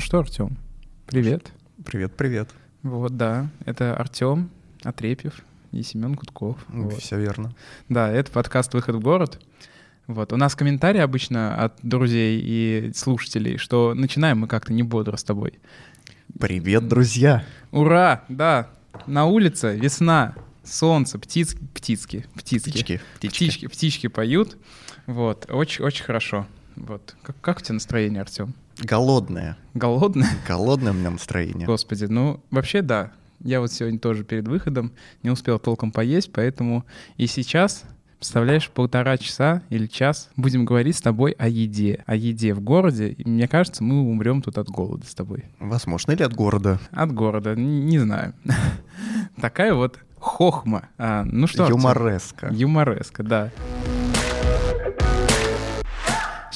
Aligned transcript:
Ну 0.00 0.06
что, 0.06 0.20
Артем, 0.20 0.56
привет. 1.04 1.52
Привет, 1.84 2.16
привет. 2.16 2.48
Вот, 2.82 3.18
да, 3.18 3.50
это 3.66 3.94
Артем 3.94 4.48
Отрепьев 4.82 5.42
и 5.72 5.82
Семен 5.82 6.14
Гудков. 6.14 6.56
Вот. 6.68 6.94
Все 6.94 7.18
верно. 7.18 7.54
Да, 7.90 8.10
это 8.10 8.32
подкаст 8.32 8.72
«Выход 8.72 8.96
в 8.96 9.00
город». 9.00 9.38
Вот. 10.06 10.32
У 10.32 10.38
нас 10.38 10.54
комментарии 10.54 11.00
обычно 11.00 11.54
от 11.54 11.74
друзей 11.82 12.40
и 12.42 12.92
слушателей, 12.94 13.58
что 13.58 13.92
начинаем 13.92 14.38
мы 14.38 14.48
как-то 14.48 14.72
не 14.72 14.82
бодро 14.82 15.18
с 15.18 15.22
тобой. 15.22 15.58
Привет, 16.40 16.88
друзья! 16.88 17.44
Ура! 17.70 18.24
Да, 18.30 18.70
на 19.06 19.26
улице 19.26 19.76
весна, 19.76 20.34
солнце, 20.64 21.18
птиц, 21.18 21.54
птицки, 21.74 22.24
птицки, 22.36 22.70
птички, 22.70 23.00
птички, 23.16 23.36
птички, 23.36 23.66
птички 23.66 24.06
поют. 24.06 24.56
Вот, 25.04 25.44
очень, 25.50 25.84
очень 25.84 26.04
хорошо. 26.04 26.46
Вот. 26.86 27.16
Как, 27.22 27.40
как 27.40 27.58
у 27.58 27.60
тебя 27.60 27.74
настроение, 27.74 28.22
Артем? 28.22 28.54
Голодное. 28.78 29.56
Голодное? 29.74 30.30
Голодное 30.48 30.92
у 30.92 30.94
меня 30.94 31.10
настроение. 31.10 31.66
Господи, 31.66 32.04
ну 32.04 32.40
вообще 32.50 32.82
да. 32.82 33.12
Я 33.42 33.60
вот 33.60 33.72
сегодня 33.72 33.98
тоже 33.98 34.24
перед 34.24 34.46
выходом 34.48 34.92
не 35.22 35.30
успел 35.30 35.58
толком 35.58 35.92
поесть, 35.92 36.32
поэтому 36.32 36.84
и 37.16 37.26
сейчас 37.26 37.84
Представляешь, 38.20 38.68
полтора 38.68 39.16
часа 39.16 39.62
или 39.70 39.86
час 39.86 40.28
будем 40.36 40.66
говорить 40.66 40.94
с 40.94 41.00
тобой 41.00 41.32
о 41.38 41.48
еде. 41.48 42.04
О 42.04 42.14
еде 42.14 42.52
в 42.52 42.60
городе. 42.60 43.08
И 43.08 43.26
мне 43.26 43.48
кажется, 43.48 43.82
мы 43.82 44.02
умрем 44.02 44.42
тут 44.42 44.58
от 44.58 44.68
голода 44.68 45.06
с 45.06 45.14
тобой. 45.14 45.46
Возможно, 45.58 46.12
или 46.12 46.22
от 46.22 46.34
города? 46.34 46.78
От 46.90 47.12
города, 47.14 47.54
не 47.56 47.98
знаю. 47.98 48.34
Такая 49.40 49.72
вот 49.72 49.98
хохма. 50.18 50.90
А, 50.98 51.24
ну 51.24 51.46
что? 51.46 51.66
Юмореска. 51.66 52.48
Юмореска, 52.52 53.22
да. 53.22 53.50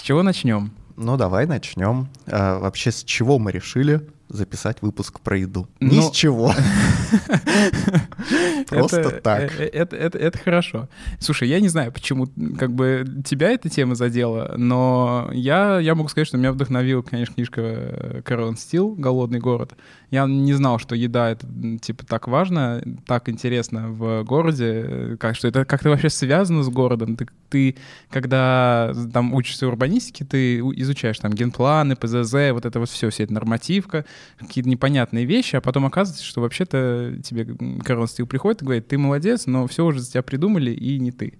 С 0.04 0.06
чего 0.06 0.22
начнем? 0.22 0.70
Ну, 0.98 1.16
давай 1.16 1.46
начнем. 1.46 2.08
А, 2.26 2.58
вообще, 2.58 2.92
с 2.92 3.04
чего 3.04 3.38
мы 3.38 3.52
решили 3.52 4.06
записать 4.28 4.82
выпуск 4.82 5.20
про 5.20 5.38
еду. 5.38 5.68
Ни 5.80 6.00
с 6.00 6.04
ну, 6.04 6.12
чего. 6.12 6.52
Просто 8.68 9.10
так. 9.10 9.60
Э, 9.60 9.66
это 9.66 10.38
хорошо. 10.38 10.88
Слушай, 11.20 11.48
я 11.48 11.60
не 11.60 11.68
знаю, 11.68 11.92
почему 11.92 12.28
как 12.58 12.72
бы 12.72 13.04
тебя 13.24 13.50
эта 13.50 13.68
тема 13.68 13.94
задела, 13.94 14.54
но 14.56 15.30
я 15.32 15.78
я 15.78 15.94
могу 15.94 16.08
сказать, 16.08 16.28
что 16.28 16.38
меня 16.38 16.52
вдохновила, 16.52 17.02
конечно, 17.02 17.34
книжка 17.34 17.60
э, 17.62 18.22
Кэрон 18.24 18.56
Стил 18.56 18.94
«Голодный 18.94 19.40
город». 19.40 19.74
Я 20.10 20.26
не 20.26 20.52
знал, 20.52 20.78
что 20.78 20.94
еда— 20.94 21.30
это, 21.30 21.46
типа, 21.80 22.06
так 22.06 22.28
важно, 22.28 22.82
так 23.06 23.28
интересно 23.28 23.90
в 23.90 24.22
городе, 24.22 24.84
э, 24.86 25.16
как, 25.18 25.36
что 25.36 25.48
это 25.48 25.64
как-то 25.64 25.90
вообще 25.90 26.10
связано 26.10 26.62
с 26.62 26.68
городом. 26.68 27.16
Ты, 27.16 27.28
ты, 27.48 27.76
когда 28.10 28.92
там 29.12 29.34
учишься 29.34 29.66
урбанистике, 29.66 30.24
ты 30.24 30.60
изучаешь 30.60 31.18
там 31.18 31.32
генпланы, 31.32 31.96
ПЗЗ, 31.96 32.52
вот 32.52 32.64
это 32.64 32.78
вот 32.78 32.88
все, 32.88 33.10
вся 33.10 33.24
эта 33.24 33.32
нормативка, 33.32 34.04
какие-то 34.38 34.68
непонятные 34.68 35.24
вещи, 35.24 35.56
а 35.56 35.60
потом 35.60 35.86
оказывается, 35.86 36.24
что 36.24 36.40
вообще-то 36.40 37.16
тебе 37.22 37.46
Карл 37.84 38.06
Стил 38.06 38.26
приходит 38.26 38.62
и 38.62 38.64
говорит, 38.64 38.88
ты 38.88 38.98
молодец, 38.98 39.46
но 39.46 39.66
все 39.66 39.84
уже 39.84 40.00
за 40.00 40.10
тебя 40.10 40.22
придумали, 40.22 40.70
и 40.70 40.98
не 40.98 41.12
ты. 41.12 41.34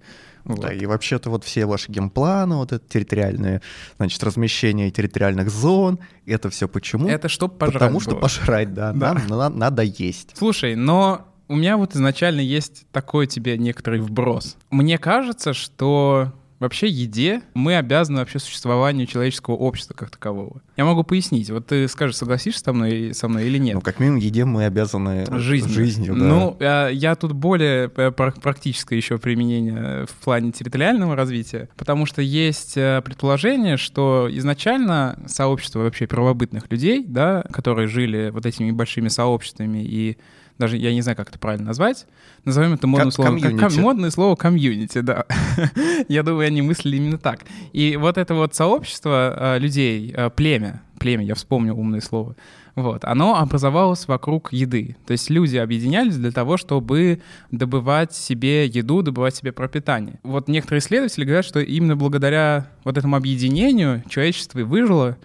Вот. 0.45 0.61
Да, 0.61 0.71
и 0.71 0.85
вообще-то 0.85 1.31
вот 1.31 1.43
все 1.43 1.65
ваши 1.65 1.91
геймпланы, 1.91 2.57
вот 2.57 2.71
это 2.71 2.87
территориальное, 2.87 3.63
значит, 3.97 4.23
размещение 4.23 4.91
территориальных 4.91 5.49
зон, 5.49 5.99
это 6.27 6.51
все 6.51 6.67
почему? 6.67 7.07
Это 7.07 7.29
чтобы 7.29 7.55
пожрать 7.55 7.73
Потому 7.73 7.93
было. 7.93 8.01
что 8.01 8.15
пожрать, 8.15 8.73
да, 8.73 8.93
да. 8.93 9.15
Нам, 9.15 9.27
нам 9.27 9.57
надо 9.57 9.81
есть. 9.81 10.33
Слушай, 10.37 10.75
но 10.75 11.27
у 11.47 11.55
меня 11.55 11.77
вот 11.77 11.95
изначально 11.95 12.41
есть 12.41 12.85
такой 12.91 13.25
тебе 13.25 13.57
некоторый 13.57 13.99
вброс. 13.99 14.57
Мне 14.69 14.99
кажется, 14.99 15.53
что 15.53 16.31
вообще 16.59 16.87
еде 16.87 17.41
мы 17.53 17.75
обязаны 17.75 18.19
вообще 18.19 18.39
существованию 18.39 19.07
человеческого 19.07 19.55
общества 19.55 19.93
как 19.93 20.09
такового. 20.09 20.61
Я 20.77 20.85
могу 20.85 21.03
пояснить. 21.03 21.49
Вот 21.49 21.67
ты 21.67 21.87
скажешь, 21.87 22.17
согласишься 22.17 22.63
со 22.63 22.73
мной, 22.73 23.13
со 23.13 23.27
мной 23.27 23.47
или 23.47 23.57
нет? 23.57 23.75
Ну, 23.75 23.81
как 23.81 23.99
минимум, 23.99 24.19
еде 24.19 24.45
мы 24.45 24.65
обязаны 24.65 25.25
жизнью. 25.39 25.73
жизнью 25.73 26.15
да. 26.15 26.25
Ну, 26.25 26.57
я, 26.59 26.89
я 26.89 27.15
тут 27.15 27.33
более 27.33 27.91
э, 27.95 28.11
практическое 28.11 28.95
еще 28.95 29.17
применение 29.17 30.05
в 30.05 30.23
плане 30.23 30.51
территориального 30.51 31.15
развития, 31.15 31.69
потому 31.77 32.05
что 32.05 32.21
есть 32.21 32.77
э, 32.77 33.01
предположение, 33.03 33.77
что 33.77 34.27
изначально 34.31 35.19
сообщество 35.27 35.79
вообще 35.79 36.07
первобытных 36.07 36.71
людей, 36.71 37.05
да, 37.07 37.43
которые 37.51 37.87
жили 37.87 38.29
вот 38.29 38.45
этими 38.45 38.71
большими 38.71 39.07
сообществами 39.07 39.83
и 39.83 40.17
даже 40.57 40.77
я 40.77 40.93
не 40.93 41.01
знаю, 41.01 41.17
как 41.17 41.29
это 41.29 41.39
правильно 41.39 41.67
назвать, 41.67 42.07
назовем 42.45 42.73
это 42.73 42.87
модным 42.87 43.11
словом. 43.11 43.39
Ком- 43.39 43.81
модное 43.81 44.09
слово 44.09 44.35
комьюнити, 44.35 44.99
да. 44.99 45.25
я 46.07 46.23
думаю, 46.23 46.47
они 46.47 46.61
мыслили 46.61 46.97
именно 46.97 47.17
так. 47.17 47.41
И 47.73 47.97
вот 47.97 48.17
это 48.17 48.33
вот 48.33 48.55
сообщество 48.55 49.55
э, 49.55 49.59
людей, 49.59 50.13
э, 50.15 50.29
племя, 50.29 50.81
племя, 50.99 51.25
я 51.25 51.35
вспомнил 51.35 51.77
умное 51.77 52.01
слово, 52.01 52.35
вот, 52.75 53.05
оно 53.05 53.39
образовалось 53.39 54.07
вокруг 54.07 54.51
еды. 54.51 54.97
То 55.05 55.13
есть 55.13 55.29
люди 55.29 55.55
объединялись 55.55 56.17
для 56.17 56.31
того, 56.31 56.57
чтобы 56.57 57.21
добывать 57.49 58.13
себе 58.13 58.65
еду, 58.65 59.01
добывать 59.01 59.35
себе 59.35 59.53
пропитание. 59.53 60.19
Вот 60.23 60.49
некоторые 60.49 60.79
исследователи 60.79 61.23
говорят, 61.23 61.45
что 61.45 61.61
именно 61.61 61.95
благодаря 61.95 62.69
вот 62.83 62.97
этому 62.97 63.15
объединению 63.15 64.03
человечество 64.09 64.59
и 64.59 64.63
выжило 64.63 65.17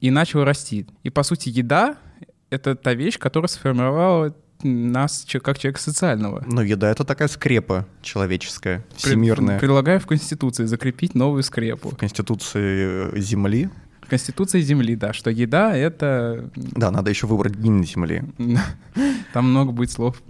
и 0.00 0.10
начало 0.10 0.44
расти. 0.44 0.86
И, 1.02 1.08
по 1.08 1.22
сути, 1.22 1.48
еда— 1.48 1.96
это 2.50 2.74
та 2.74 2.92
вещь, 2.92 3.18
которая 3.18 3.48
сформировала 3.48 4.34
нас 4.64 5.26
как 5.42 5.58
человека 5.58 5.80
социального. 5.80 6.42
Ну, 6.46 6.60
еда— 6.60 6.90
это 6.90 7.04
такая 7.04 7.28
скрепа 7.28 7.86
человеческая, 8.02 8.84
всемирная. 8.96 9.58
Предлагаю 9.58 10.00
в 10.00 10.06
Конституции 10.06 10.64
закрепить 10.64 11.14
новую 11.14 11.42
скрепу. 11.42 11.90
В 11.90 11.96
Конституции 11.96 13.12
э, 13.14 13.20
Земли 13.20 13.70
Конституция 14.08 14.60
Земли, 14.60 14.96
да, 14.96 15.12
что 15.12 15.30
еда— 15.30 15.76
это... 15.76 16.50
Да, 16.54 16.90
надо 16.90 17.10
еще 17.10 17.26
выбрать 17.26 17.54
гимн 17.54 17.84
Земли. 17.84 18.24
Там 19.32 19.50
много 19.50 19.72
будет 19.72 19.90
слов 19.90 20.22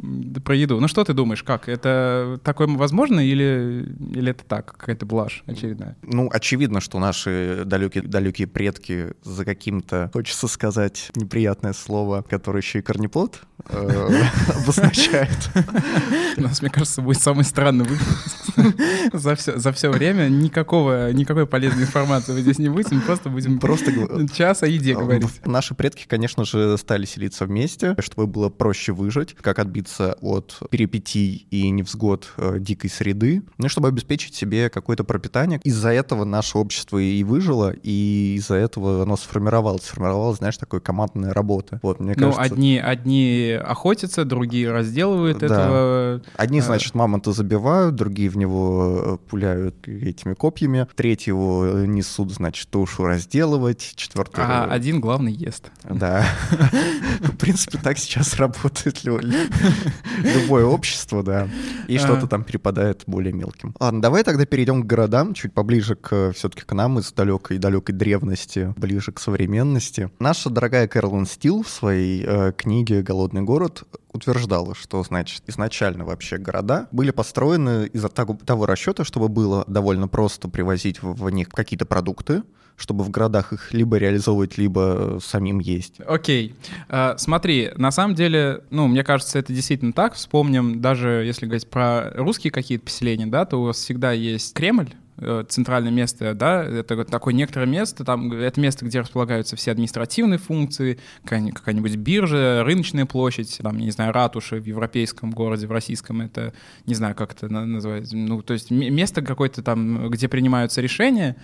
про 0.44 0.54
еду. 0.54 0.80
Ну 0.80 0.88
что 0.88 1.04
ты 1.04 1.12
думаешь, 1.12 1.42
как? 1.42 1.68
Это 1.68 2.40
такое 2.42 2.66
возможно 2.68 3.20
или, 3.20 3.94
или 4.14 4.30
это 4.30 4.44
так, 4.44 4.76
какая-то 4.76 5.06
блажь 5.06 5.42
очередная? 5.46 5.96
Ну, 6.02 6.28
очевидно, 6.32 6.80
что 6.80 6.98
наши 6.98 7.62
далекие, 7.64 8.02
далекие 8.02 8.46
предки 8.48 9.14
за 9.22 9.44
каким-то, 9.44 10.10
хочется 10.12 10.48
сказать 10.48 11.10
неприятное 11.14 11.72
слово, 11.72 12.24
которое 12.28 12.60
еще 12.60 12.80
и 12.80 12.82
корнеплод 12.82 13.40
э, 13.68 14.22
обозначает. 14.62 15.50
У 16.36 16.42
нас, 16.42 16.60
мне 16.60 16.70
кажется, 16.70 17.02
будет 17.02 17.20
самый 17.20 17.44
странный 17.44 17.84
выпуск 17.84 18.48
за 19.12 19.34
все, 19.36 19.58
за 19.58 19.72
все 19.72 19.90
время. 19.90 20.28
Никакого, 20.28 21.12
никакой 21.12 21.46
полезной 21.46 21.84
информации 21.84 22.32
мы 22.32 22.40
здесь 22.40 22.58
не 22.58 22.68
будем, 22.68 23.00
просто 23.00 23.28
будем 23.28 23.58
просто... 23.68 24.28
Час 24.34 24.62
о 24.62 24.66
еде 24.66 24.94
а, 24.94 24.98
говорить. 24.98 25.46
Наши 25.46 25.74
предки, 25.74 26.06
конечно 26.06 26.44
же, 26.44 26.76
стали 26.78 27.04
селиться 27.04 27.44
вместе, 27.44 27.94
чтобы 28.00 28.26
было 28.26 28.48
проще 28.48 28.92
выжить, 28.92 29.34
как 29.34 29.58
отбиться 29.58 30.16
от 30.20 30.58
перипетий 30.70 31.46
и 31.50 31.68
невзгод 31.70 32.32
э, 32.36 32.56
дикой 32.58 32.90
среды, 32.90 33.42
ну 33.58 33.66
и 33.66 33.68
чтобы 33.68 33.88
обеспечить 33.88 34.34
себе 34.34 34.70
какое-то 34.70 35.04
пропитание. 35.04 35.60
Из-за 35.64 35.90
этого 35.90 36.24
наше 36.24 36.58
общество 36.58 36.98
и 36.98 37.22
выжило, 37.24 37.74
и 37.82 38.34
из-за 38.38 38.54
этого 38.54 39.02
оно 39.02 39.16
сформировалось. 39.16 39.82
Сформировалась, 39.82 40.38
знаешь, 40.38 40.56
такой 40.56 40.80
командная 40.80 41.32
работа. 41.32 41.80
Вот, 41.82 42.00
мне 42.00 42.14
ну, 42.16 42.32
кажется... 42.32 42.40
Ну, 42.48 42.54
одни, 42.54 42.78
одни 42.78 43.58
охотятся, 43.60 44.24
другие 44.24 44.70
разделывают 44.70 45.38
да. 45.38 45.46
этого. 45.46 46.22
Одни, 46.36 46.60
э, 46.60 46.62
значит, 46.62 46.94
мамонта 46.94 47.32
забивают, 47.32 47.94
другие 47.94 48.30
в 48.30 48.36
него 48.36 49.18
э, 49.24 49.28
пуляют 49.28 49.86
этими 49.86 50.34
копьями, 50.34 50.86
третьи 50.94 51.30
его 51.30 51.66
несут, 51.86 52.32
значит, 52.32 52.68
тушу 52.68 53.04
разделывают, 53.04 53.57
насиловать, 53.58 53.92
четвертый... 53.96 54.44
А 54.44 54.64
один 54.64 55.00
главный 55.00 55.32
ест. 55.32 55.70
Да. 55.84 56.24
В 57.20 57.36
принципе, 57.36 57.78
так 57.78 57.98
сейчас 57.98 58.36
работает 58.36 59.04
любое 59.04 60.64
общество, 60.64 61.22
да. 61.22 61.48
И 61.86 61.98
что-то 61.98 62.26
там 62.26 62.44
перепадает 62.44 63.02
более 63.06 63.32
мелким. 63.32 63.74
Ладно, 63.80 64.00
давай 64.00 64.24
тогда 64.24 64.46
перейдем 64.46 64.82
к 64.82 64.86
городам, 64.86 65.34
чуть 65.34 65.52
поближе 65.52 65.94
к 65.94 66.32
все-таки 66.34 66.62
к 66.62 66.72
нам 66.72 66.98
из 66.98 67.12
далекой-далекой 67.12 67.94
древности, 67.94 68.72
ближе 68.76 69.12
к 69.12 69.20
современности. 69.20 70.10
Наша 70.18 70.50
дорогая 70.50 70.88
Кэролин 70.88 71.26
Стил 71.26 71.62
в 71.62 71.68
своей 71.68 72.24
э, 72.26 72.52
книге 72.56 73.02
«Голодный 73.02 73.42
город» 73.42 73.84
утверждала, 74.12 74.74
что, 74.74 75.02
значит, 75.02 75.42
изначально 75.46 76.04
вообще 76.04 76.38
города 76.38 76.88
были 76.92 77.10
построены 77.10 77.86
из-за 77.86 78.08
того, 78.08 78.38
того 78.44 78.66
расчета, 78.66 79.04
чтобы 79.04 79.28
было 79.28 79.64
довольно 79.66 80.08
просто 80.08 80.48
привозить 80.48 81.02
в, 81.02 81.12
в 81.12 81.30
них 81.30 81.48
какие-то 81.48 81.86
продукты, 81.86 82.42
чтобы 82.78 83.04
в 83.04 83.10
городах 83.10 83.52
их 83.52 83.74
либо 83.74 83.96
реализовывать, 83.96 84.56
либо 84.56 85.18
самим 85.22 85.58
есть. 85.58 86.00
Окей. 86.06 86.54
Okay. 86.88 86.88
Uh, 86.88 87.18
смотри, 87.18 87.70
на 87.76 87.90
самом 87.90 88.14
деле, 88.14 88.62
ну, 88.70 88.86
мне 88.86 89.04
кажется, 89.04 89.38
это 89.38 89.52
действительно 89.52 89.92
так. 89.92 90.14
Вспомним, 90.14 90.80
даже 90.80 91.08
если 91.26 91.44
говорить 91.46 91.68
про 91.68 92.10
русские 92.14 92.50
какие-то 92.50 92.84
поселения, 92.84 93.26
да, 93.26 93.44
то 93.44 93.60
у 93.60 93.64
вас 93.64 93.76
всегда 93.76 94.12
есть 94.12 94.54
Кремль, 94.54 94.94
Э, 95.20 95.44
центральное 95.48 95.90
место, 95.90 96.32
да, 96.34 96.62
это 96.62 97.04
такое 97.04 97.34
некоторое 97.34 97.66
место, 97.66 98.04
там 98.04 98.32
это 98.32 98.60
место, 98.60 98.84
где 98.84 99.00
располагаются 99.00 99.56
все 99.56 99.72
административные 99.72 100.38
функции, 100.38 101.00
какая-нибудь 101.24 101.96
биржа, 101.96 102.62
рыночная 102.62 103.04
площадь, 103.04 103.58
там, 103.60 103.78
не 103.78 103.90
знаю, 103.90 104.12
ратуши 104.12 104.60
в 104.60 104.64
европейском 104.64 105.32
городе, 105.32 105.66
в 105.66 105.72
российском, 105.72 106.20
это, 106.20 106.52
не 106.86 106.94
знаю, 106.94 107.16
как 107.16 107.32
это 107.32 107.48
называется, 107.48 108.16
ну, 108.16 108.42
то 108.42 108.52
есть 108.52 108.70
место 108.70 109.20
какое-то 109.20 109.60
там, 109.60 110.08
где 110.08 110.28
принимаются 110.28 110.80
решения, 110.80 111.34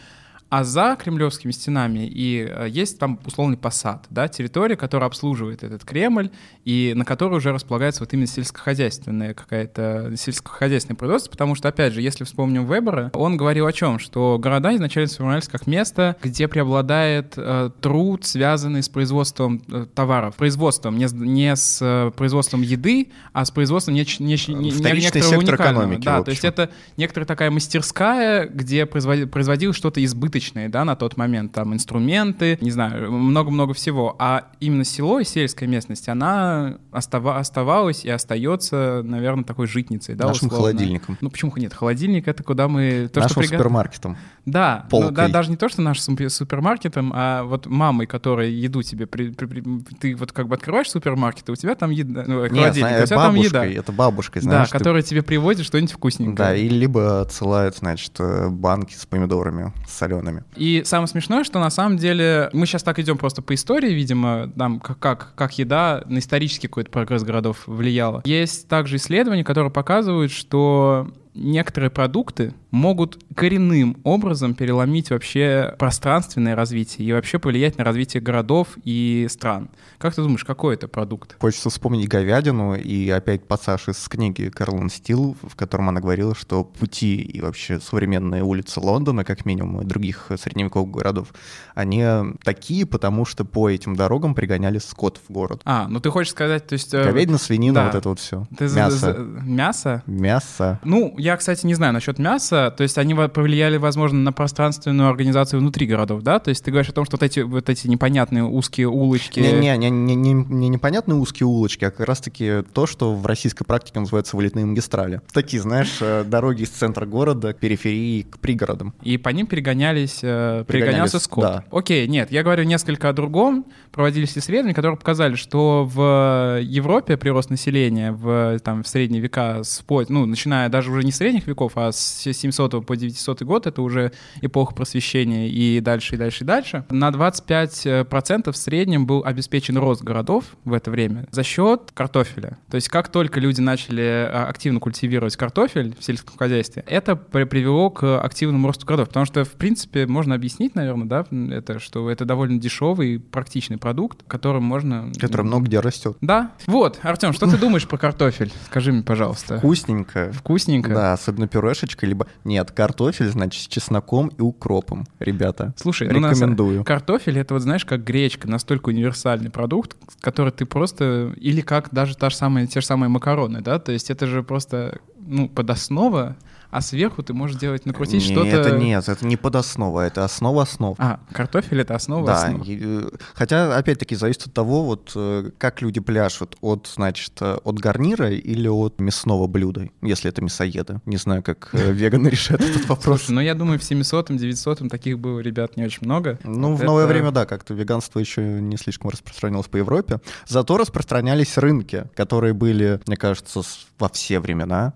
А 0.57 0.63
за 0.63 0.97
кремлевскими 0.97 1.51
стенами 1.51 2.07
и 2.07 2.49
э, 2.49 2.69
есть 2.69 3.01
там 3.01 3.19
условный 3.27 3.57
посад, 3.57 4.07
да, 4.09 4.29
территория, 4.29 4.77
которая 4.77 5.09
обслуживает 5.09 5.65
этот 5.65 5.85
Кремль, 5.85 6.31
и 6.65 6.93
на 6.95 7.05
которой 7.05 7.39
уже 7.39 7.53
располагается 7.53 8.03
вот 8.03 8.13
именно 8.13 8.29
сельскохозяйственная 8.29 9.35
какая-то 9.35 10.13
сельскохозяйственное 10.17 10.97
производство, 10.97 11.33
потому 11.33 11.57
что, 11.57 11.67
опять 11.67 11.93
же, 11.93 12.03
если 12.03 12.23
вспомним 12.23 12.67
Вебера, 12.73 13.11
он 13.15 13.37
говорил 13.37 13.67
о 13.67 13.73
чем? 13.73 13.99
Что 13.99 14.39
города 14.41 14.73
изначально 14.77 15.09
сформировались 15.09 15.49
как 15.49 15.67
место, 15.67 16.15
где 16.23 16.47
преобладает 16.47 17.35
э, 17.37 17.71
труд, 17.81 18.25
связанный 18.25 18.85
с 18.85 18.89
производством 18.89 19.61
э, 19.69 19.87
товаров, 19.93 20.37
производством, 20.37 20.97
не, 20.99 21.09
не 21.13 21.57
с 21.57 21.81
э, 21.83 22.13
производством 22.17 22.63
еды, 22.63 23.11
а 23.33 23.45
с 23.45 23.51
производством 23.51 23.95
не, 23.95 24.07
не, 24.21 24.55
не, 24.55 24.71
Вторичный 24.71 25.21
сектор 25.21 25.57
экономики. 25.57 26.05
Да, 26.05 26.23
то 26.23 26.31
есть 26.31 26.45
это 26.45 26.71
некоторая 26.97 27.27
такая 27.27 27.51
мастерская, 27.51 28.47
где 28.47 28.87
производил, 28.87 29.27
производилось 29.27 29.77
что-то 29.77 30.05
избыточное, 30.05 30.44
да, 30.53 30.85
на 30.85 30.97
тот 30.97 31.17
момент, 31.17 31.53
там 31.53 31.75
инструменты, 31.75 32.59
не 32.61 32.71
знаю, 32.71 33.13
много-много 33.13 33.75
всего. 33.75 34.17
А 34.19 34.47
именно 34.61 34.85
село 34.85 35.21
и 35.21 35.25
сельская 35.25 35.67
местность, 35.67 36.09
она 36.09 36.79
остава, 36.91 37.39
оставалась 37.39 38.05
и 38.05 38.11
остается, 38.11 39.03
наверное, 39.05 39.45
такой 39.45 39.67
житницей, 39.67 40.15
да, 40.15 40.27
Нашим 40.27 40.49
условно. 40.49 40.69
холодильником. 40.69 41.19
Ну 41.21 41.31
почему 41.31 41.53
нет? 41.57 41.73
Холодильник— 41.75 42.29
это 42.29 42.43
куда 42.43 42.69
мы... 42.69 43.09
То, 43.13 43.21
Нашим 43.21 43.43
что 43.43 43.53
супермаркетом. 43.53 44.17
Да, 44.47 44.87
ну, 44.93 45.11
да, 45.11 45.29
даже 45.29 45.51
не 45.51 45.57
то, 45.57 45.69
что 45.69 45.81
нашим 45.81 46.19
супермаркетом, 46.29 47.13
а 47.15 47.45
вот 47.45 47.67
мамой, 47.67 48.07
которая 48.07 48.49
еду 48.49 48.83
тебе... 48.83 49.07
При, 49.07 49.31
при, 49.31 49.47
при, 49.47 49.63
ты 49.99 50.15
вот 50.15 50.33
как 50.33 50.49
бы 50.49 50.55
открываешь 50.55 50.91
супермаркет, 50.91 51.49
и 51.49 51.53
у 51.53 51.57
тебя 51.57 51.75
там 51.75 51.91
еда, 51.91 52.25
ну, 52.27 52.47
холодильник, 52.49 52.91
Нет, 52.91 53.03
у 53.05 53.07
тебя 53.07 53.17
там 53.17 53.35
еда. 53.37 53.67
Это 53.67 53.93
бабушкой, 53.93 54.43
знаешь. 54.43 54.71
Да, 54.71 54.79
которая 54.79 55.03
тебе 55.03 55.23
приводит 55.23 55.65
что-нибудь 55.65 55.93
вкусненькое. 55.93 56.37
Да, 56.37 56.55
и 56.55 56.69
либо 56.69 57.23
отсылает, 57.23 57.77
значит, 57.77 58.21
банки 58.51 58.95
с 58.95 59.07
помидорами 59.07 59.73
солеными. 59.89 60.24
И 60.57 60.83
самое 60.85 61.09
смешное, 61.09 61.45
что 61.45 61.59
на 61.61 61.71
самом 61.71 61.97
деле 61.97 62.51
мы 62.53 62.67
сейчас 62.67 62.83
так 62.83 62.99
идем 62.99 63.19
просто 63.19 63.43
по 63.43 63.55
истории, 63.55 63.91
видимо, 63.91 64.51
там 64.57 64.81
как, 64.81 64.99
как, 64.99 65.35
как 65.35 65.59
еда 65.59 66.03
на 66.07 66.19
исторический 66.19 66.69
какой-то 66.69 66.91
прогресс 66.91 67.23
городов 67.23 67.65
влияла. 67.67 68.23
Есть 68.25 68.69
также 68.69 68.97
исследования, 68.97 69.45
которые 69.45 69.71
показывают, 69.71 70.33
что 70.33 71.09
некоторые 71.35 71.91
продукты 71.91 72.55
могут 72.71 73.19
коренным 73.37 73.97
образом 74.03 74.55
переломить 74.55 75.11
вообще 75.11 75.75
пространственное 75.79 76.57
развитие 76.57 77.07
и 77.07 77.13
вообще 77.13 77.39
повлиять 77.39 77.79
на 77.79 77.85
развитие 77.85 78.21
городов 78.21 78.69
и 78.85 79.27
стран. 79.31 79.71
Как 79.99 80.15
ты 80.15 80.23
думаешь, 80.23 80.45
какой 80.45 80.75
это 80.75 80.89
продукт? 80.89 81.37
Хочется 81.41 81.71
вспомнить 81.71 82.09
говядину 82.09 82.75
и 82.75 83.09
опять 83.11 83.47
пассаж 83.47 83.89
из 83.89 84.09
книги 84.09 84.49
Карлон 84.49 84.91
Стил, 84.91 85.37
в 85.43 85.55
котором 85.55 85.89
она 85.89 86.01
говорила, 86.01 86.35
что 86.35 86.65
пути 86.65 87.17
и 87.17 87.41
вообще 87.41 87.79
современные 87.79 88.43
улицы 88.43 88.81
Лондона, 88.81 89.25
как 89.25 89.45
минимум, 89.45 89.83
и 89.83 89.85
других 89.85 90.31
средневековых 90.37 90.91
городов, 90.91 91.29
они 91.75 92.05
такие, 92.43 92.87
потому 92.87 93.25
что 93.25 93.45
по 93.45 93.71
этим 93.71 93.95
дорогам 93.95 94.35
пригоняли 94.35 94.79
скот 94.79 95.21
в 95.29 95.33
город. 95.33 95.61
А, 95.65 95.87
ну 95.89 96.01
ты 96.01 96.11
хочешь 96.11 96.33
сказать, 96.33 96.67
то 96.67 96.73
есть... 96.73 96.93
Э, 96.93 97.05
Говядина, 97.05 97.39
свинина, 97.39 97.75
да. 97.75 97.87
вот 97.87 97.95
это 97.95 98.09
вот 98.09 98.19
все. 98.19 98.47
Ты 98.57 98.69
мясо. 98.69 99.17
Мясо? 99.43 100.03
Мясо. 100.07 100.81
Ну, 100.85 101.15
я, 101.25 101.39
кстати, 101.39 101.65
не 101.65 101.75
знаю 101.75 101.95
насчет 101.95 102.19
мяса. 102.19 102.73
То 102.77 102.83
есть 102.83 102.99
они 102.99 103.15
повлияли, 103.15 103.79
возможно, 103.79 104.19
на 104.21 104.33
пространственную 104.33 105.09
организацию 105.09 105.59
внутри 105.59 105.87
городов, 105.87 106.23
да? 106.23 106.39
То 106.39 106.51
есть 106.51 106.63
ты 106.63 106.71
говоришь 106.71 106.91
о 106.91 106.93
том, 106.93 107.07
что 107.07 107.17
вот 107.17 107.23
эти, 107.23 107.41
вот 107.41 107.71
эти 107.71 107.89
непонятные 107.89 108.45
узкие 108.45 108.89
улочки... 108.89 109.41
Не-не, 109.41 109.77
не, 109.79 109.91
не, 109.91 110.15
не, 110.15 110.33
не 110.35 110.69
непонятные 110.69 111.17
узкие 111.17 111.47
улочки, 111.47 111.87
а 111.87 111.91
как 111.91 112.07
раз-таки 112.07 112.63
то, 112.75 112.87
что 112.87 113.15
в 113.15 113.25
российской 113.25 113.65
практике 113.65 114.01
называется 114.01 114.37
вылетные 114.37 114.67
магистрали. 114.67 115.23
Такие, 115.33 115.63
знаешь, 115.63 115.97
э, 116.03 116.25
дороги 116.25 116.63
из 116.63 116.69
центра 116.69 117.07
города 117.07 117.55
к 117.55 117.59
периферии, 117.59 118.23
к 118.23 118.39
пригородам. 118.39 118.93
И 119.03 119.17
по 119.17 119.31
ним 119.31 119.47
перегонялись, 119.47 120.21
э, 120.23 120.65
перегонялся 120.69 121.19
скот. 121.19 121.43
Да. 121.43 121.65
Окей, 121.71 122.07
нет, 122.07 122.33
я 122.33 122.43
говорю 122.43 122.65
несколько 122.65 123.09
о 123.09 123.13
другом. 123.15 123.65
Проводились 123.93 124.37
исследования, 124.37 124.75
которые 124.75 124.99
показали, 124.99 125.37
что 125.37 125.89
в 125.91 126.61
Европе 126.61 127.17
прирост 127.17 127.49
населения 127.49 128.13
в, 128.13 128.59
там, 128.59 128.83
в 128.83 128.89
средние 128.89 129.23
века, 129.23 129.63
ну, 130.09 130.27
начиная 130.27 130.69
даже 130.69 130.91
уже 130.91 131.03
не 131.03 131.13
с 131.14 131.14
средних 131.15 131.47
веков, 131.47 131.73
а 131.77 131.93
с 131.93 132.23
700 132.33 132.87
по 132.87 132.97
900 132.97 133.43
год, 133.43 133.67
это 133.67 133.83
уже 133.83 134.13
эпоха 134.41 134.75
просвещения 134.75 135.49
и 135.49 135.81
дальше, 135.81 136.15
и 136.15 136.19
дальше, 136.19 136.45
и 136.45 136.47
дальше, 136.47 136.85
на 136.91 137.11
25% 137.11 138.53
в 138.53 138.57
среднем 138.57 139.07
был 139.07 139.23
обеспечен 139.25 139.79
рост 139.79 140.03
городов 140.03 140.45
в 140.65 140.73
это 140.73 140.91
время 140.91 141.27
за 141.31 141.43
счет 141.43 141.91
картофеля. 141.95 142.59
То 142.71 142.77
есть 142.77 142.89
как 142.89 143.09
только 143.09 143.41
люди 143.41 143.61
начали 143.61 144.29
а, 144.31 144.47
активно 144.49 144.81
культивировать 144.81 145.37
картофель 145.37 145.95
в 145.99 146.05
сельском 146.05 146.37
хозяйстве, 146.37 146.85
это 146.87 147.17
привело 147.17 147.91
к 147.91 148.21
активному 148.21 148.67
росту 148.67 148.87
городов. 148.87 149.09
Потому 149.09 149.27
что, 149.27 149.45
в 149.45 149.53
принципе, 149.53 150.07
можно 150.07 150.35
объяснить, 150.35 150.75
наверное, 150.75 151.07
да, 151.07 151.27
это, 151.55 151.79
что 151.79 152.11
это 152.11 152.25
довольно 152.25 152.59
дешевый, 152.59 153.19
практичный 153.19 153.79
продукт, 153.79 154.23
которым 154.27 154.65
можно... 154.65 155.13
Который 155.19 155.43
много 155.43 155.67
где 155.67 155.81
растет. 155.81 156.17
Да. 156.21 156.53
Вот, 156.67 157.01
Артем, 157.03 157.33
что 157.33 157.51
ты 157.51 157.57
думаешь 157.57 157.87
про 157.87 157.99
картофель? 157.99 158.53
Скажи 158.67 158.93
мне, 158.93 159.03
пожалуйста. 159.03 159.59
Вкусненько. 159.59 160.33
Вкусненько? 160.33 160.95
Да, 160.95 161.04
особенно 161.13 161.47
пюрешечка, 161.47 162.07
либо... 162.07 162.27
Нет, 162.45 162.71
картофель, 162.71 163.29
значит, 163.29 163.63
с 163.63 163.67
чесноком 163.69 164.29
и 164.29 164.41
укропом, 164.41 165.07
ребята. 165.19 165.75
Слушай, 165.77 166.09
рекомендую. 166.09 166.79
Ну, 166.79 166.85
картофель— 166.85 167.39
это 167.41 167.55
вот, 167.55 167.61
знаешь, 167.61 167.85
как 167.85 168.05
гречка, 168.05 168.49
настолько 168.49 168.89
универсальный 168.89 169.51
продукт, 169.51 169.97
который 170.21 170.53
ты 170.53 170.65
просто... 170.67 171.33
Или 171.37 171.61
как 171.61 171.91
даже 171.93 172.17
та 172.17 172.31
же 172.31 172.37
самая, 172.37 172.67
те 172.67 172.81
же 172.81 172.87
самые 172.87 173.09
макароны, 173.09 173.61
да? 173.61 173.79
То 173.79 173.93
есть 173.93 174.11
это 174.11 174.27
же 174.27 174.43
просто, 174.43 174.99
ну, 175.19 175.49
подоснова 175.49 176.37
а 176.75 176.81
сверху 176.81 177.23
ты 177.23 177.33
можешь 177.35 177.57
делать, 177.57 177.87
накрутить 177.87 178.25
что-то... 178.25 178.49
это 178.49 178.73
нет, 178.73 179.09
это 179.09 179.25
не 179.25 179.37
подоснова, 179.37 180.01
это 180.01 180.25
основа 180.25 180.63
основ. 180.63 180.97
А, 180.99 181.21
картофель— 181.31 181.81
это 181.83 181.95
основа 181.95 182.27
да, 182.27 182.47
основ. 182.47 182.67
И, 182.67 183.05
хотя, 183.35 183.77
опять-таки, 183.77 184.17
зависит 184.17 184.49
от 184.49 184.55
того, 184.55 184.85
вот 184.85 185.13
э, 185.15 185.51
как 185.57 185.83
люди 185.83 186.01
пляшут, 186.01 186.57
от, 186.63 186.91
значит, 186.93 187.35
э, 187.41 187.59
от 187.63 187.79
гарнира 187.79 188.29
или 188.29 188.67
от 188.67 188.99
мясного 188.99 189.47
блюда, 189.47 189.89
если 190.03 190.29
это 190.29 190.43
мясоеды. 190.43 191.01
Не 191.07 191.17
знаю, 191.17 191.45
как 191.45 191.69
э, 191.75 191.93
веганы 191.93 192.27
решат 192.27 192.61
этот 192.61 192.89
вопрос. 192.89 193.21
Слушай, 193.21 193.35
ну 193.35 193.41
я 193.41 193.55
думаю, 193.55 193.79
в 193.79 193.83
700-м, 193.83 194.35
900-м 194.35 194.89
таких 194.89 195.21
было 195.21 195.39
ребят 195.39 195.77
не 195.77 195.85
очень 195.85 196.05
много. 196.05 196.41
Ну, 196.43 196.75
в 196.75 196.83
новое 196.83 197.07
время, 197.07 197.31
да, 197.31 197.47
как-то 197.47 197.75
веганство 197.75 198.19
еще 198.19 198.43
не 198.43 198.79
слишком 198.79 199.11
распространилось 199.11 199.69
по 199.69 199.77
Европе. 199.77 200.21
Зато 200.49 200.77
распространялись 200.77 201.57
рынки, 201.57 202.09
которые 202.17 202.53
были, 202.53 203.01
мне 203.07 203.17
кажется, 203.17 203.63
во 204.01 204.09
все 204.09 204.41
времена 204.41 204.95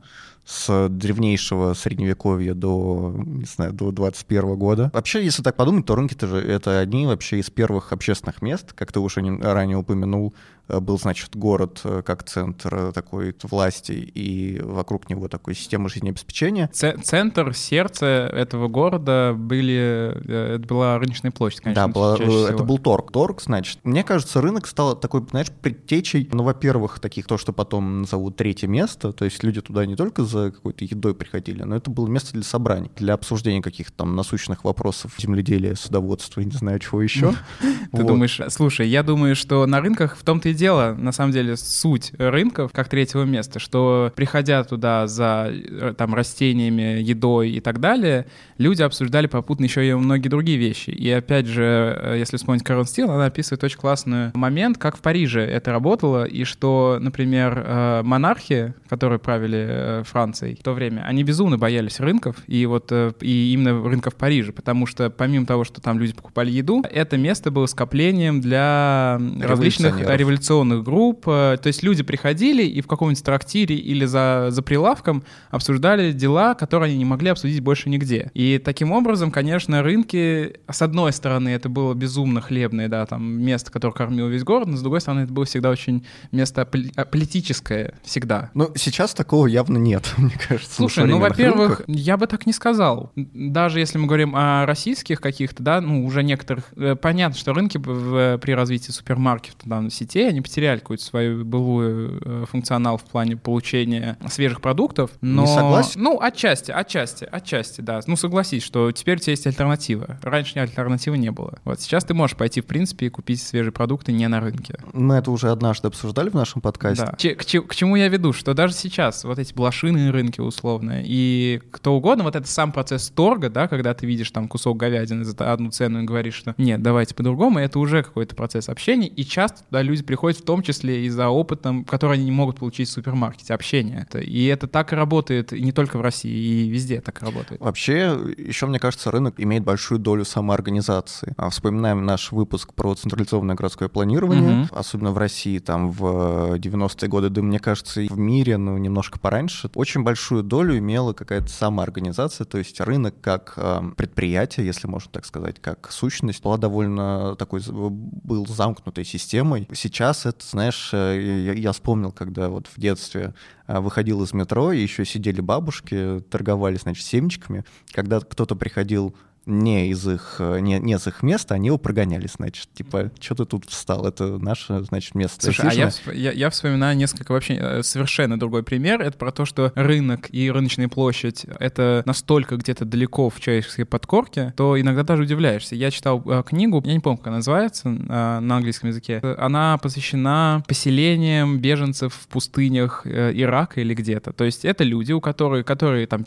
с 0.48 0.88
древнейшего 0.88 1.74
средневековья 1.74 2.54
до, 2.54 3.14
не 3.14 3.44
знаю, 3.44 3.74
до 3.74 3.92
21 3.92 4.56
года. 4.56 4.90
Вообще, 4.94 5.22
если 5.22 5.42
так 5.42 5.56
подумать, 5.56 5.84
то 5.84 5.94
рынки 5.94 6.14
-то 6.14 6.38
это 6.38 6.80
одни 6.80 7.06
вообще 7.06 7.38
из 7.38 7.50
первых 7.50 7.92
общественных 7.92 8.40
мест, 8.40 8.72
как 8.72 8.90
ты 8.90 8.98
уже 8.98 9.20
ранее 9.42 9.76
упомянул, 9.76 10.32
был, 10.68 10.98
значит, 10.98 11.36
город 11.36 11.80
э, 11.84 12.02
как 12.04 12.24
центр 12.24 12.74
э, 12.74 12.92
такой 12.92 13.34
власти 13.42 13.92
и 13.92 14.60
вокруг 14.60 15.08
него 15.08 15.28
такой 15.28 15.54
системы 15.54 15.88
жизнеобеспечения. 15.88 16.68
Центр, 16.72 17.54
сердце 17.54 18.06
этого 18.32 18.68
города 18.68 19.34
были, 19.36 20.54
это 20.54 20.66
была 20.66 20.98
рыночная 20.98 21.30
площадь, 21.30 21.60
конечно. 21.60 21.86
Да, 21.86 21.88
была, 21.88 22.16
это 22.16 22.62
был 22.62 22.78
торг. 22.78 23.12
Торг, 23.12 23.40
значит, 23.42 23.78
мне 23.84 24.04
кажется, 24.04 24.40
рынок 24.40 24.66
стал 24.66 24.98
такой, 24.98 25.24
знаешь, 25.30 25.50
предтечей, 25.50 26.28
ну, 26.32 26.42
во-первых, 26.42 27.00
таких 27.00 27.26
то, 27.26 27.38
что 27.38 27.52
потом 27.52 28.02
назовут 28.02 28.36
третье 28.36 28.66
место, 28.66 29.12
то 29.12 29.24
есть 29.24 29.42
люди 29.42 29.60
туда 29.60 29.86
не 29.86 29.96
только 29.96 30.24
за 30.24 30.50
какой-то 30.50 30.84
едой 30.84 31.14
приходили, 31.14 31.62
но 31.62 31.76
это 31.76 31.90
было 31.90 32.06
место 32.06 32.32
для 32.32 32.42
собраний, 32.42 32.90
для 32.96 33.14
обсуждения 33.14 33.62
каких-то 33.62 33.98
там 33.98 34.16
насущных 34.16 34.64
вопросов 34.64 35.12
земледелия, 35.18 35.74
судоводства 35.74 36.40
не 36.40 36.50
знаю 36.50 36.78
чего 36.78 37.02
еще. 37.02 37.34
Ты 37.92 38.02
думаешь, 38.02 38.40
слушай, 38.48 38.86
я 38.88 39.02
думаю, 39.02 39.34
что 39.34 39.64
на 39.66 39.80
рынках 39.80 40.16
в 40.16 40.24
том-то 40.24 40.50
и 40.50 40.54
дело, 40.58 40.94
на 40.98 41.12
самом 41.12 41.32
деле, 41.32 41.56
суть 41.56 42.12
рынков 42.18 42.72
как 42.72 42.88
третьего 42.88 43.22
места, 43.22 43.58
что 43.58 44.12
приходя 44.14 44.64
туда 44.64 45.06
за 45.06 45.48
э, 45.50 45.94
там 45.96 46.14
растениями, 46.14 47.00
едой 47.00 47.50
и 47.50 47.60
так 47.60 47.80
далее, 47.80 48.26
люди 48.58 48.82
обсуждали 48.82 49.26
попутно 49.26 49.64
еще 49.64 49.88
и 49.88 49.94
многие 49.94 50.28
другие 50.28 50.58
вещи. 50.58 50.90
И 50.90 51.10
опять 51.10 51.46
же, 51.46 51.96
э, 52.02 52.16
если 52.18 52.36
вспомнить 52.36 52.64
Карен 52.64 52.84
Стил, 52.84 53.10
она 53.10 53.26
описывает 53.26 53.64
очень 53.64 53.78
классный 53.78 54.32
момент, 54.34 54.76
как 54.76 54.96
в 54.96 55.00
Париже 55.00 55.40
это 55.40 55.70
работало, 55.70 56.24
и 56.24 56.44
что, 56.44 56.98
например, 57.00 57.62
э, 57.64 58.02
монархи, 58.02 58.74
которые 58.88 59.18
правили 59.18 60.02
Францией 60.04 60.56
в 60.56 60.62
то 60.62 60.72
время, 60.72 61.02
они 61.06 61.22
безумно 61.22 61.56
боялись 61.56 62.00
рынков, 62.00 62.36
и 62.46 62.66
вот 62.66 62.92
и 63.20 63.52
именно 63.52 63.82
рынков 63.82 64.16
Парижа, 64.16 64.52
потому 64.52 64.86
что 64.86 65.08
помимо 65.08 65.46
того, 65.46 65.64
что 65.64 65.80
там 65.80 65.98
люди 65.98 66.12
покупали 66.12 66.50
еду, 66.50 66.82
это 66.90 67.16
место 67.16 67.50
было 67.50 67.66
скоплением 67.66 68.40
для 68.40 69.20
различных 69.40 70.00
революционных 70.00 70.47
дискуссионных 70.48 70.82
групп. 70.82 71.24
То 71.24 71.60
есть 71.64 71.82
люди 71.82 72.02
приходили 72.02 72.62
и 72.62 72.80
в 72.80 72.86
каком-нибудь 72.86 73.22
трактире 73.22 73.76
или 73.76 74.06
за, 74.06 74.46
за 74.50 74.62
прилавком 74.62 75.22
обсуждали 75.50 76.12
дела, 76.12 76.54
которые 76.54 76.88
они 76.88 76.98
не 76.98 77.04
могли 77.04 77.30
обсудить 77.30 77.60
больше 77.60 77.90
нигде. 77.90 78.30
И 78.34 78.58
таким 78.58 78.92
образом, 78.92 79.30
конечно, 79.30 79.82
рынки, 79.82 80.54
с 80.70 80.82
одной 80.82 81.12
стороны, 81.12 81.50
это 81.50 81.68
было 81.68 81.94
безумно 81.94 82.40
хлебное, 82.40 82.88
да, 82.88 83.04
там 83.06 83.24
место, 83.24 83.70
которое 83.70 83.92
кормило 83.94 84.28
весь 84.28 84.44
город, 84.44 84.68
но 84.68 84.76
с 84.76 84.80
другой 84.80 85.00
стороны, 85.00 85.20
это 85.20 85.32
было 85.32 85.44
всегда 85.44 85.70
очень 85.70 86.04
место 86.32 86.64
политическое, 86.64 87.94
всегда. 88.02 88.50
Ну, 88.54 88.70
сейчас 88.74 89.14
такого 89.14 89.46
явно 89.46 89.78
нет, 89.78 90.14
мне 90.16 90.34
кажется. 90.48 90.74
Слушай, 90.74 91.06
ну, 91.06 91.18
во-первых, 91.18 91.82
я 91.86 92.16
бы 92.16 92.26
так 92.26 92.46
не 92.46 92.52
сказал. 92.52 93.12
Даже 93.16 93.80
если 93.80 93.98
мы 93.98 94.06
говорим 94.06 94.34
о 94.34 94.64
российских 94.66 95.20
каких-то, 95.20 95.62
да, 95.62 95.80
ну, 95.80 96.04
уже 96.04 96.22
некоторых... 96.22 96.64
Э, 96.76 96.96
понятно, 96.96 97.38
что 97.38 97.52
рынки 97.52 97.78
при 97.78 98.52
развитии 98.52 98.90
супермаркетов, 98.90 99.68
там, 99.68 99.90
сетей, 99.90 100.28
они 100.28 100.37
потеряли 100.42 100.78
какую-то 100.78 101.04
свою 101.04 101.44
былую 101.44 102.20
э, 102.24 102.44
функционал 102.50 102.98
в 102.98 103.04
плане 103.04 103.36
получения 103.36 104.18
свежих 104.28 104.60
продуктов, 104.60 105.10
но... 105.20 105.42
Не 105.42 105.48
согласен? 105.48 106.02
Ну, 106.02 106.20
отчасти, 106.20 106.70
отчасти, 106.70 107.28
отчасти, 107.30 107.80
да. 107.80 108.00
Ну, 108.06 108.16
согласись, 108.16 108.62
что 108.62 108.90
теперь 108.92 109.16
у 109.16 109.20
тебя 109.20 109.32
есть 109.32 109.46
альтернатива. 109.46 110.18
Раньше 110.22 110.58
альтернативы 110.58 111.18
не 111.18 111.30
было. 111.30 111.58
Вот 111.64 111.80
сейчас 111.80 112.04
ты 112.04 112.14
можешь 112.14 112.36
пойти, 112.36 112.60
в 112.60 112.66
принципе, 112.66 113.06
и 113.06 113.08
купить 113.08 113.42
свежие 113.42 113.72
продукты 113.72 114.12
не 114.12 114.26
на 114.28 114.40
рынке. 114.40 114.78
Мы 114.92 115.16
это 115.16 115.30
уже 115.30 115.50
однажды 115.50 115.88
обсуждали 115.88 116.30
в 116.30 116.34
нашем 116.34 116.60
подкасте. 116.60 117.04
Да. 117.06 117.12
К, 117.12 117.36
к, 117.36 117.68
к 117.68 117.74
чему 117.74 117.96
я 117.96 118.08
веду? 118.08 118.32
Что 118.32 118.54
даже 118.54 118.74
сейчас 118.74 119.24
вот 119.24 119.38
эти 119.38 119.52
блошиные 119.54 120.10
рынки 120.10 120.40
условно 120.40 121.02
и 121.04 121.60
кто 121.70 121.94
угодно, 121.94 122.24
вот 122.24 122.36
этот 122.36 122.48
сам 122.48 122.72
процесс 122.72 123.08
торга, 123.10 123.50
да, 123.50 123.68
когда 123.68 123.94
ты 123.94 124.06
видишь 124.06 124.30
там 124.30 124.48
кусок 124.48 124.76
говядины 124.76 125.24
за 125.24 125.52
одну 125.52 125.70
цену 125.70 126.02
и 126.02 126.04
говоришь, 126.04 126.34
что 126.34 126.54
нет, 126.58 126.82
давайте 126.82 127.14
по-другому, 127.14 127.58
это 127.58 127.78
уже 127.78 128.02
какой-то 128.02 128.36
процесс 128.36 128.68
общения, 128.68 129.08
и 129.08 129.24
часто 129.24 129.64
туда 129.64 129.82
люди 129.82 130.02
приходят 130.02 130.27
в 130.36 130.42
том 130.42 130.62
числе 130.62 131.06
и 131.06 131.08
за 131.08 131.28
опытом, 131.28 131.84
который 131.84 132.14
они 132.14 132.24
не 132.24 132.30
могут 132.30 132.58
получить 132.58 132.88
в 132.88 132.92
супермаркете, 132.92 133.54
общения. 133.54 134.06
И 134.14 134.46
это 134.46 134.66
так 134.66 134.92
и 134.92 134.96
работает 134.96 135.52
и 135.52 135.60
не 135.62 135.72
только 135.72 135.98
в 135.98 136.02
России, 136.02 136.30
и 136.30 136.68
везде 136.68 137.00
так 137.00 137.22
и 137.22 137.24
работает. 137.24 137.60
Вообще, 137.60 138.18
еще, 138.36 138.66
мне 138.66 138.78
кажется, 138.78 139.10
рынок 139.10 139.34
имеет 139.38 139.64
большую 139.64 139.98
долю 139.98 140.24
самоорганизации. 140.24 141.34
А 141.36 141.50
вспоминаем 141.50 142.04
наш 142.04 142.32
выпуск 142.32 142.74
про 142.74 142.94
централизованное 142.94 143.56
городское 143.56 143.88
планирование, 143.88 144.62
угу. 144.62 144.68
особенно 144.74 145.12
в 145.12 145.18
России, 145.18 145.58
там, 145.58 145.90
в 145.90 146.56
90-е 146.56 147.08
годы, 147.08 147.30
да, 147.30 147.42
мне 147.42 147.58
кажется, 147.58 148.00
и 148.00 148.08
в 148.08 148.18
мире, 148.18 148.56
ну, 148.56 148.76
немножко 148.78 149.18
пораньше, 149.18 149.70
очень 149.74 150.02
большую 150.02 150.42
долю 150.42 150.78
имела 150.78 151.12
какая-то 151.12 151.48
самоорганизация, 151.48 152.44
то 152.44 152.58
есть 152.58 152.80
рынок 152.80 153.14
как 153.20 153.54
э, 153.56 153.82
предприятие, 153.96 154.66
если 154.66 154.86
можно 154.86 155.10
так 155.12 155.26
сказать, 155.26 155.60
как 155.60 155.90
сущность, 155.90 156.42
была 156.42 156.56
довольно 156.56 157.36
такой, 157.36 157.60
был 157.68 158.46
замкнутой 158.46 159.04
системой. 159.04 159.68
Сейчас 159.74 160.07
это, 160.26 160.44
знаешь, 160.46 160.90
э, 160.92 161.44
я, 161.46 161.52
я 161.52 161.72
вспомнил, 161.72 162.12
когда 162.12 162.48
вот 162.48 162.66
в 162.66 162.80
детстве 162.80 163.34
э, 163.66 163.80
выходил 163.80 164.22
из 164.22 164.32
метро, 164.32 164.72
и 164.72 164.80
еще 164.80 165.04
сидели 165.04 165.40
бабушки, 165.40 166.20
торговали, 166.30 166.76
значит, 166.76 167.04
семечками. 167.04 167.64
Когда 167.92 168.20
кто-то 168.20 168.56
приходил 168.56 169.16
не 169.48 169.88
из 169.88 170.06
их, 170.06 170.36
э, 170.38 170.60
не, 170.60 170.78
не 170.78 170.98
с 170.98 171.06
их 171.06 171.22
места, 171.22 171.54
они 171.54 171.68
его 171.68 171.78
прогоняли, 171.78 172.28
значит, 172.28 172.68
типа, 172.74 173.10
что 173.18 173.34
ты 173.34 173.44
тут 173.46 173.64
встал, 173.66 174.06
это 174.06 174.38
наше, 174.38 174.80
значит, 174.84 175.14
место. 175.14 175.40
Слушай, 175.42 175.70
а 175.70 175.72
я, 175.72 175.90
я, 176.12 176.32
я 176.32 176.50
вспоминаю 176.50 176.96
несколько 176.96 177.32
вообще 177.32 177.54
э, 177.54 177.82
совершенно 177.82 178.38
другой 178.38 178.62
пример, 178.62 179.00
это 179.00 179.16
про 179.16 179.32
то, 179.32 179.44
что 179.44 179.72
рынок 179.74 180.28
и 180.30 180.50
рыночная 180.50 180.88
площадь— 180.88 181.46
это 181.60 182.02
настолько 182.04 182.56
где-то 182.56 182.84
далеко 182.84 183.30
в 183.30 183.40
человеческой 183.40 183.84
подкорке, 183.84 184.52
то 184.56 184.78
иногда 184.78 185.02
даже 185.02 185.22
удивляешься. 185.22 185.74
Я 185.74 185.90
читал 185.90 186.22
э, 186.26 186.42
книгу, 186.46 186.82
я 186.84 186.92
не 186.92 187.00
помню, 187.00 187.18
как 187.18 187.28
она 187.28 187.36
называется, 187.36 187.88
э, 187.88 188.40
на 188.40 188.56
английском 188.56 188.90
языке, 188.90 189.20
она 189.38 189.78
посвящена 189.78 190.62
поселениям 190.68 191.58
беженцев 191.58 192.12
в 192.14 192.28
пустынях 192.28 193.02
э, 193.06 193.32
Ирака 193.34 193.80
или 193.80 193.94
где-то. 193.94 194.32
То 194.32 194.44
есть 194.44 194.64
это 194.64 194.84
люди, 194.84 195.12
у 195.12 195.20
которых, 195.20 195.64
которые 195.64 196.06
там 196.06 196.26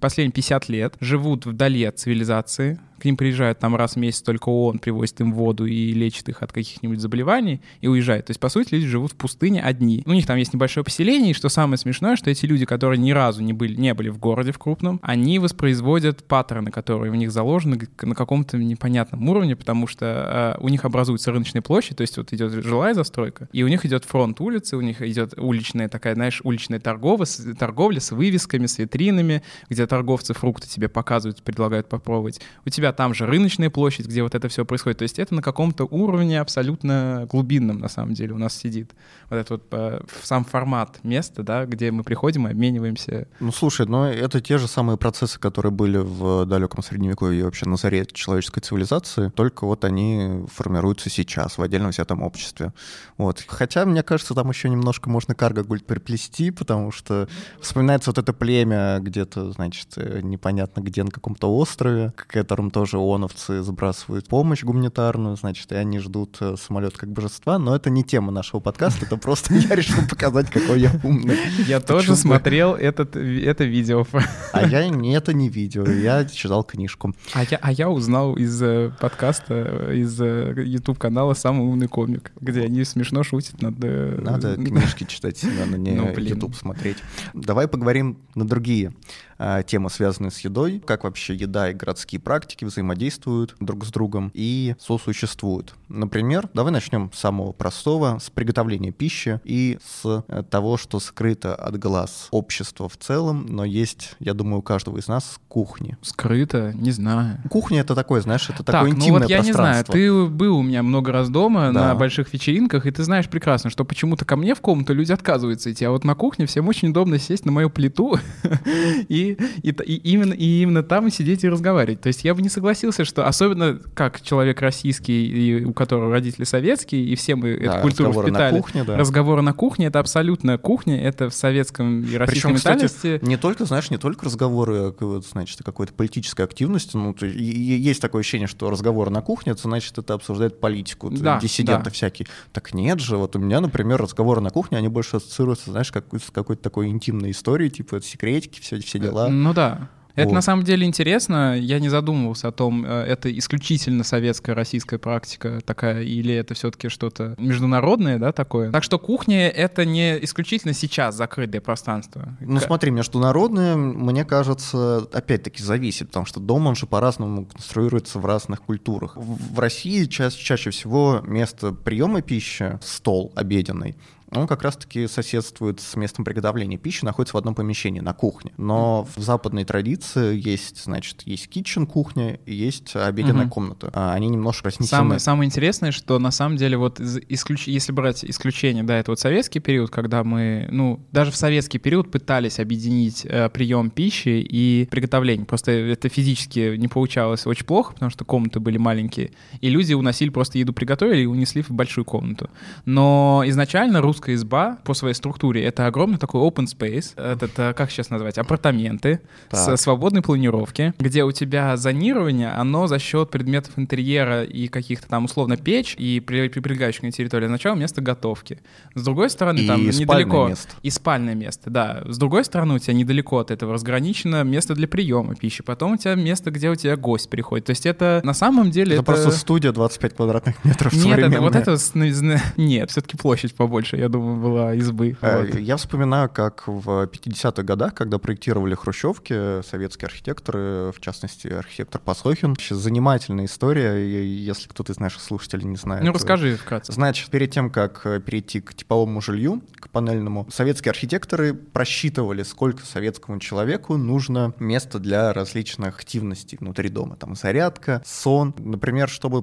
последние 0.00 0.32
50 0.32 0.68
лет 0.68 0.94
живут 1.00 1.46
вдали 1.46 1.84
от 1.84 1.98
цивилизации, 1.98 2.17
цивилизации, 2.18 2.78
к 2.98 3.04
ним 3.04 3.16
приезжает 3.16 3.58
там 3.58 3.76
раз 3.76 3.94
в 3.94 3.96
месяц 3.96 4.22
только 4.22 4.48
ООН, 4.48 4.78
привозит 4.78 5.20
им 5.20 5.32
воду 5.32 5.66
и 5.66 5.92
лечит 5.92 6.28
их 6.28 6.42
от 6.42 6.52
каких-нибудь 6.52 7.00
заболеваний 7.00 7.60
и 7.80 7.88
уезжает. 7.88 8.26
То 8.26 8.30
есть, 8.30 8.40
по 8.40 8.48
сути, 8.48 8.74
люди 8.74 8.86
живут 8.86 9.12
в 9.12 9.16
пустыне 9.16 9.62
одни. 9.62 10.02
У 10.06 10.12
них 10.12 10.26
там 10.26 10.36
есть 10.36 10.52
небольшое 10.52 10.84
поселение, 10.84 11.30
и 11.30 11.34
что 11.34 11.48
самое 11.48 11.78
смешное, 11.78 12.16
что 12.16 12.30
эти 12.30 12.46
люди, 12.46 12.64
которые 12.64 12.98
ни 12.98 13.12
разу 13.12 13.42
не 13.42 13.52
были, 13.52 13.74
не 13.74 13.94
были 13.94 14.08
в 14.08 14.18
городе 14.18 14.52
в 14.52 14.58
крупном, 14.58 15.00
они 15.02 15.38
воспроизводят 15.38 16.24
паттерны, 16.24 16.70
которые 16.70 17.12
в 17.12 17.16
них 17.16 17.30
заложены 17.30 17.88
на 18.02 18.14
каком-то 18.14 18.58
непонятном 18.58 19.28
уровне, 19.28 19.56
потому 19.56 19.86
что 19.86 20.56
э, 20.58 20.62
у 20.62 20.68
них 20.68 20.84
образуется 20.84 21.32
рыночная 21.32 21.62
площадь, 21.62 21.96
то 21.96 22.02
есть 22.02 22.16
вот 22.16 22.32
идет 22.32 22.52
жилая 22.52 22.94
застройка, 22.94 23.48
и 23.52 23.62
у 23.62 23.68
них 23.68 23.84
идет 23.86 24.04
фронт 24.04 24.40
улицы, 24.40 24.76
у 24.76 24.80
них 24.80 25.02
идет 25.02 25.34
уличная 25.36 25.88
такая, 25.88 26.14
знаешь, 26.14 26.40
уличная 26.44 26.80
торговля, 26.80 27.26
торговля 27.58 28.00
с 28.00 28.12
вывесками, 28.12 28.66
с 28.66 28.78
витринами, 28.78 29.42
где 29.68 29.86
торговцы 29.86 30.34
фрукты 30.34 30.68
тебе 30.68 30.88
показывают, 30.88 31.42
предлагают 31.42 31.88
попробовать. 31.88 32.40
У 32.64 32.70
тебя 32.70 32.87
себя 32.88 32.92
там 32.92 33.14
же 33.14 33.26
рыночная 33.26 33.70
площадь, 33.70 34.06
где 34.06 34.22
вот 34.22 34.34
это 34.34 34.48
все 34.48 34.64
происходит. 34.64 34.98
То 34.98 35.02
есть 35.02 35.18
это 35.18 35.34
на 35.34 35.42
каком-то 35.42 35.84
уровне 35.84 36.40
абсолютно 36.40 37.26
глубинном, 37.30 37.78
на 37.78 37.88
самом 37.88 38.14
деле, 38.14 38.32
у 38.32 38.38
нас 38.38 38.54
сидит. 38.54 38.92
Вот 39.30 39.36
этот 39.36 39.50
вот 39.50 39.62
э, 39.72 40.00
сам 40.22 40.44
формат 40.44 40.98
места, 41.02 41.42
да, 41.42 41.66
где 41.66 41.90
мы 41.90 42.02
приходим 42.02 42.48
и 42.48 42.50
обмениваемся. 42.50 43.28
Ну, 43.40 43.52
слушай, 43.52 43.86
но 43.86 44.08
это 44.08 44.40
те 44.40 44.58
же 44.58 44.68
самые 44.68 44.96
процессы, 44.96 45.38
которые 45.38 45.72
были 45.72 45.98
в 45.98 46.46
далеком 46.46 46.82
Средневековье 46.82 47.40
и 47.40 47.42
вообще 47.42 47.66
на 47.66 47.76
заре 47.76 48.06
человеческой 48.06 48.60
цивилизации, 48.60 49.30
только 49.34 49.66
вот 49.66 49.84
они 49.84 50.46
формируются 50.52 51.10
сейчас 51.10 51.58
в 51.58 51.62
отдельном 51.62 51.90
взятом 51.90 52.22
обществе. 52.22 52.72
Вот. 53.16 53.44
Хотя, 53.46 53.84
мне 53.84 54.02
кажется, 54.02 54.34
там 54.34 54.48
еще 54.48 54.68
немножко 54.68 55.10
можно 55.10 55.34
карго 55.34 55.64
приплести, 55.64 56.50
потому 56.50 56.92
что 56.92 57.28
вспоминается 57.60 58.10
вот 58.10 58.18
это 58.18 58.32
племя 58.32 58.98
где-то, 59.00 59.52
значит, 59.52 59.88
э, 59.96 60.20
непонятно 60.22 60.80
где, 60.80 61.02
на 61.02 61.10
каком-то 61.10 61.54
острове, 61.54 62.12
к 62.16 62.26
которым 62.26 62.70
тоже 62.78 62.98
ООНовцы 62.98 63.60
сбрасывают 63.64 64.28
помощь 64.28 64.62
гуманитарную, 64.62 65.34
значит, 65.34 65.72
и 65.72 65.74
они 65.74 65.98
ждут 65.98 66.36
э, 66.38 66.54
самолет 66.56 66.96
как 66.96 67.10
божества, 67.10 67.58
но 67.58 67.74
это 67.74 67.90
не 67.90 68.04
тема 68.04 68.30
нашего 68.30 68.60
подкаста, 68.60 69.04
это 69.04 69.16
просто 69.16 69.52
я 69.52 69.74
решил 69.74 70.06
показать, 70.08 70.48
какой 70.48 70.80
я 70.80 70.92
умный. 71.02 71.36
Я 71.66 71.80
тоже 71.80 72.14
смотрел 72.14 72.76
этот, 72.76 73.16
это 73.16 73.64
видео. 73.64 74.06
А 74.52 74.64
я 74.64 74.88
не, 74.88 75.12
это 75.16 75.32
не 75.32 75.48
видео, 75.48 75.84
я 75.90 76.24
читал 76.24 76.62
книжку. 76.62 77.16
А 77.34 77.42
я, 77.42 77.58
а 77.60 77.72
я 77.72 77.90
узнал 77.90 78.36
из 78.36 78.62
э, 78.62 78.92
подкаста, 79.00 79.92
из 79.92 80.20
YouTube-канала 80.20 81.32
э, 81.32 81.34
«Самый 81.34 81.66
умный 81.66 81.88
комик», 81.88 82.30
где 82.40 82.62
они 82.62 82.84
смешно 82.84 83.24
шутят 83.24 83.60
над... 83.60 83.76
Надо 83.80 84.54
книжки 84.64 85.02
читать, 85.02 85.42
надо 85.42 85.78
не 85.78 85.90
ну, 85.90 86.16
YouTube 86.16 86.54
смотреть. 86.54 86.98
Давай 87.34 87.66
поговорим 87.66 88.18
на 88.36 88.46
другие 88.46 88.92
а, 89.40 89.62
темы, 89.62 89.88
связанные 89.88 90.32
с 90.32 90.40
едой, 90.40 90.82
как 90.84 91.04
вообще 91.04 91.32
еда 91.32 91.70
и 91.70 91.74
городские 91.74 92.20
практики 92.20 92.64
взаимодействуют 92.68 93.56
друг 93.60 93.84
с 93.84 93.90
другом 93.90 94.30
и 94.34 94.74
сосуществуют. 94.78 95.74
Например, 95.88 96.48
давай 96.54 96.72
начнем 96.72 97.10
с 97.12 97.18
самого 97.18 97.52
простого, 97.52 98.18
с 98.20 98.30
приготовления 98.30 98.92
пищи 98.92 99.40
и 99.44 99.78
с 99.84 100.24
э, 100.28 100.42
того, 100.50 100.76
что 100.76 101.00
скрыто 101.00 101.54
от 101.54 101.78
глаз 101.78 102.28
общества 102.30 102.88
в 102.88 102.96
целом, 102.96 103.46
но 103.48 103.64
есть, 103.64 104.14
я 104.20 104.34
думаю, 104.34 104.58
у 104.58 104.62
каждого 104.62 104.98
из 104.98 105.08
нас 105.08 105.40
кухни. 105.48 105.96
Скрыто? 106.02 106.72
Не 106.74 106.90
знаю. 106.90 107.40
Кухня— 107.50 107.80
это 107.82 107.94
такое, 107.94 108.20
знаешь, 108.20 108.48
это 108.48 108.62
так, 108.62 108.74
такое 108.74 108.90
интимное 108.90 109.20
ну 109.20 109.24
вот 109.24 109.30
я 109.30 109.40
не 109.40 109.52
знаю, 109.52 109.84
ты 109.84 110.26
был 110.26 110.58
у 110.58 110.62
меня 110.62 110.82
много 110.82 111.12
раз 111.12 111.28
дома 111.28 111.72
да. 111.72 111.88
на 111.88 111.94
больших 111.94 112.32
вечеринках, 112.32 112.86
и 112.86 112.90
ты 112.90 113.02
знаешь 113.02 113.28
прекрасно, 113.28 113.70
что 113.70 113.84
почему-то 113.84 114.24
ко 114.24 114.36
мне 114.36 114.54
в 114.54 114.60
комнату 114.60 114.94
люди 114.94 115.12
отказываются 115.12 115.72
идти, 115.72 115.84
а 115.84 115.90
вот 115.90 116.04
на 116.04 116.14
кухне 116.14 116.46
всем 116.46 116.68
очень 116.68 116.90
удобно 116.90 117.18
сесть 117.18 117.44
на 117.44 117.52
мою 117.52 117.70
плиту 117.70 118.18
и 119.08 119.38
и, 119.62 119.70
и, 119.70 119.94
именно, 120.12 120.32
и 120.32 120.62
именно 120.62 120.82
там 120.82 121.10
сидеть 121.10 121.44
и 121.44 121.48
разговаривать. 121.48 122.00
То 122.00 122.08
есть 122.08 122.24
я 122.24 122.34
бы 122.34 122.42
не 122.42 122.48
согласился, 122.58 123.04
что 123.04 123.26
особенно 123.26 123.78
как 123.94 124.20
человек 124.20 124.60
российский, 124.60 125.26
и 125.26 125.64
у 125.64 125.72
которого 125.72 126.10
родители 126.10 126.42
советские, 126.44 127.04
и 127.04 127.14
все 127.14 127.36
мы 127.36 127.56
да, 127.56 127.74
эту 127.74 127.82
культуру 127.82 128.12
впитали. 128.12 128.52
На 128.52 128.60
кухне, 128.60 128.84
да. 128.84 128.96
Разговоры 128.96 129.42
на 129.42 129.52
кухне— 129.52 129.86
это 129.88 130.00
абсолютно 130.00 130.58
кухня, 130.58 131.00
это 131.00 131.30
в 131.30 131.34
советском 131.34 132.02
и 132.02 132.16
российском 132.16 132.26
Причем, 132.26 132.54
ментальности. 132.54 133.16
Кстати, 133.16 133.24
не 133.24 133.36
только, 133.36 133.64
знаешь, 133.64 133.90
не 133.90 133.96
только 133.96 134.26
разговоры, 134.26 134.92
а, 135.00 135.20
значит, 135.30 135.62
какой-то 135.64 135.92
политической 135.92 136.42
активности, 136.42 136.96
ну, 136.96 137.14
то, 137.14 137.26
и, 137.26 137.42
есть 137.42 138.02
такое 138.02 138.20
ощущение, 138.20 138.48
что 138.48 138.70
разговоры 138.70 139.10
на 139.10 139.22
кухне, 139.22 139.52
это 139.52 139.62
значит, 139.62 139.96
это 139.96 140.14
обсуждает 140.14 140.58
политику, 140.58 141.10
да, 141.10 141.38
диссиденты 141.40 141.84
да. 141.84 141.90
всякие. 141.90 142.26
Так 142.52 142.74
нет 142.74 142.98
же, 142.98 143.16
вот 143.16 143.36
у 143.36 143.38
меня, 143.38 143.60
например, 143.60 144.02
разговоры 144.02 144.40
на 144.40 144.50
кухне, 144.50 144.78
они 144.78 144.88
больше 144.88 145.18
ассоциируются, 145.18 145.70
знаешь, 145.70 145.92
как, 145.92 146.06
с 146.12 146.30
какой-то 146.32 146.62
такой 146.62 146.88
интимной 146.88 147.30
историей, 147.30 147.70
типа 147.70 148.00
секретики, 148.00 148.60
все, 148.60 148.80
все 148.80 148.98
дела. 148.98 149.28
Ну 149.28 149.54
да. 149.54 149.90
Это 150.18 150.28
Вот. 150.28 150.34
на 150.34 150.42
самом 150.42 150.64
деле 150.64 150.86
интересно. 150.86 151.58
Я 151.58 151.78
не 151.80 151.88
задумывался 151.88 152.48
о 152.48 152.52
том, 152.52 152.84
э, 152.84 152.88
это 153.04 153.36
исключительно 153.36 154.04
советская, 154.04 154.54
российская 154.54 154.98
практика 154.98 155.60
такая, 155.64 156.02
или 156.02 156.34
это 156.34 156.54
все-таки 156.54 156.88
что-то 156.88 157.34
международное, 157.38 158.18
да, 158.18 158.32
такое. 158.32 158.70
Так 158.70 158.82
что 158.82 158.98
кухня— 158.98 159.48
это 159.50 159.84
не 159.84 160.22
исключительно 160.24 160.74
сейчас 160.74 161.14
закрытое 161.14 161.60
пространство. 161.60 162.36
Ну 162.40 162.60
смотри, 162.60 162.90
международное, 162.90 163.76
мне 163.76 164.24
кажется, 164.24 165.06
опять-таки 165.12 165.62
зависит, 165.62 166.08
потому 166.08 166.26
что 166.26 166.40
дом, 166.40 166.66
он 166.66 166.74
же 166.76 166.86
по-разному 166.86 167.46
конструируется 167.46 168.18
в 168.18 168.26
разных 168.26 168.62
культурах. 168.62 169.16
В 169.16 169.38
в 169.54 169.60
России 169.60 170.04
ча- 170.04 170.30
чаще 170.30 170.70
всего 170.70 171.20
место 171.26 171.72
приема 171.72 172.22
пищи, 172.22 172.78
стол 172.82 173.32
обеденный, 173.34 173.96
он 174.30 174.46
как 174.46 174.62
раз-таки 174.62 175.06
соседствует 175.06 175.80
с 175.80 175.96
местом 175.96 176.24
приготовления 176.24 176.76
пищи, 176.76 177.04
находится 177.04 177.36
в 177.36 177.38
одном 177.38 177.54
помещении, 177.54 178.00
на 178.00 178.12
кухне. 178.12 178.52
Но 178.56 179.06
в 179.16 179.20
западной 179.20 179.64
традиции 179.64 180.38
есть, 180.38 180.84
значит, 180.84 181.22
есть 181.24 181.48
kitchen 181.48 181.86
кухня 181.86 182.38
и 182.46 182.54
есть 182.54 182.94
обеденная 182.94 183.42
Мгм. 183.44 183.50
комната. 183.50 183.90
А 183.94 184.12
Они 184.12 184.28
немножко 184.28 184.68
разнесены. 184.68 184.88
Самое, 184.88 185.20
самое 185.20 185.46
интересное, 185.46 185.92
что 185.92 186.18
на 186.18 186.30
самом 186.30 186.56
деле 186.56 186.76
вот 186.76 187.00
исключ- 187.00 187.68
если 187.68 187.92
брать 187.92 188.24
исключение, 188.24 188.82
да, 188.84 188.98
это 188.98 189.12
вот 189.12 189.20
советский 189.20 189.60
период, 189.60 189.90
когда 189.90 190.24
мы, 190.24 190.68
ну, 190.70 191.00
даже 191.12 191.30
в 191.30 191.36
советский 191.36 191.78
период 191.78 192.10
пытались 192.10 192.58
объединить 192.58 193.24
э, 193.24 193.48
прием 193.48 193.90
пищи 193.90 194.40
и 194.40 194.86
приготовление. 194.90 195.46
Просто 195.46 195.72
это 195.72 196.08
физически 196.08 196.76
не 196.76 196.88
получалось 196.88 197.46
очень 197.46 197.64
плохо, 197.64 197.94
потому 197.94 198.10
что 198.10 198.24
комнаты 198.24 198.60
были 198.60 198.76
маленькие, 198.78 199.30
и 199.60 199.68
люди 199.70 199.94
уносили 199.94 200.28
просто 200.30 200.58
еду 200.58 200.72
приготовили 200.72 201.22
и 201.22 201.26
унесли 201.26 201.62
в 201.62 201.70
большую 201.70 202.04
комнату. 202.04 202.50
Но 202.84 203.42
изначально 203.46 204.00
русская 204.18 204.34
изба 204.34 204.78
по 204.84 204.94
своей 204.94 205.14
структуре 205.14 205.64
это 205.64 205.86
огромный 205.86 206.18
такой 206.18 206.40
open 206.40 206.66
space, 206.66 207.14
этот, 207.16 207.56
э, 207.56 207.72
как 207.72 207.90
сейчас 207.90 208.10
назвать, 208.10 208.36
апартаменты 208.36 209.20
Так. 209.48 209.78
свободной 209.78 210.22
планировки, 210.22 210.92
где 210.98 211.22
у 211.22 211.30
тебя 211.30 211.76
зонирование, 211.76 212.48
оно 212.50 212.88
за 212.88 212.98
счет 212.98 213.30
предметов 213.30 213.74
интерьера 213.76 214.42
и 214.42 214.66
каких-то 214.66 215.06
там 215.06 215.26
условно 215.26 215.56
печь 215.56 215.94
и 215.98 216.18
при- 216.18 216.48
при- 216.48 216.60
прилегающих 216.60 217.02
на 217.04 217.12
территории 217.12 217.44
означало 217.44 217.76
место 217.76 218.00
готовки. 218.00 218.58
С 218.96 219.04
другой 219.04 219.30
стороны, 219.30 219.60
И 219.60 219.66
там 219.68 219.92
спальное 219.92 220.00
недалеко... 220.00 220.48
место. 220.48 220.72
И 220.82 220.90
спальное 220.90 221.34
место, 221.36 221.70
да. 221.70 222.02
С 222.06 222.18
другой 222.18 222.44
стороны, 222.44 222.74
у 222.74 222.78
тебя 222.78 222.94
недалеко 222.94 223.38
от 223.38 223.52
этого 223.52 223.74
разграничено 223.74 224.42
место 224.42 224.74
для 224.74 224.88
приема 224.88 225.36
пищи. 225.36 225.62
Потом 225.62 225.92
у 225.92 225.96
тебя 225.96 226.16
место, 226.16 226.50
где 226.50 226.70
у 226.70 226.74
тебя 226.74 226.96
гость 226.96 227.30
приходит. 227.30 227.66
То 227.66 227.70
есть 227.70 227.86
это 227.86 228.20
на 228.24 228.34
самом 228.34 228.70
деле... 228.72 228.94
Это, 228.94 229.04
просто 229.04 229.30
студия 229.30 229.70
25 229.70 230.16
квадратных 230.16 230.64
метров 230.64 230.92
Нет, 230.92 231.18
это, 231.18 231.40
вот 231.40 231.54
это... 231.54 231.76
Нет, 232.56 232.90
все-таки 232.90 233.16
площадь 233.16 233.54
побольше, 233.54 233.96
я 233.96 234.07
думаю, 234.08 234.40
была 234.40 234.74
избы. 234.74 235.16
Э, 235.20 235.42
Вот. 235.42 235.54
Я 235.58 235.76
вспоминаю, 235.76 236.28
как 236.28 236.66
в 236.66 237.06
50-х 237.06 237.62
годах, 237.62 237.94
когда 237.94 238.18
проектировали 238.18 238.74
хрущевки, 238.74 239.62
советские 239.62 240.06
архитекторы, 240.06 240.92
в 240.94 241.00
частности, 241.00 241.48
архитектор 241.48 242.00
Пасохин. 242.00 242.56
Занимательная 242.70 243.46
история, 243.46 243.94
если 243.96 244.68
кто-то 244.68 244.92
из 244.92 245.00
наших 245.00 245.20
слушателей 245.20 245.64
не 245.64 245.76
знает. 245.76 246.04
Ну, 246.04 246.10
э, 246.10 246.14
расскажи 246.14 246.56
вкратце. 246.56 246.92
Значит, 246.92 247.30
перед 247.30 247.50
тем, 247.50 247.70
как 247.70 248.02
э, 248.04 248.20
перейти 248.20 248.60
к 248.60 248.74
типовому 248.74 249.20
жилью, 249.20 249.62
к 249.76 249.88
панельному, 249.90 250.46
советские 250.50 250.90
архитекторы 250.90 251.54
просчитывали, 251.54 252.42
сколько 252.42 252.84
советскому 252.84 253.38
человеку 253.38 253.96
нужно 253.96 254.54
места 254.58 254.98
для 254.98 255.32
различных 255.32 255.98
активностей 255.98 256.58
внутри 256.58 256.88
дома. 256.88 257.16
Там 257.16 257.34
зарядка, 257.34 258.02
сон. 258.04 258.54
Например, 258.58 259.08
чтобы 259.08 259.42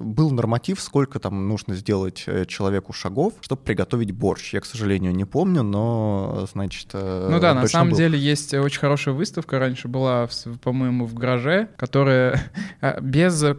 был 0.00 0.30
норматив, 0.30 0.80
сколько 0.80 1.18
там 1.18 1.48
нужно 1.48 1.74
сделать 1.74 2.26
человеку 2.48 2.92
шагов, 2.92 3.34
чтобы 3.40 3.62
приготовить 3.62 4.05
борщ. 4.12 4.54
Я, 4.54 4.60
к 4.60 4.66
сожалению, 4.66 5.14
не 5.14 5.24
помню, 5.24 5.62
но, 5.62 6.46
значит, 6.52 6.88
э, 6.92 7.28
Ну 7.30 7.40
да, 7.40 7.54
на 7.54 7.66
самом 7.66 7.90
был. 7.90 7.96
деле 7.96 8.18
есть 8.18 8.54
очень 8.54 8.80
хорошая 8.80 9.14
выставка, 9.14 9.58
раньше 9.58 9.88
была, 9.88 10.28
по-моему, 10.62 11.06
в 11.06 11.14
гараже, 11.14 11.68
которая 11.76 12.40
а, 12.80 13.00
без 13.00 13.42
э, 13.42 13.54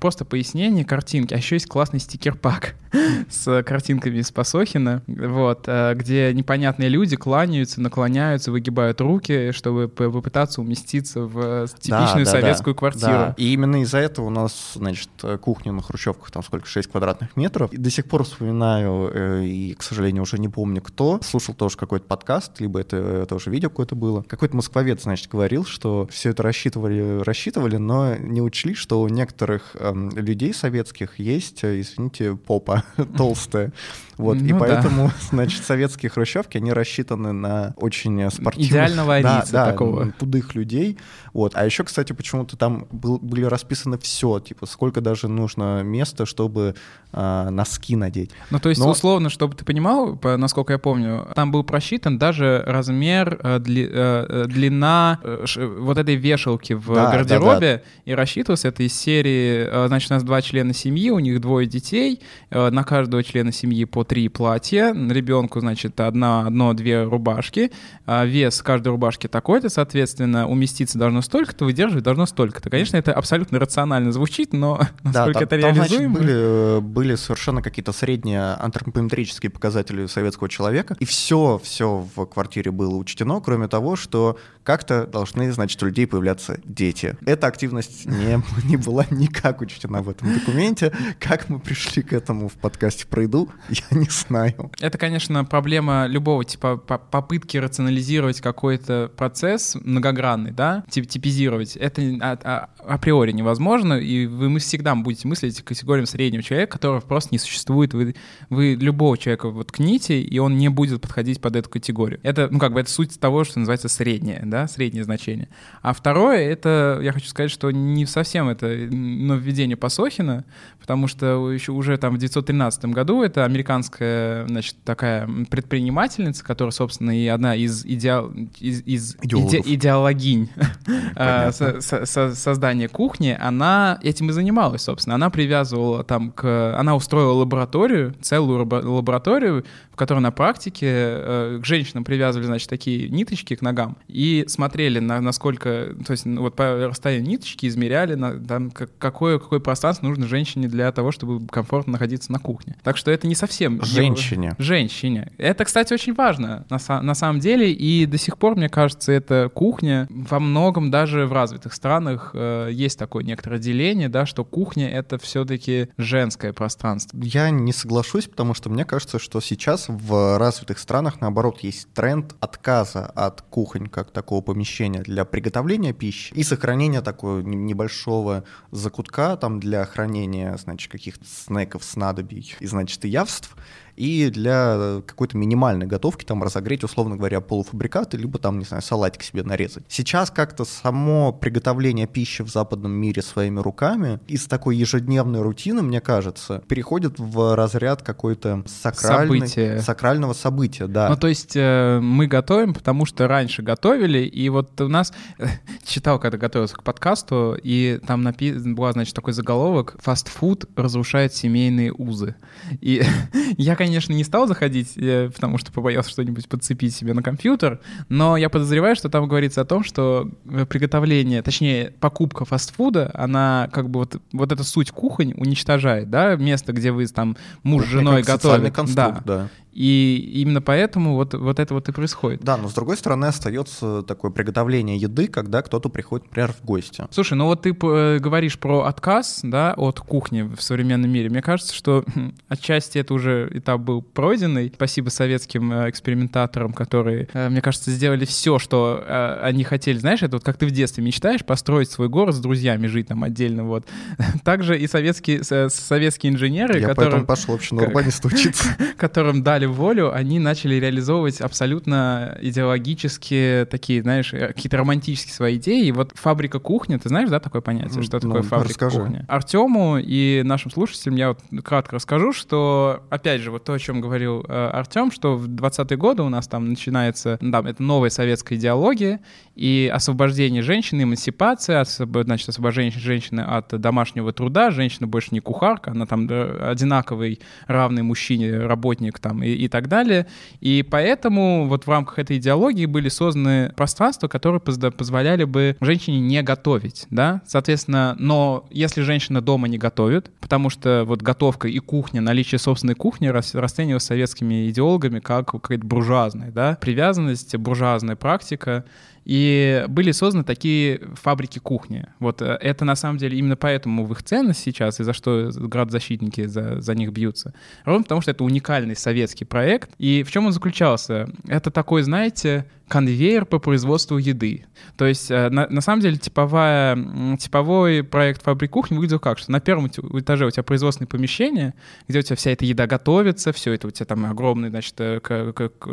просто 0.00 0.24
пояснений, 0.24 0.84
картинки, 0.84 1.34
а 1.34 1.36
еще 1.36 1.56
есть 1.56 1.66
классный 1.66 2.00
стикер-пак 2.00 2.74
с 3.30 3.62
картинками 3.62 4.18
из 4.18 4.30
Пасохина, 4.32 5.02
вот, 5.06 5.64
э, 5.66 5.94
где 5.94 6.32
непонятные 6.32 6.88
люди 6.88 7.16
кланяются, 7.16 7.80
наклоняются, 7.80 8.50
выгибают 8.50 9.00
руки, 9.00 9.52
чтобы 9.52 9.88
попытаться 9.88 10.60
уместиться 10.60 11.22
в 11.22 11.40
Да, 11.40 11.66
типичную 11.66 12.24
да, 12.24 12.32
да. 12.32 12.40
советскую 12.40 12.74
квартиру. 12.74 13.12
Да. 13.12 13.34
И 13.36 13.52
именно 13.52 13.82
из-за 13.82 13.98
этого 13.98 14.26
у 14.26 14.30
нас, 14.30 14.72
значит, 14.74 15.08
кухня 15.40 15.72
на 15.72 15.82
Хрущевках 15.82 16.30
там 16.30 16.42
сколько, 16.42 16.66
6 16.66 16.90
квадратных 16.90 17.36
метров. 17.36 17.72
И 17.72 17.76
до 17.76 17.90
сих 17.90 18.06
пор 18.06 18.24
вспоминаю, 18.24 19.42
и, 19.44 19.74
к 19.74 19.82
сожалению, 19.84 20.22
уже 20.22 20.38
не 20.38 20.48
помню 20.48 20.82
кто, 20.82 21.20
слушал 21.22 21.54
тоже 21.54 21.76
какой-то 21.76 22.06
подкаст, 22.06 22.60
либо 22.60 22.80
это 22.80 23.26
тоже 23.26 23.50
видео 23.50 23.68
какое-то 23.68 23.94
было. 23.94 24.22
Какой-то 24.22 24.56
москвовед, 24.56 25.02
значит, 25.02 25.28
говорил, 25.28 25.64
что 25.64 26.08
все 26.10 26.30
это 26.30 26.42
рассчитывали, 26.42 27.22
рассчитывали, 27.22 27.76
но 27.76 28.16
не 28.16 28.40
учли, 28.40 28.74
что 28.74 29.02
у 29.02 29.08
некоторых 29.08 29.76
эм, 29.78 30.10
людей 30.10 30.54
советских 30.54 31.18
есть, 31.18 31.64
э, 31.64 31.80
извините, 31.80 32.36
попа 32.36 32.84
толстая. 33.16 33.72
Вот, 34.16 34.36
и 34.36 34.40
Ну 34.52 34.58
да. 34.58 34.66
поэтому, 34.66 35.10
значит, 35.30 35.64
советские 35.64 36.10
хрущевки, 36.10 36.56
они 36.58 36.72
рассчитаны 36.72 37.32
на 37.32 37.74
очень 37.76 38.20
э, 38.22 38.30
спортивных... 38.30 38.70
Идеального 38.70 39.20
да, 39.22 39.44
да, 39.50 39.66
такого. 39.70 40.02
м, 40.02 40.14
худых 40.18 40.54
людей. 40.54 40.98
Вот. 41.32 41.52
А 41.56 41.64
еще, 41.64 41.84
кстати, 41.84 42.12
почему-то 42.12 42.56
там 42.56 42.86
был- 42.92 43.18
были 43.18 43.44
расписаны 43.44 43.98
все, 43.98 44.38
типа, 44.40 44.66
сколько 44.66 45.00
даже 45.00 45.28
нужно 45.28 45.82
места, 45.82 46.26
чтобы 46.26 46.74
а, 47.16 47.48
носки 47.50 47.94
надеть. 47.94 48.30
Ну, 48.50 48.58
то 48.58 48.68
есть, 48.68 48.80
Но- 48.80 48.90
условно, 48.90 49.30
чтобы 49.30 49.54
ты 49.54 49.64
понимал, 49.64 50.16
по- 50.16 50.36
насколько 50.36 50.72
я 50.72 50.78
помню, 50.80 51.28
там 51.36 51.52
был 51.52 51.62
просчитан 51.62 52.18
даже 52.18 52.62
размер, 52.66 53.38
э, 53.42 53.58
дли- 53.58 53.88
э, 53.88 54.26
э, 54.28 54.44
длина 54.48 55.20
э, 55.22 55.42
ш- 55.46 55.64
вот 55.66 55.96
этой 55.98 56.16
вешалки 56.16 56.72
в 56.72 56.86
Да, 56.88 57.06
да, 57.06 57.10
гардеробе, 57.12 57.82
и 58.04 58.12
рассчитывался 58.14 58.68
это 58.68 58.82
из 58.82 58.94
серии, 58.94 59.64
э, 59.64 59.86
значит, 59.88 60.10
у 60.10 60.14
нас 60.14 60.22
два 60.24 60.42
члена 60.42 60.74
семьи, 60.74 61.10
у 61.10 61.18
них 61.20 61.40
двое 61.40 61.66
детей, 61.68 62.20
э, 62.50 62.70
на 62.70 62.82
каждого 62.84 63.22
члена 63.22 63.52
семьи 63.52 63.84
по 63.84 64.03
три 64.04 64.28
платья, 64.28 64.92
ребенку, 64.94 65.60
значит, 65.60 66.00
одна, 66.00 66.46
одно-две 66.46 67.04
рубашки, 67.04 67.72
а 68.06 68.24
вес 68.24 68.62
каждой 68.62 68.88
рубашки 68.88 69.26
такой-то, 69.26 69.68
соответственно, 69.68 70.48
уместиться 70.48 70.98
должно 70.98 71.22
столько-то, 71.22 71.64
выдерживать 71.64 72.04
должно 72.04 72.26
столько-то. 72.26 72.70
Конечно, 72.70 72.96
это 72.96 73.12
абсолютно 73.12 73.58
рационально 73.58 74.12
звучит, 74.12 74.52
но 74.52 74.78
Да, 75.02 75.26
насколько 75.26 75.46
там, 75.46 75.58
это 75.58 75.60
там, 75.60 75.74
значит, 75.74 75.92
реализуемо... 75.92 76.18
были, 76.18 76.32
э, 76.34 76.80
были 76.80 77.14
совершенно 77.14 77.62
какие-то 77.62 77.92
средние 77.92 78.54
антропометрические 78.54 79.50
показатели 79.50 80.06
советского 80.06 80.48
человека, 80.48 80.96
и 81.00 81.04
все, 81.04 81.60
все 81.62 82.06
в 82.14 82.26
квартире 82.26 82.70
было 82.70 82.94
учтено, 82.94 83.40
кроме 83.40 83.68
того, 83.68 83.96
что 83.96 84.38
как-то 84.62 85.06
должны, 85.06 85.52
значит, 85.52 85.82
у 85.82 85.86
людей 85.86 86.06
появляться 86.06 86.58
дети. 86.64 87.16
Эта 87.26 87.46
активность 87.46 88.04
не, 88.06 88.42
не 88.64 88.76
была 88.76 89.06
никак 89.10 89.60
учтена 89.60 90.02
в 90.02 90.08
этом 90.08 90.32
документе. 90.32 90.92
Как 91.20 91.48
мы 91.48 91.58
пришли 91.58 92.02
к 92.02 92.12
этому 92.12 92.48
в 92.48 92.54
подкасте 92.54 93.06
про 93.06 93.22
еду, 93.22 93.50
я 93.68 93.93
не 94.00 94.10
знаю. 94.10 94.70
Это, 94.80 94.98
конечно, 94.98 95.44
проблема 95.44 96.06
любого 96.06 96.44
типа 96.44 96.76
по- 96.76 96.98
попытки 96.98 97.56
рационализировать 97.56 98.40
какой-то 98.40 99.10
процесс 99.16 99.76
многогранный, 99.82 100.50
да, 100.52 100.84
тип- 100.90 101.06
типизировать. 101.06 101.76
Это 101.76 102.02
а- 102.20 102.38
а- 102.42 102.68
априори 102.94 103.32
невозможно, 103.32 103.94
и 103.94 104.26
вы 104.26 104.50
мы 104.50 104.60
всегда 104.60 104.94
будете 104.94 105.28
мыслить 105.28 105.62
категориям 105.62 106.06
среднего 106.06 106.42
человека, 106.42 106.72
которого 106.72 107.00
просто 107.00 107.30
не 107.32 107.38
существует. 107.38 107.94
Вы, 107.94 108.14
вы 108.50 108.74
любого 108.74 109.16
человека 109.18 109.48
вот 109.48 109.68
ткните, 109.68 110.20
и 110.20 110.38
он 110.38 110.56
не 110.58 110.68
будет 110.68 111.00
подходить 111.00 111.40
под 111.40 111.56
эту 111.56 111.70
категорию. 111.70 112.20
Это, 112.22 112.48
ну, 112.50 112.58
как 112.58 112.72
бы, 112.72 112.80
это 112.80 112.90
суть 112.90 113.18
того, 113.18 113.44
что 113.44 113.58
называется 113.58 113.88
среднее, 113.88 114.42
да, 114.44 114.68
среднее 114.68 115.04
значение. 115.04 115.48
А 115.82 115.92
второе, 115.92 116.38
это, 116.38 117.00
я 117.02 117.12
хочу 117.12 117.26
сказать, 117.26 117.50
что 117.50 117.70
не 117.70 118.06
совсем 118.06 118.48
это 118.48 118.66
нововведение 118.66 119.76
Пасохина, 119.76 120.44
потому 120.80 121.06
что 121.08 121.50
еще 121.50 121.72
уже 121.72 121.96
там 121.96 122.14
в 122.14 122.16
1913 122.16 122.86
году 122.86 123.22
это 123.22 123.44
американская, 123.84 124.46
значит, 124.46 124.76
такая 124.84 125.28
предпринимательница, 125.50 126.44
которая, 126.44 126.72
собственно, 126.72 127.10
и 127.16 127.26
одна 127.26 127.54
из, 127.54 127.84
идеал, 127.84 128.30
из, 128.58 128.82
из 128.86 129.16
иде- 129.16 129.62
идеологинь 129.64 130.50
а, 131.16 131.52
со- 131.52 131.80
со- 131.80 132.06
со- 132.06 132.34
создания 132.34 132.88
кухни, 132.88 133.36
она 133.38 133.98
этим 134.02 134.30
и 134.30 134.32
занималась, 134.32 134.82
собственно. 134.82 135.14
Она 135.14 135.30
привязывала 135.30 136.04
там 136.04 136.30
к... 136.32 136.76
Она 136.78 136.94
устроила 136.94 137.32
лабораторию, 137.32 138.14
целую 138.20 138.60
лабо- 138.64 138.84
лабораторию, 138.84 139.64
в 139.94 139.96
которой 139.96 140.18
на 140.18 140.32
практике 140.32 140.88
э, 140.90 141.60
к 141.62 141.64
женщинам 141.64 142.02
привязывали, 142.02 142.46
значит, 142.46 142.68
такие 142.68 143.08
ниточки 143.08 143.54
к 143.54 143.62
ногам 143.62 143.96
и 144.08 144.44
смотрели, 144.48 144.98
на, 144.98 145.20
насколько... 145.20 145.94
То 146.04 146.10
есть 146.10 146.26
ну, 146.26 146.40
вот 146.40 146.56
по 146.56 146.88
расстоянию 146.88 147.28
ниточки 147.28 147.66
измеряли, 147.66 148.16
на, 148.16 148.44
там, 148.44 148.72
как- 148.72 148.90
какое, 148.98 149.38
какое 149.38 149.60
пространство 149.60 150.04
нужно 150.06 150.26
женщине 150.26 150.66
для 150.66 150.90
того, 150.90 151.12
чтобы 151.12 151.46
комфортно 151.46 151.92
находиться 151.92 152.32
на 152.32 152.40
кухне. 152.40 152.74
Так 152.82 152.96
что 152.96 153.12
это 153.12 153.28
не 153.28 153.36
совсем. 153.36 153.80
Женщине. 153.84 154.56
Женщине. 154.58 155.30
Это, 155.38 155.64
кстати, 155.64 155.92
очень 155.92 156.12
важно 156.12 156.66
на, 156.68 157.02
на 157.02 157.14
самом 157.14 157.38
деле, 157.38 157.72
и 157.72 158.04
до 158.06 158.18
сих 158.18 158.36
пор, 158.36 158.56
мне 158.56 158.68
кажется, 158.68 159.12
эта 159.12 159.48
кухня 159.54 160.08
во 160.10 160.40
многом 160.40 160.90
даже 160.90 161.26
в 161.26 161.32
развитых 161.32 161.72
странах 161.72 162.32
э, 162.34 162.70
есть 162.72 162.98
такое 162.98 163.22
некоторое 163.22 163.60
деление, 163.60 164.08
да, 164.08 164.26
что 164.26 164.44
кухня— 164.44 164.90
это 164.90 165.18
все-таки 165.18 165.90
женское 165.98 166.52
пространство. 166.52 167.16
Я 167.22 167.50
не 167.50 167.72
соглашусь, 167.72 168.26
потому 168.26 168.54
что 168.54 168.70
мне 168.70 168.84
кажется, 168.84 169.20
что 169.20 169.40
сейчас 169.40 169.83
в 169.88 170.38
развитых 170.38 170.78
странах, 170.78 171.20
наоборот, 171.20 171.60
есть 171.60 171.92
тренд 171.92 172.34
отказа 172.40 173.06
от 173.06 173.42
кухонь 173.42 173.88
как 173.88 174.10
такого 174.10 174.40
помещения 174.40 175.02
для 175.02 175.24
приготовления 175.24 175.92
пищи 175.92 176.32
и 176.34 176.42
сохранения 176.42 177.00
такого 177.00 177.40
небольшого 177.40 178.44
закутка 178.70 179.36
там 179.36 179.60
для 179.60 179.84
хранения, 179.84 180.56
значит, 180.56 180.90
каких-то 180.90 181.24
снеков, 181.24 181.84
снадобий 181.84 182.54
и, 182.60 182.66
значит, 182.66 183.04
и 183.04 183.08
явств 183.08 183.56
и 183.96 184.30
для 184.30 185.02
какой-то 185.06 185.36
минимальной 185.36 185.86
готовки 185.86 186.24
там 186.24 186.42
разогреть, 186.42 186.84
условно 186.84 187.16
говоря, 187.16 187.40
полуфабрикаты, 187.40 188.16
либо 188.16 188.38
там, 188.38 188.58
не 188.58 188.64
знаю, 188.64 188.82
салатик 188.82 189.22
себе 189.22 189.42
нарезать. 189.42 189.84
Сейчас 189.88 190.30
как-то 190.30 190.64
само 190.64 191.32
приготовление 191.32 192.06
пищи 192.06 192.42
в 192.42 192.48
западном 192.48 192.92
мире 192.92 193.22
своими 193.22 193.60
руками 193.60 194.20
из 194.26 194.46
такой 194.46 194.76
ежедневной 194.76 195.42
рутины, 195.42 195.82
мне 195.82 196.00
кажется, 196.00 196.62
переходит 196.68 197.18
в 197.18 197.54
разряд 197.54 198.02
какой-то 198.02 198.64
сакральный, 198.66 199.40
Событие. 199.40 199.80
сакрального 199.80 200.32
события, 200.32 200.86
да. 200.86 201.08
Ну, 201.08 201.16
то 201.16 201.28
есть 201.28 201.52
э, 201.54 202.00
мы 202.00 202.26
готовим, 202.26 202.74
потому 202.74 203.06
что 203.06 203.28
раньше 203.28 203.62
готовили, 203.62 204.20
и 204.20 204.48
вот 204.48 204.80
у 204.80 204.88
нас, 204.88 205.12
читал, 205.86 206.18
когда 206.18 206.38
готовился 206.38 206.76
к 206.76 206.82
подкасту, 206.82 207.56
и 207.62 208.00
там 208.06 208.22
напи... 208.22 208.52
была, 208.52 208.92
значит, 208.92 209.14
такой 209.14 209.32
заголовок 209.32 209.96
«Фастфуд 210.02 210.64
разрушает 210.76 211.34
семейные 211.34 211.92
узы». 211.92 212.34
И 212.80 213.02
я, 213.56 213.76
конечно, 213.76 213.83
не 213.86 214.24
стал 214.24 214.46
заходить, 214.46 214.96
э, 214.96 215.30
потому 215.32 215.58
что 215.58 215.72
побоялся 215.72 216.10
что-нибудь 216.10 216.48
подцепить 216.48 216.94
себе 216.94 217.14
на 217.14 217.22
компьютер, 217.22 217.80
но 218.08 218.36
я 218.36 218.48
подозреваю, 218.48 218.96
что 218.96 219.08
там 219.08 219.28
говорится 219.28 219.60
о 219.60 219.64
том, 219.64 219.84
что 219.84 220.30
э, 220.46 220.66
приготовление, 220.66 221.42
точнее, 221.42 221.92
покупка 222.00 222.44
фастфуда, 222.44 223.10
она 223.14 223.68
как 223.72 223.90
бы 223.90 224.00
вот, 224.00 224.20
вот 224.32 224.52
эта 224.52 224.64
суть 224.64 224.90
кухонь 224.90 225.34
уничтожает, 225.36 226.10
да, 226.10 226.36
место, 226.36 226.72
где 226.72 226.92
вы 226.92 227.06
там 227.06 227.36
муж 227.62 227.84
с 227.84 227.88
женой 227.88 228.22
готовят. 228.22 228.72
Да. 228.94 229.22
да. 229.24 229.48
И 229.74 230.32
именно 230.34 230.62
поэтому 230.62 231.14
вот, 231.14 231.34
вот 231.34 231.58
это 231.58 231.74
вот 231.74 231.88
и 231.88 231.92
происходит. 231.92 232.42
Да, 232.42 232.56
но 232.56 232.68
с 232.68 232.74
другой 232.74 232.96
стороны 232.96 233.26
остается 233.26 234.02
такое 234.02 234.30
приготовление 234.30 234.96
еды, 234.96 235.26
когда 235.26 235.62
кто-то 235.62 235.88
приходит, 235.88 236.26
например, 236.26 236.52
в 236.52 236.64
гости. 236.64 237.04
Слушай, 237.10 237.34
ну 237.34 237.46
вот 237.46 237.62
ты 237.62 237.70
э, 237.70 238.18
говоришь 238.20 238.58
про 238.58 238.84
отказ, 238.84 239.40
да, 239.42 239.74
от 239.76 239.98
кухни 239.98 240.42
в 240.42 240.62
современном 240.62 241.10
мире. 241.10 241.28
Мне 241.28 241.42
кажется, 241.42 241.74
что 241.74 242.04
отчасти 242.48 242.98
это 242.98 243.14
уже 243.14 243.50
этап 243.52 243.80
был 243.80 244.00
пройденный. 244.00 244.72
Спасибо 244.74 245.08
советским 245.08 245.72
э, 245.72 245.90
экспериментаторам, 245.90 246.72
которые, 246.72 247.28
э, 247.32 247.48
мне 247.48 247.60
кажется, 247.60 247.90
сделали 247.90 248.24
все, 248.24 248.58
что 248.58 249.04
они 249.42 249.64
хотели. 249.64 249.98
Знаешь, 249.98 250.22
это 250.22 250.36
вот 250.36 250.44
как 250.44 250.56
ты 250.56 250.66
в 250.66 250.70
детстве 250.70 251.02
мечтаешь 251.02 251.44
построить 251.44 251.90
свой 251.90 252.08
город 252.08 252.34
с 252.34 252.38
друзьями, 252.38 252.86
жить 252.86 253.08
там 253.08 253.24
отдельно, 253.24 253.64
вот. 253.64 253.86
Также 254.44 254.78
и 254.78 254.86
советские, 254.86 255.42
советские 255.42 256.32
инженеры, 256.32 256.78
Я 256.80 256.88
которым... 256.88 257.10
поэтому 257.10 257.26
пошел 257.26 257.54
вообще 257.54 257.74
на 257.74 257.82
урбанист 257.82 258.24
учиться. 258.24 258.76
Которым 258.96 259.42
дали 259.42 259.63
дали 259.64 259.66
волю, 259.66 260.14
они 260.14 260.38
начали 260.38 260.76
реализовывать 260.76 261.40
абсолютно 261.40 262.36
идеологические 262.40 263.64
такие, 263.66 264.02
знаешь, 264.02 264.32
э, 264.32 264.48
какие-то 264.48 264.76
романтические 264.76 265.34
свои 265.34 265.56
идеи. 265.56 265.86
И 265.86 265.92
вот 265.92 266.12
фабрика 266.14 266.58
кухни, 266.58 266.96
ты 266.96 267.08
знаешь, 267.08 267.28
да, 267.30 267.40
такое 267.40 267.62
понятие, 267.62 268.02
что 268.02 268.16
ну, 268.16 268.20
такое 268.20 268.42
фабрика 268.42 268.86
расскажи. 268.86 268.98
кухни? 268.98 269.24
Артему 269.28 269.98
и 269.98 270.42
нашим 270.44 270.70
слушателям 270.70 271.16
я 271.16 271.28
вот 271.28 271.40
кратко 271.62 271.96
расскажу, 271.96 272.32
что, 272.32 273.02
опять 273.10 273.40
же, 273.40 273.50
вот 273.50 273.64
то, 273.64 273.72
о 273.72 273.78
чем 273.78 274.00
говорил 274.00 274.44
э, 274.46 274.70
Артем, 274.72 275.10
что 275.10 275.36
в 275.36 275.48
20-е 275.48 275.96
годы 275.96 276.22
у 276.22 276.28
нас 276.28 276.46
там 276.46 276.68
начинается, 276.68 277.38
да, 277.40 277.62
это 277.66 277.82
новая 277.82 278.10
советская 278.10 278.58
идеология, 278.58 279.20
и 279.54 279.90
освобождение 279.92 280.62
женщины, 280.62 281.02
эмансипация, 281.02 281.80
освоб... 281.80 282.24
значит, 282.24 282.48
освобождение 282.48 282.92
женщины 282.92 283.40
от 283.40 283.68
домашнего 283.80 284.32
труда, 284.32 284.70
женщина 284.70 285.06
больше 285.06 285.28
не 285.32 285.40
кухарка, 285.40 285.92
она 285.92 286.06
там 286.06 286.26
э, 286.28 286.70
одинаковый, 286.70 287.40
равный 287.66 288.02
мужчине 288.02 288.58
работник 288.58 289.18
там 289.18 289.42
и, 289.42 289.48
и 289.54 289.68
так 289.68 289.88
далее. 289.88 290.26
И 290.60 290.82
поэтому 290.88 291.66
вот 291.68 291.86
в 291.86 291.90
рамках 291.90 292.18
этой 292.18 292.38
идеологии 292.38 292.86
были 292.86 293.08
созданы 293.08 293.72
пространства, 293.76 294.28
которые 294.28 294.60
позволяли 294.60 295.44
бы 295.44 295.76
женщине 295.80 296.20
не 296.20 296.42
готовить, 296.42 297.06
да, 297.10 297.42
соответственно, 297.46 298.16
но 298.18 298.66
если 298.70 299.02
женщина 299.02 299.40
дома 299.40 299.68
не 299.68 299.78
готовит, 299.78 300.30
потому 300.40 300.70
что 300.70 301.04
вот 301.06 301.22
готовка 301.22 301.68
и 301.68 301.78
кухня, 301.78 302.20
наличие 302.20 302.58
собственной 302.58 302.94
кухни 302.94 303.28
расценивалось 303.28 304.04
советскими 304.04 304.68
идеологами 304.70 305.20
как 305.20 305.50
какая-то 305.50 305.86
буржуазная, 305.86 306.50
да, 306.50 306.78
привязанность, 306.80 307.56
буржуазная 307.56 308.16
практика, 308.16 308.84
и 309.24 309.84
были 309.88 310.12
созданы 310.12 310.44
такие 310.44 311.00
фабрики 311.14 311.58
кухни. 311.58 312.06
Вот 312.18 312.42
э, 312.42 312.58
это 312.60 312.84
на 312.84 312.96
самом 312.96 313.18
деле 313.18 313.38
именно 313.38 313.56
поэтому 313.56 314.04
в 314.04 314.12
их 314.12 314.22
ценность 314.22 314.60
сейчас, 314.60 315.00
и 315.00 315.04
за 315.04 315.12
что 315.12 315.50
градозащитники 315.54 316.46
за, 316.46 316.80
за 316.80 316.94
них 316.94 317.10
бьются. 317.12 317.54
Ровно 317.84 318.02
потому, 318.02 318.20
что 318.20 318.30
это 318.30 318.44
уникальный 318.44 318.96
советский 318.96 319.44
проект. 319.44 319.90
И 319.98 320.22
в 320.22 320.30
чем 320.30 320.46
он 320.46 320.52
заключался? 320.52 321.28
Это 321.48 321.70
такой, 321.70 322.02
знаете, 322.02 322.66
конвейер 322.88 323.46
по 323.46 323.58
производству 323.58 324.18
еды. 324.18 324.66
То 324.96 325.06
есть, 325.06 325.30
э, 325.30 325.48
на, 325.50 325.66
на 325.68 325.80
самом 325.80 326.00
деле, 326.00 326.16
типовая, 326.16 326.96
типовой 327.38 328.02
проект 328.04 328.42
фабрик 328.42 328.70
кухни 328.70 328.96
выглядел 328.96 329.18
как, 329.18 329.38
что 329.38 329.50
на 329.50 329.60
первом 329.60 329.88
этаже 329.88 330.46
у 330.46 330.50
тебя 330.50 330.62
производственное 330.62 331.08
помещение, 331.08 331.74
где 332.08 332.18
у 332.18 332.22
тебя 332.22 332.36
вся 332.36 332.50
эта 332.50 332.64
еда 332.64 332.86
готовится, 332.86 333.52
все 333.52 333.72
это 333.72 333.88
у 333.88 333.90
тебя 333.90 334.06
там 334.06 334.26
огромные, 334.26 334.70
значит, 334.70 334.94
э, 334.98 335.20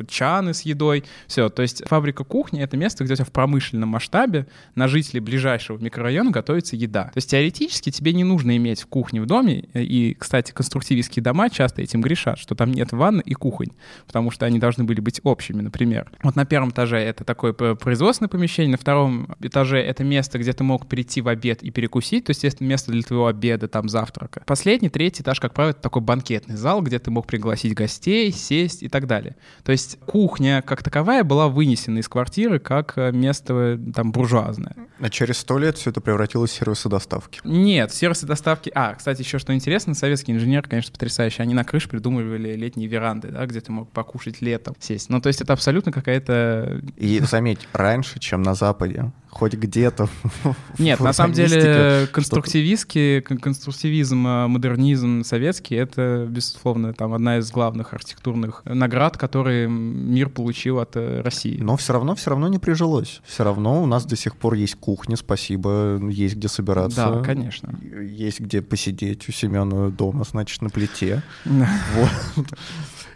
чаны 0.08 0.54
с 0.54 0.62
едой, 0.62 1.04
все. 1.28 1.50
То 1.50 1.62
есть 1.62 1.84
фабрика 1.88 2.24
кухни— 2.24 2.62
это 2.64 2.78
место, 2.78 3.04
где 3.04 3.14
у 3.14 3.16
тебя 3.16 3.26
в 3.26 3.32
промышленном 3.32 3.90
масштабе 3.90 4.48
на 4.76 4.88
жителей 4.88 5.22
ближайшего 5.22 5.78
микрорайона 5.78 6.32
готовится 6.32 6.76
еда. 6.76 7.06
То 7.06 7.18
есть 7.18 7.30
теоретически 7.30 7.90
тебе 7.90 8.14
не 8.14 8.24
нужно 8.24 8.56
иметь 8.58 8.84
кухню 8.84 9.24
в 9.24 9.26
доме, 9.26 9.66
и, 9.74 10.16
кстати, 10.20 10.52
конструктивистские 10.52 11.24
дома 11.24 11.50
часто 11.50 11.82
этим 11.82 12.02
грешат, 12.02 12.38
что 12.38 12.56
там 12.56 12.72
нет 12.72 12.92
ванны 12.92 13.22
и 13.26 13.34
кухонь, 13.34 13.72
потому 14.06 14.32
что 14.32 14.46
они 14.46 14.60
должны 14.60 14.84
были 14.84 15.00
быть 15.00 15.22
общими, 15.24 15.62
например. 15.62 16.12
Вот 16.24 16.36
на 16.36 16.46
первом 16.46 16.70
этаже 16.72 16.81
этаже 16.82 16.98
это 17.00 17.24
такое 17.24 17.54
производственное 17.54 18.30
помещение, 18.30 18.72
на 18.72 18.78
втором 18.78 19.36
этаже 19.40 19.80
это 19.80 20.04
место, 20.04 20.40
где 20.40 20.54
ты 20.54 20.64
мог 20.64 20.88
прийти 20.88 21.22
в 21.22 21.28
обед 21.28 21.64
и 21.64 21.72
перекусить, 21.72 22.26
то 22.26 22.32
есть 22.32 22.44
это 22.44 22.64
место 22.64 22.92
для 22.92 23.04
твоего 23.04 23.28
обеда, 23.28 23.68
там, 23.68 23.90
завтрака. 23.90 24.44
Последний, 24.46 24.90
третий 24.90 25.24
этаж, 25.24 25.40
как 25.40 25.54
правило, 25.54 25.72
это 25.72 25.82
такой 25.82 26.02
банкетный 26.02 26.56
зал, 26.56 26.82
где 26.82 27.00
ты 27.00 27.12
мог 27.12 27.28
пригласить 27.28 27.74
гостей, 27.74 28.32
сесть 28.32 28.84
и 28.84 28.90
так 28.90 29.08
далее. 29.08 29.36
То 29.64 29.72
есть 29.72 30.00
кухня 30.06 30.62
как 30.66 30.84
таковая 30.84 31.24
была 31.24 31.48
вынесена 31.48 32.00
из 32.00 32.08
квартиры 32.08 32.60
как 32.60 32.94
э, 32.98 33.12
место 33.12 33.80
там 33.94 34.12
буржуазное. 34.12 34.76
А 35.00 35.10
через 35.10 35.38
сто 35.38 35.58
лет 35.58 35.78
все 35.78 35.90
это 35.90 36.02
превратилось 36.02 36.52
в 36.52 36.54
сервисы 36.54 36.90
доставки? 36.90 37.42
Нет, 37.44 37.94
сервисы 37.94 38.26
доставки... 38.26 38.72
А, 38.74 38.94
кстати, 38.96 39.22
еще 39.22 39.40
что 39.40 39.54
интересно, 39.54 39.94
советские 39.94 40.38
инженеры, 40.38 40.68
конечно, 40.68 40.92
потрясающие. 40.92 41.44
Они 41.44 41.54
на 41.54 41.64
крыше 41.64 41.90
придумывали 41.90 42.56
летние 42.56 42.88
веранды, 42.88 43.30
да, 43.30 43.46
где 43.46 43.62
ты 43.62 43.72
мог 43.72 43.92
покушать 43.92 44.42
летом, 44.42 44.76
сесть. 44.80 45.10
Ну, 45.10 45.20
то 45.20 45.28
есть 45.28 45.42
это 45.42 45.54
абсолютно 45.54 45.92
какая-то 45.92 46.71
и 46.98 47.20
заметь, 47.20 47.68
раньше, 47.74 48.20
чем 48.20 48.42
на 48.42 48.54
Западе 48.54 49.12
хоть 49.32 49.54
где-то. 49.54 50.10
Нет, 50.78 51.00
на 51.00 51.14
самом 51.14 51.34
деле 51.34 52.08
конструктивистский, 52.12 53.22
конструктивизм, 53.22 54.26
а, 54.28 54.48
модернизм 54.48 55.24
советский— 55.24 55.76
это, 55.78 56.28
безусловно, 56.30 56.94
там 56.94 57.14
одна 57.14 57.38
из 57.38 57.50
главных 57.50 57.94
архитектурных 57.94 58.62
наград, 58.66 59.18
которые 59.18 59.68
мир 59.68 60.30
получил 60.30 60.80
от 60.80 60.96
э, 60.96 61.22
России. 61.22 61.58
Но 61.62 61.78
все 61.78 61.94
равно, 61.94 62.16
все 62.16 62.30
равно 62.30 62.50
не 62.50 62.60
прижилось. 62.60 63.22
Все 63.26 63.44
равно 63.44 63.82
у 63.82 63.86
нас 63.86 64.06
до 64.06 64.16
сих 64.16 64.36
пор 64.36 64.56
есть 64.56 64.76
кухня, 64.76 65.16
спасибо, 65.16 66.00
есть 66.10 66.36
где 66.36 66.48
собираться. 66.48 67.12
Да, 67.12 67.24
конечно. 67.24 67.74
Есть 68.02 68.42
где 68.42 68.62
посидеть 68.62 69.28
у 69.30 69.32
Семена 69.32 69.90
дома, 69.90 70.26
значит, 70.26 70.62
на 70.62 70.70
плите. 70.70 71.24
Вот. 71.46 72.48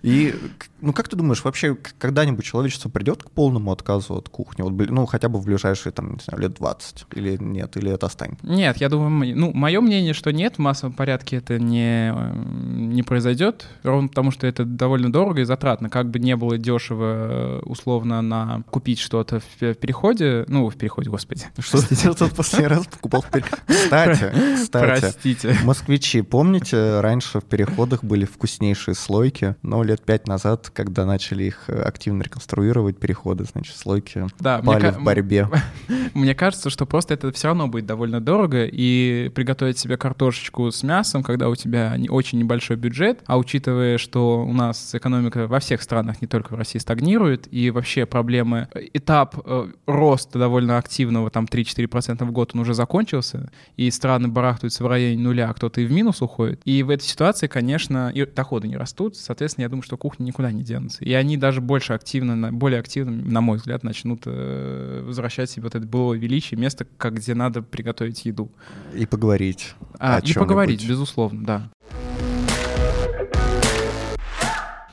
И, 0.05 0.35
ну, 0.85 0.93
как 0.93 1.09
ты 1.09 1.15
думаешь, 1.15 1.43
вообще 1.43 1.75
когда-нибудь 1.97 2.45
человечество 2.45 2.89
придет 2.89 3.23
к 3.23 3.31
полному 3.31 3.71
отказу 3.71 4.15
от 4.15 4.29
кухни? 4.29 4.61
Вот, 4.61 4.73
ну, 4.89 5.05
хотя 5.07 5.29
бы 5.29 5.39
в 5.39 5.45
ближайшие, 5.45 5.91
там, 5.91 6.13
не 6.13 6.19
знаю, 6.23 6.41
лет 6.41 6.53
20? 6.53 7.05
Или 7.13 7.37
нет? 7.41 7.75
Или 7.75 7.91
это 7.91 8.05
останется? 8.05 8.45
Нет, 8.45 8.77
я 8.77 8.89
думаю, 8.89 9.35
ну, 9.35 9.51
мое 9.51 9.81
мнение, 9.81 10.13
что 10.13 10.31
нет, 10.31 10.55
в 10.55 10.59
массовом 10.59 10.93
порядке 10.93 11.37
это 11.37 11.59
не, 11.59 12.13
не 12.75 13.01
произойдет, 13.01 13.67
ровно 13.83 14.09
потому 14.09 14.29
что 14.29 14.45
это 14.45 14.63
довольно 14.63 15.11
дорого 15.11 15.41
и 15.41 15.43
затратно. 15.43 15.89
Как 15.89 16.09
бы 16.09 16.19
не 16.19 16.35
было 16.35 16.57
дешево, 16.57 17.61
условно, 17.65 18.21
на 18.21 18.63
купить 18.69 18.99
что-то 18.99 19.39
в 19.39 19.73
переходе, 19.73 20.45
ну, 20.47 20.69
в 20.69 20.75
переходе, 20.75 21.09
господи. 21.09 21.45
Что 21.59 21.81
ты 21.81 21.95
тут 22.13 22.35
последний 22.35 22.67
раз 22.67 22.85
покупал 22.85 23.21
в 23.21 23.31
переходе? 23.31 23.61
Кстати, 23.67 24.33
кстати, 24.55 25.01
Простите. 25.01 25.57
москвичи, 25.63 26.21
помните, 26.21 26.99
раньше 27.01 27.39
в 27.39 27.45
переходах 27.45 28.03
были 28.03 28.25
вкуснейшие 28.25 28.93
слойки, 28.93 29.55
но 29.63 29.83
лет 29.83 30.03
пять 30.03 30.27
назад, 30.27 30.69
когда 30.75 31.05
начали 31.05 31.45
их 31.45 31.63
э, 31.67 31.81
активно 31.81 32.21
реконструировать, 32.21 32.97
переходы, 32.97 33.45
значит, 33.45 33.75
слойки 33.75 34.27
да, 34.39 34.59
пали 34.59 34.91
в 34.91 35.01
борьбе. 35.03 35.49
Мне 36.13 36.35
кажется, 36.35 36.69
что 36.69 36.85
просто 36.85 37.13
это 37.13 37.31
все 37.31 37.47
равно 37.47 37.67
будет 37.67 37.85
довольно 37.85 38.21
дорого, 38.21 38.65
и 38.65 39.31
приготовить 39.33 39.79
себе 39.79 39.97
картошечку 39.97 40.71
с 40.71 40.83
мясом, 40.83 41.23
когда 41.23 41.49
у 41.49 41.55
тебя 41.55 41.97
очень 42.09 42.39
небольшой 42.39 42.77
бюджет, 42.77 43.21
а 43.25 43.37
учитывая, 43.37 43.97
что 43.97 44.45
у 44.45 44.53
нас 44.53 44.93
экономика 44.93 45.47
во 45.47 45.59
всех 45.59 45.81
странах, 45.81 46.21
не 46.21 46.27
только 46.27 46.53
в 46.53 46.55
России, 46.55 46.79
стагнирует, 46.79 47.51
и 47.51 47.71
вообще 47.71 48.05
проблемы, 48.05 48.67
этап 48.93 49.35
э, 49.45 49.71
роста 49.87 50.39
довольно 50.39 50.77
активного, 50.77 51.29
там 51.29 51.45
3-4% 51.45 52.25
в 52.25 52.31
год, 52.31 52.51
он 52.53 52.61
уже 52.61 52.73
закончился, 52.73 53.49
и 53.77 53.89
страны 53.91 54.27
барахтаются 54.27 54.83
в 54.83 54.87
районе 54.87 55.21
нуля, 55.21 55.49
а 55.49 55.53
кто-то 55.53 55.81
и 55.81 55.85
в 55.85 55.91
минус 55.91 56.21
уходит. 56.21 56.61
И 56.65 56.83
в 56.83 56.89
этой 56.89 57.03
ситуации, 57.03 57.47
конечно, 57.47 58.11
и 58.13 58.25
доходы 58.25 58.67
не 58.67 58.77
растут, 58.77 59.15
соответственно, 59.15 59.63
я 59.63 59.69
думаю, 59.69 59.83
что 59.83 59.97
кухня 59.97 60.25
никуда 60.25 60.51
не 60.51 60.54
денутся. 60.63 61.03
И 61.03 61.13
они 61.13 61.37
даже 61.37 61.61
больше 61.61 61.93
активно, 61.93 62.51
более 62.51 62.79
активно, 62.79 63.11
на 63.11 63.41
мой 63.41 63.57
взгляд, 63.57 63.83
начнут 63.83 64.23
э, 64.25 65.03
возвращать 65.05 65.49
себе 65.49 65.63
вот 65.63 65.75
это 65.75 65.85
былое 65.85 66.17
величие, 66.17 66.59
место, 66.59 66.85
как 66.97 67.15
где 67.15 67.33
надо 67.33 67.61
приготовить 67.61 68.25
еду. 68.25 68.51
И 68.93 69.05
поговорить. 69.05 69.75
А, 69.99 70.19
и 70.19 70.33
поговорить, 70.33 70.87
безусловно, 70.87 71.45
да. 71.45 71.69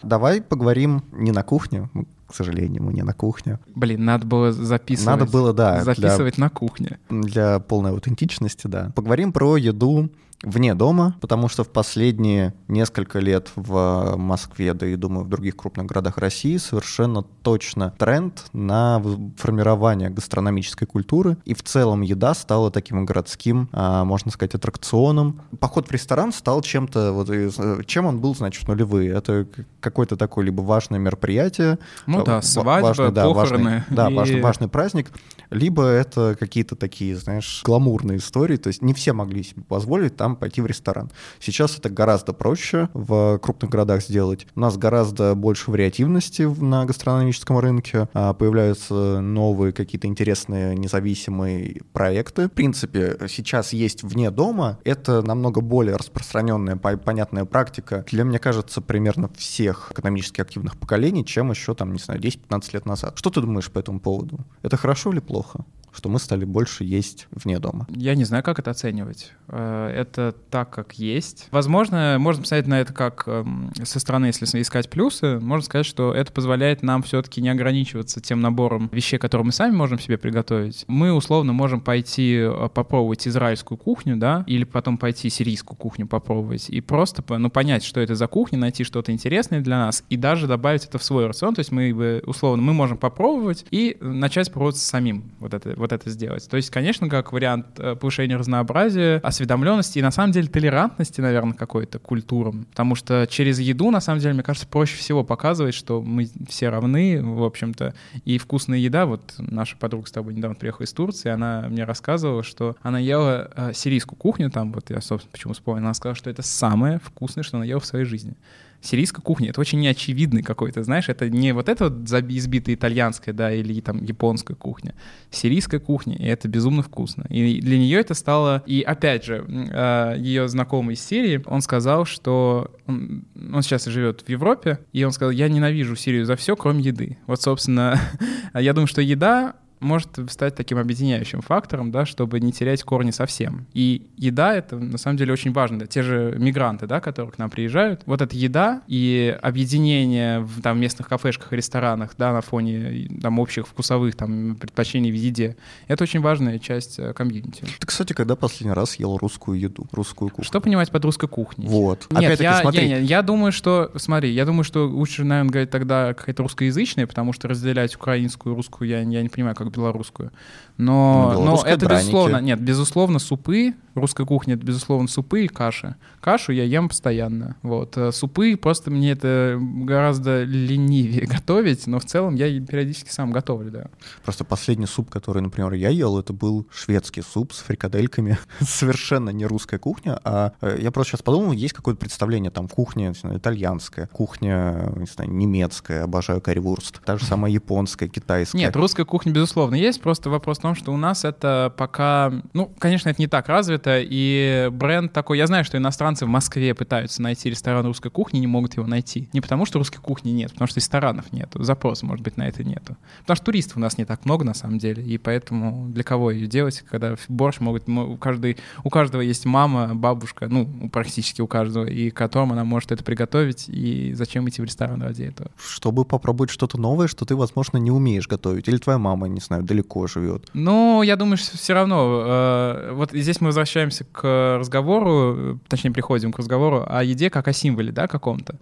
Давай 0.02 0.42
поговорим 0.42 1.04
не 1.12 1.30
на 1.30 1.42
кухне, 1.42 1.88
к 2.26 2.34
сожалению, 2.34 2.82
мы 2.82 2.92
не 2.92 3.02
на 3.02 3.12
кухне. 3.12 3.60
Блин, 3.74 4.04
надо 4.04 4.26
было 4.26 4.52
записывать. 4.52 5.20
Надо 5.20 5.30
было, 5.30 5.52
да. 5.52 5.84
Записывать 5.84 6.36
для, 6.36 6.44
на 6.44 6.50
кухне. 6.50 6.98
Для 7.08 7.60
полной 7.60 7.90
аутентичности, 7.90 8.66
да. 8.66 8.90
Поговорим 8.96 9.32
про 9.32 9.56
еду 9.56 10.10
вне 10.42 10.74
дома, 10.74 11.16
потому 11.20 11.48
что 11.48 11.64
в 11.64 11.68
последние 11.68 12.54
несколько 12.68 13.18
лет 13.18 13.50
в 13.56 14.16
Москве, 14.16 14.74
да 14.74 14.86
и, 14.86 14.96
думаю, 14.96 15.24
в 15.24 15.28
других 15.28 15.56
крупных 15.56 15.86
городах 15.86 16.18
России 16.18 16.56
совершенно 16.56 17.22
точно 17.22 17.94
тренд 17.98 18.44
на 18.52 19.02
формирование 19.36 20.10
гастрономической 20.10 20.86
культуры, 20.86 21.36
и 21.44 21.54
в 21.54 21.62
целом 21.62 22.00
еда 22.02 22.34
стала 22.34 22.70
таким 22.70 23.04
городским, 23.04 23.68
а, 23.72 24.04
можно 24.04 24.30
сказать, 24.30 24.54
аттракционом. 24.54 25.40
Поход 25.60 25.88
в 25.88 25.92
ресторан 25.92 26.32
стал 26.32 26.62
чем-то, 26.62 27.12
вот, 27.12 27.86
чем 27.86 28.06
он 28.06 28.20
был, 28.20 28.34
значит, 28.34 28.66
нулевые. 28.68 29.12
Это 29.12 29.46
какое-то 29.80 30.16
такое 30.16 30.44
либо 30.44 30.62
важное 30.62 30.98
мероприятие. 30.98 31.78
Ну 32.06 32.24
да, 32.24 32.42
свадьба, 32.42 32.88
важный, 32.88 33.12
да, 33.12 33.28
похороны. 33.28 33.64
Важный, 33.64 33.84
да, 33.90 34.10
и... 34.10 34.14
важный, 34.14 34.40
важный 34.40 34.68
праздник. 34.68 35.10
Либо 35.50 35.84
это 35.84 36.36
какие-то 36.38 36.76
такие, 36.76 37.16
знаешь, 37.16 37.62
гламурные 37.64 38.18
истории, 38.18 38.56
то 38.56 38.68
есть 38.68 38.82
не 38.82 38.94
все 38.94 39.12
могли 39.12 39.42
себе 39.42 39.62
позволить 39.62 40.16
там 40.16 40.31
пойти 40.36 40.60
в 40.60 40.66
ресторан. 40.66 41.10
Сейчас 41.40 41.78
это 41.78 41.90
гораздо 41.90 42.32
проще 42.32 42.88
в 42.94 43.38
крупных 43.38 43.70
городах 43.70 44.02
сделать. 44.02 44.46
У 44.54 44.60
нас 44.60 44.76
гораздо 44.76 45.34
больше 45.34 45.70
вариативности 45.70 46.42
на 46.42 46.84
гастрономическом 46.84 47.58
рынке, 47.58 48.08
а, 48.14 48.32
появляются 48.34 49.20
новые 49.20 49.72
какие-то 49.72 50.06
интересные 50.06 50.74
независимые 50.76 51.82
проекты. 51.92 52.48
В 52.48 52.52
принципе, 52.52 53.18
сейчас 53.28 53.72
есть 53.72 54.02
вне 54.02 54.30
дома, 54.30 54.78
это 54.84 55.22
намного 55.22 55.60
более 55.60 55.96
распространенная, 55.96 56.76
понятная 56.76 57.44
практика 57.44 58.04
для, 58.10 58.24
мне 58.24 58.38
кажется, 58.38 58.80
примерно 58.80 59.28
всех 59.36 59.92
экономически 59.92 60.40
активных 60.40 60.76
поколений, 60.76 61.24
чем 61.24 61.50
еще, 61.50 61.74
там, 61.74 61.92
не 61.92 61.98
знаю, 61.98 62.20
10-15 62.20 62.70
лет 62.72 62.86
назад. 62.86 63.18
Что 63.18 63.30
ты 63.30 63.40
думаешь 63.40 63.70
по 63.70 63.78
этому 63.78 64.00
поводу? 64.00 64.40
Это 64.62 64.76
хорошо 64.76 65.12
или 65.12 65.20
плохо? 65.20 65.64
Что 65.94 66.08
мы 66.08 66.18
стали 66.18 66.44
больше 66.44 66.84
есть 66.84 67.28
вне 67.30 67.58
дома. 67.58 67.86
Я 67.90 68.14
не 68.14 68.24
знаю, 68.24 68.42
как 68.42 68.58
это 68.58 68.70
оценивать. 68.70 69.32
Э, 69.48 69.92
это 69.94 70.34
так, 70.50 70.70
как 70.70 70.94
есть. 70.94 71.48
Возможно, 71.50 72.16
можно 72.18 72.42
посмотреть 72.42 72.66
на 72.66 72.80
это 72.80 72.92
как 72.92 73.24
эм, 73.26 73.72
со 73.82 74.00
стороны, 74.00 74.26
если 74.26 74.60
искать 74.60 74.88
плюсы, 74.88 75.38
можно 75.40 75.64
сказать, 75.64 75.86
что 75.86 76.14
это 76.14 76.32
позволяет 76.32 76.82
нам 76.82 77.02
все-таки 77.02 77.40
не 77.40 77.48
ограничиваться 77.48 78.20
тем 78.20 78.40
набором 78.40 78.88
вещей, 78.92 79.18
которые 79.18 79.46
мы 79.46 79.52
сами 79.52 79.74
можем 79.74 79.98
себе 79.98 80.18
приготовить. 80.18 80.84
Мы 80.88 81.12
условно 81.12 81.52
можем 81.52 81.80
пойти 81.80 82.38
э, 82.38 82.68
попробовать 82.72 83.28
израильскую 83.28 83.78
кухню, 83.78 84.16
да, 84.16 84.44
или 84.46 84.64
потом 84.64 84.98
пойти 84.98 85.28
сирийскую 85.28 85.76
кухню 85.76 86.06
попробовать 86.06 86.70
и 86.70 86.80
просто 86.80 87.22
ну, 87.38 87.50
понять, 87.50 87.84
что 87.84 88.00
это 88.00 88.14
за 88.14 88.26
кухня, 88.26 88.58
найти 88.58 88.84
что-то 88.84 89.12
интересное 89.12 89.60
для 89.60 89.78
нас 89.78 90.04
и 90.08 90.16
даже 90.16 90.46
добавить 90.46 90.86
это 90.86 90.98
в 90.98 91.04
свой 91.04 91.26
рацион. 91.26 91.54
То 91.54 91.60
есть 91.60 91.70
мы 91.70 92.22
условно 92.24 92.62
мы 92.62 92.72
можем 92.72 92.96
попробовать 92.96 93.66
и 93.70 93.96
начать 94.00 94.50
пробовать 94.52 94.76
самим 94.76 95.32
вот 95.38 95.54
это 95.54 95.74
вот 95.82 95.92
это 95.92 96.08
сделать. 96.10 96.48
То 96.48 96.56
есть, 96.56 96.70
конечно, 96.70 97.08
как 97.08 97.32
вариант 97.32 97.66
э, 97.78 97.94
повышения 97.94 98.36
разнообразия, 98.36 99.20
осведомленности 99.22 99.98
и, 99.98 100.02
на 100.02 100.10
самом 100.10 100.32
деле, 100.32 100.48
толерантности, 100.48 101.20
наверное, 101.20 101.52
какой-то 101.52 101.98
культурам. 101.98 102.66
Потому 102.70 102.94
что 102.94 103.26
через 103.28 103.58
еду, 103.60 103.90
на 103.90 104.00
самом 104.00 104.20
деле, 104.20 104.34
мне 104.34 104.42
кажется, 104.42 104.66
проще 104.66 104.96
всего 104.96 105.24
показывать, 105.24 105.74
что 105.74 106.00
мы 106.00 106.28
все 106.48 106.70
равны, 106.70 107.22
в 107.22 107.44
общем-то. 107.44 107.94
И 108.24 108.38
вкусная 108.38 108.78
еда, 108.78 109.06
вот 109.06 109.34
наша 109.38 109.76
подруга 109.76 110.06
с 110.06 110.12
тобой 110.12 110.34
недавно 110.34 110.54
приехала 110.54 110.84
из 110.84 110.92
Турции, 110.92 111.30
она 111.30 111.66
мне 111.68 111.84
рассказывала, 111.84 112.42
что 112.42 112.76
она 112.82 112.98
ела 112.98 113.50
э, 113.54 113.72
сирийскую 113.74 114.16
кухню 114.18 114.50
там, 114.50 114.72
вот 114.72 114.90
я, 114.90 115.00
собственно, 115.00 115.32
почему 115.32 115.52
вспомнил, 115.52 115.84
она 115.84 115.94
сказала, 115.94 116.16
что 116.16 116.30
это 116.30 116.42
самое 116.42 117.00
вкусное, 117.02 117.42
что 117.44 117.58
она 117.58 117.66
ела 117.66 117.80
в 117.80 117.86
своей 117.86 118.04
жизни 118.04 118.34
сирийской 118.82 119.22
кухни. 119.22 119.48
Это 119.48 119.60
очень 119.60 119.80
неочевидный 119.80 120.42
какой-то, 120.42 120.82
знаешь, 120.82 121.08
это 121.08 121.30
не 121.30 121.52
вот 121.52 121.68
это 121.68 121.84
вот 121.84 122.10
избитая 122.30 122.74
итальянская, 122.74 123.32
да, 123.32 123.52
или 123.52 123.80
там 123.80 124.02
японская 124.02 124.56
кухня. 124.56 124.94
Сирийская 125.30 125.80
кухня, 125.80 126.16
и 126.16 126.24
это 126.24 126.48
безумно 126.48 126.82
вкусно. 126.82 127.24
И 127.30 127.60
для 127.60 127.78
нее 127.78 128.00
это 128.00 128.14
стало... 128.14 128.62
И 128.66 128.82
опять 128.82 129.24
же, 129.24 129.44
а, 129.72 130.14
ее 130.16 130.48
знакомый 130.48 130.94
из 130.94 131.04
Сирии, 131.04 131.42
он 131.46 131.62
сказал, 131.62 132.04
что 132.04 132.72
он, 132.86 133.24
он 133.52 133.62
сейчас 133.62 133.84
живет 133.84 134.22
в 134.22 134.28
Европе, 134.28 134.80
и 134.92 135.04
он 135.04 135.12
сказал, 135.12 135.30
я 135.30 135.48
ненавижу 135.48 135.94
Сирию 135.94 136.26
за 136.26 136.36
все, 136.36 136.56
кроме 136.56 136.82
еды. 136.82 137.18
Вот, 137.26 137.40
собственно, 137.40 138.00
я 138.54 138.72
думаю, 138.72 138.88
что 138.88 139.00
еда 139.00 139.54
может 139.82 140.18
стать 140.28 140.54
таким 140.54 140.78
объединяющим 140.78 141.40
фактором, 141.40 141.90
да, 141.90 142.06
чтобы 142.06 142.40
не 142.40 142.52
терять 142.52 142.82
корни 142.82 143.10
совсем. 143.10 143.66
И 143.74 144.06
еда— 144.16 144.54
это 144.56 144.78
на 144.78 144.98
самом 144.98 145.16
деле 145.16 145.32
очень 145.32 145.52
важно. 145.52 145.80
Да. 145.80 145.86
Те 145.86 146.02
же 146.02 146.36
мигранты, 146.38 146.86
да, 146.86 147.00
которые 147.00 147.32
к 147.32 147.38
нам 147.38 147.50
приезжают, 147.50 148.02
вот 148.06 148.22
эта 148.22 148.36
еда 148.36 148.82
и 148.86 149.36
объединение 149.42 150.40
в 150.40 150.62
там, 150.62 150.80
местных 150.80 151.08
кафешках 151.08 151.52
и 151.52 151.56
ресторанах 151.56 152.14
да, 152.16 152.32
на 152.32 152.40
фоне 152.40 153.08
там, 153.20 153.38
общих 153.38 153.66
вкусовых 153.66 154.14
там, 154.14 154.56
предпочтений 154.56 155.10
в 155.10 155.14
еде, 155.14 155.56
это 155.88 156.04
очень 156.04 156.20
важная 156.20 156.58
часть 156.58 156.98
э, 156.98 157.12
комьюнити. 157.12 157.64
Ты, 157.78 157.86
кстати, 157.86 158.12
когда 158.12 158.36
последний 158.36 158.74
раз 158.74 158.96
ел 158.96 159.16
русскую 159.16 159.58
еду, 159.58 159.86
русскую 159.92 160.30
кухню? 160.30 160.44
Что 160.44 160.60
понимать 160.60 160.90
под 160.90 161.04
русской 161.04 161.28
кухней? 161.28 161.66
Вот. 161.66 162.06
Нет, 162.10 162.40
я, 162.40 162.60
смотри. 162.60 162.86
Я, 162.86 162.98
я, 162.98 163.02
я 163.02 163.22
думаю, 163.22 163.52
что, 163.52 163.90
смотри, 163.96 164.30
я 164.30 164.44
думаю, 164.44 164.64
что 164.64 164.86
лучше, 164.86 165.24
наверное, 165.24 165.50
говорить 165.50 165.70
тогда 165.70 166.14
какая-то 166.14 166.42
русскоязычная, 166.42 167.06
потому 167.06 167.32
что 167.32 167.48
разделять 167.48 167.94
украинскую 167.96 168.54
и 168.54 168.56
русскую 168.56 168.88
я, 168.88 169.00
я 169.00 169.22
не 169.22 169.28
понимаю, 169.28 169.56
как 169.56 169.71
белорусскую. 169.72 170.30
Но, 170.76 171.32
ну, 171.34 171.44
но 171.44 171.62
это, 171.64 171.86
драники. 171.86 172.06
безусловно, 172.06 172.36
нет, 172.38 172.60
безусловно, 172.60 173.18
супы, 173.18 173.74
русская 173.94 174.26
кухня— 174.26 174.54
это, 174.56 174.64
безусловно, 174.64 175.08
супы 175.08 175.44
и 175.44 175.48
каши. 175.48 175.96
Кашу 176.20 176.52
я 176.52 176.64
ем 176.64 176.88
постоянно, 176.88 177.56
вот. 177.62 177.96
Э, 177.96 178.12
супы 178.12 178.56
просто 178.56 178.90
мне 178.90 179.12
это 179.12 179.58
гораздо 179.60 180.44
ленивее 180.44 181.26
готовить, 181.26 181.86
но 181.86 181.98
в 181.98 182.04
целом 182.04 182.34
я 182.34 182.48
периодически 182.60 183.10
сам 183.10 183.32
готовлю, 183.32 183.70
да. 183.70 183.86
Просто 184.24 184.44
последний 184.44 184.86
суп, 184.86 185.10
который, 185.10 185.42
например, 185.42 185.72
я 185.74 185.88
ел, 185.88 186.18
это 186.18 186.32
был 186.32 186.66
шведский 186.72 187.22
суп 187.22 187.52
с 187.52 187.58
фрикадельками. 187.60 188.38
Совершенно 188.60 189.30
не 189.30 189.46
русская 189.46 189.78
кухня, 189.78 190.18
а 190.24 190.52
э, 190.60 190.78
я 190.80 190.90
просто 190.90 191.12
сейчас 191.12 191.22
подумал, 191.22 191.52
есть 191.52 191.74
какое-то 191.74 192.00
представление, 192.00 192.50
там, 192.50 192.68
кухня 192.68 193.12
знаю, 193.22 193.38
итальянская, 193.38 194.06
кухня, 194.08 194.92
не 194.96 195.06
знаю, 195.06 195.30
немецкая, 195.30 196.04
обожаю 196.04 196.40
карри-вурст, 196.40 197.00
та 197.04 197.16
же 197.16 197.24
самая 197.24 197.52
японская, 197.52 198.08
китайская. 198.08 198.58
Нет, 198.58 198.76
русская 198.76 199.04
кухня, 199.04 199.32
безусловно, 199.32 199.74
есть, 199.74 200.00
просто 200.00 200.30
вопрос 200.30 200.61
том, 200.62 200.74
что 200.76 200.92
у 200.92 200.96
нас 200.96 201.24
это 201.24 201.74
пока, 201.76 202.32
ну, 202.52 202.72
конечно, 202.78 203.08
это 203.08 203.20
не 203.20 203.26
так 203.26 203.48
развито, 203.48 203.98
и 204.00 204.68
бренд 204.72 205.12
такой, 205.12 205.36
я 205.36 205.46
знаю, 205.48 205.64
что 205.64 205.76
иностранцы 205.76 206.24
в 206.24 206.28
Москве 206.28 206.72
пытаются 206.74 207.20
найти 207.20 207.50
ресторан 207.50 207.84
русской 207.84 208.10
кухни, 208.10 208.38
не 208.38 208.46
могут 208.46 208.76
его 208.76 208.86
найти. 208.86 209.28
Не 209.32 209.40
потому, 209.40 209.66
что 209.66 209.80
русской 209.80 209.98
кухни 209.98 210.30
нет, 210.30 210.52
потому 210.52 210.68
что 210.68 210.78
ресторанов 210.78 211.32
нет, 211.32 211.50
запроса, 211.54 212.06
может 212.06 212.22
быть, 212.22 212.36
на 212.36 212.46
это 212.46 212.62
нету. 212.62 212.96
Потому 213.22 213.36
что 213.36 213.46
туристов 213.46 213.76
у 213.76 213.80
нас 213.80 213.98
не 213.98 214.04
так 214.04 214.24
много, 214.24 214.44
на 214.44 214.54
самом 214.54 214.78
деле, 214.78 215.02
и 215.02 215.18
поэтому 215.18 215.88
для 215.88 216.04
кого 216.04 216.30
ее 216.30 216.46
делать, 216.46 216.84
когда 216.88 217.16
борщ 217.28 217.58
могут, 217.58 217.88
у, 217.88 218.16
каждой, 218.16 218.56
у 218.84 218.90
каждого 218.90 219.20
есть 219.20 219.44
мама, 219.44 219.94
бабушка, 219.96 220.46
ну, 220.48 220.88
практически 220.90 221.40
у 221.40 221.48
каждого, 221.48 221.86
и 221.86 222.10
которым 222.10 222.52
она 222.52 222.64
может 222.64 222.92
это 222.92 223.02
приготовить, 223.02 223.68
и 223.68 224.14
зачем 224.14 224.48
идти 224.48 224.62
в 224.62 224.64
ресторан 224.64 225.02
ради 225.02 225.24
этого? 225.24 225.50
Чтобы 225.58 226.04
попробовать 226.04 226.50
что-то 226.50 226.78
новое, 226.78 227.08
что 227.08 227.24
ты, 227.24 227.34
возможно, 227.34 227.78
не 227.78 227.90
умеешь 227.90 228.28
готовить, 228.28 228.68
или 228.68 228.76
твоя 228.76 228.98
мама, 228.98 229.26
не 229.26 229.40
знаю, 229.40 229.64
далеко 229.64 230.06
живет. 230.06 230.51
Ну, 230.54 231.02
я 231.02 231.16
думаю, 231.16 231.36
что 231.38 231.56
все 231.56 231.72
равно. 231.72 232.24
Э, 232.26 232.92
вот 232.92 233.12
здесь 233.12 233.40
мы 233.40 233.46
возвращаемся 233.46 234.04
к 234.04 234.56
разговору, 234.58 235.58
точнее, 235.68 235.92
приходим 235.92 236.32
к 236.32 236.38
разговору 236.38 236.84
о 236.86 237.02
еде 237.02 237.30
как 237.30 237.48
о 237.48 237.52
символе, 237.52 237.90
да, 237.92 238.06
каком-то. 238.06 238.56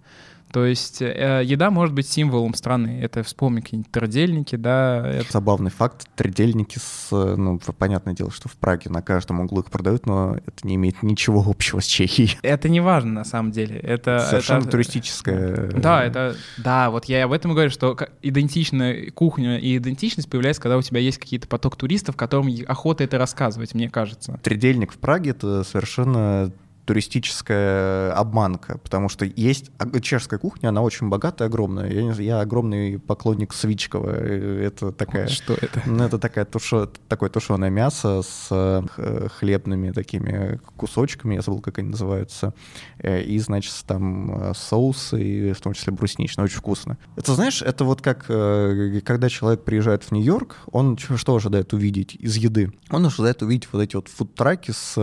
То 0.51 0.65
есть 0.65 1.01
э, 1.01 1.41
еда 1.43 1.71
может 1.71 1.95
быть 1.95 2.07
символом 2.07 2.53
страны. 2.53 2.99
Это 3.01 3.23
вспомни 3.23 3.61
какие-нибудь 3.61 3.91
трудельники, 3.91 4.55
да. 4.55 5.07
Это... 5.07 5.31
Забавный 5.31 5.71
факт. 5.71 6.07
Трудельники 6.15 6.77
с, 6.77 7.09
ну, 7.11 7.59
понятное 7.77 8.13
дело, 8.13 8.31
что 8.31 8.49
в 8.49 8.55
Праге 8.57 8.89
на 8.89 9.01
каждом 9.01 9.39
углу 9.39 9.61
их 9.61 9.71
продают, 9.71 10.05
но 10.05 10.35
это 10.35 10.67
не 10.67 10.75
имеет 10.75 11.03
ничего 11.03 11.43
общего 11.47 11.79
с 11.79 11.85
Чехией. 11.85 12.37
Это 12.43 12.69
не 12.69 12.79
важно 12.79 13.11
на 13.11 13.23
самом 13.23 13.51
деле. 13.51 13.77
Это 13.77 14.19
совершенно 14.19 14.61
это... 14.61 14.71
туристическое. 14.71 15.71
Да, 15.71 16.03
это 16.03 16.35
да, 16.57 16.89
вот 16.89 17.05
я 17.05 17.23
об 17.25 17.31
этом 17.31 17.51
говорю, 17.51 17.69
что 17.69 17.97
идентичная 18.21 19.11
кухня 19.11 19.57
и 19.57 19.77
идентичность 19.77 20.29
появляется, 20.29 20.61
когда 20.61 20.77
у 20.77 20.81
тебя 20.81 20.99
есть 20.99 21.17
какие-то 21.17 21.47
поток 21.47 21.75
туристов, 21.75 22.15
которым 22.15 22.53
охота 22.67 23.03
это 23.03 23.17
рассказывать, 23.17 23.73
мне 23.73 23.89
кажется. 23.89 24.39
Тридельник 24.43 24.91
в 24.91 24.97
Праге— 24.97 25.29
это 25.31 25.63
совершенно 25.63 26.51
туристическая 26.85 28.13
обманка, 28.13 28.77
потому 28.79 29.09
что 29.09 29.25
есть 29.25 29.71
чешская 30.01 30.39
кухня, 30.39 30.69
она 30.69 30.81
очень 30.81 31.09
богатая, 31.09 31.45
огромная. 31.45 31.89
Я, 31.91 32.11
я 32.13 32.39
огромный 32.41 32.99
поклонник 32.99 33.53
Свичкова. 33.53 34.09
Это 34.09 34.91
такая... 34.91 35.27
Что 35.27 35.53
это? 35.53 35.81
Ну, 35.85 36.03
это 36.03 36.17
такая 36.17 36.45
тушо, 36.45 36.89
такое 37.07 37.29
тушеное 37.29 37.69
мясо 37.69 38.21
с 38.21 38.47
э, 38.49 39.27
хлебными 39.39 39.91
такими 39.91 40.59
кусочками, 40.75 41.35
я 41.35 41.41
забыл, 41.41 41.61
как 41.61 41.79
они 41.79 41.89
называются, 41.89 42.53
э, 42.99 43.21
и, 43.21 43.39
значит, 43.39 43.73
там 43.85 44.49
э, 44.49 44.53
соусы, 44.55 45.53
в 45.53 45.61
том 45.61 45.73
числе 45.73 45.93
брусничные, 45.93 46.45
очень 46.45 46.57
вкусно. 46.57 46.97
Это, 47.15 47.35
знаешь, 47.35 47.61
это 47.61 47.85
вот 47.85 48.01
как, 48.01 48.25
когда 48.25 49.29
человек 49.29 49.63
приезжает 49.63 50.03
в 50.03 50.11
Нью-Йорк, 50.11 50.57
он 50.71 50.97
что 50.97 51.35
ожидает 51.35 51.73
увидеть 51.73 52.15
из 52.15 52.35
еды? 52.37 52.73
Он 52.89 53.05
ожидает 53.05 53.41
увидеть 53.41 53.67
вот 53.71 53.81
эти 53.81 53.95
вот 53.95 54.07
фудтраки 54.07 54.71
с 54.71 54.95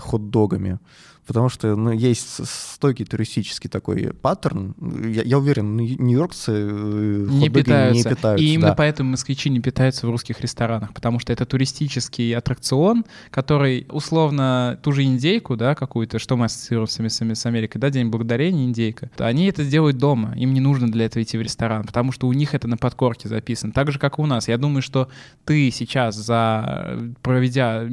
хот-догами, 0.00 0.78
потому 1.26 1.48
что 1.48 1.74
ну, 1.76 1.90
есть 1.90 2.46
стойкий 2.46 3.04
туристический 3.04 3.68
такой 3.68 4.12
паттерн. 4.14 4.74
Я, 5.08 5.22
я 5.22 5.38
уверен, 5.38 5.76
нью-йоркцы 5.76 6.52
э, 6.52 7.26
не 7.28 7.48
питаются. 7.48 8.08
не 8.08 8.14
питаются. 8.14 8.44
И 8.44 8.54
именно 8.54 8.68
да. 8.68 8.74
поэтому 8.74 9.10
москвичи 9.10 9.50
не 9.50 9.60
питаются 9.60 10.06
в 10.06 10.10
русских 10.10 10.40
ресторанах, 10.40 10.92
потому 10.94 11.18
что 11.18 11.32
это 11.32 11.44
туристический 11.44 12.34
аттракцион, 12.34 13.04
который 13.30 13.86
условно 13.90 14.78
ту 14.82 14.92
же 14.92 15.04
индейку, 15.04 15.56
да, 15.56 15.74
какую-то, 15.74 16.18
что 16.18 16.36
мы 16.36 16.46
ассоциируем 16.46 16.86
с, 16.88 16.98
с, 16.98 17.20
с 17.20 17.46
Америкой, 17.46 17.80
да, 17.80 17.90
День 17.90 18.08
Благодарения, 18.08 18.64
индейка, 18.64 19.10
они 19.18 19.46
это 19.46 19.64
делают 19.64 19.98
дома, 19.98 20.34
им 20.36 20.54
не 20.54 20.60
нужно 20.60 20.90
для 20.90 21.06
этого 21.06 21.22
идти 21.22 21.36
в 21.36 21.42
ресторан, 21.42 21.84
потому 21.84 22.12
что 22.12 22.28
у 22.28 22.32
них 22.32 22.54
это 22.54 22.68
на 22.68 22.76
подкорке 22.76 23.28
записано, 23.28 23.72
так 23.72 23.90
же, 23.90 23.98
как 23.98 24.18
и 24.18 24.22
у 24.22 24.26
нас. 24.26 24.48
Я 24.48 24.58
думаю, 24.58 24.82
что 24.82 25.08
ты 25.44 25.70
сейчас, 25.70 26.14
за 26.14 27.14
проведя 27.22 27.86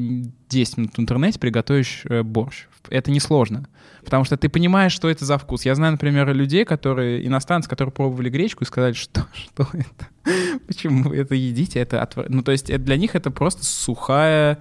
10 0.53 0.77
минут 0.77 0.97
в 0.97 0.99
интернете, 0.99 1.39
приготовишь 1.39 2.03
э, 2.05 2.23
борщ 2.23 2.67
это 2.89 3.11
несложно. 3.11 3.67
Потому 4.03 4.23
что 4.23 4.37
ты 4.37 4.49
понимаешь, 4.49 4.91
что 4.91 5.09
это 5.09 5.25
за 5.25 5.37
вкус. 5.37 5.65
Я 5.65 5.75
знаю, 5.75 5.93
например, 5.93 6.33
людей, 6.33 6.65
которые, 6.65 7.25
иностранцы, 7.25 7.69
которые 7.69 7.93
пробовали 7.93 8.29
гречку 8.29 8.63
и 8.63 8.67
сказали, 8.67 8.93
что, 8.93 9.25
что 9.33 9.67
это? 9.73 10.07
Почему 10.67 11.09
вы 11.09 11.17
это 11.17 11.35
едите? 11.35 11.79
Это 11.79 12.01
отвор... 12.01 12.25
Ну, 12.29 12.43
то 12.43 12.51
есть 12.51 12.75
для 12.83 12.97
них 12.97 13.15
это 13.15 13.31
просто 13.31 13.65
сухая 13.65 14.59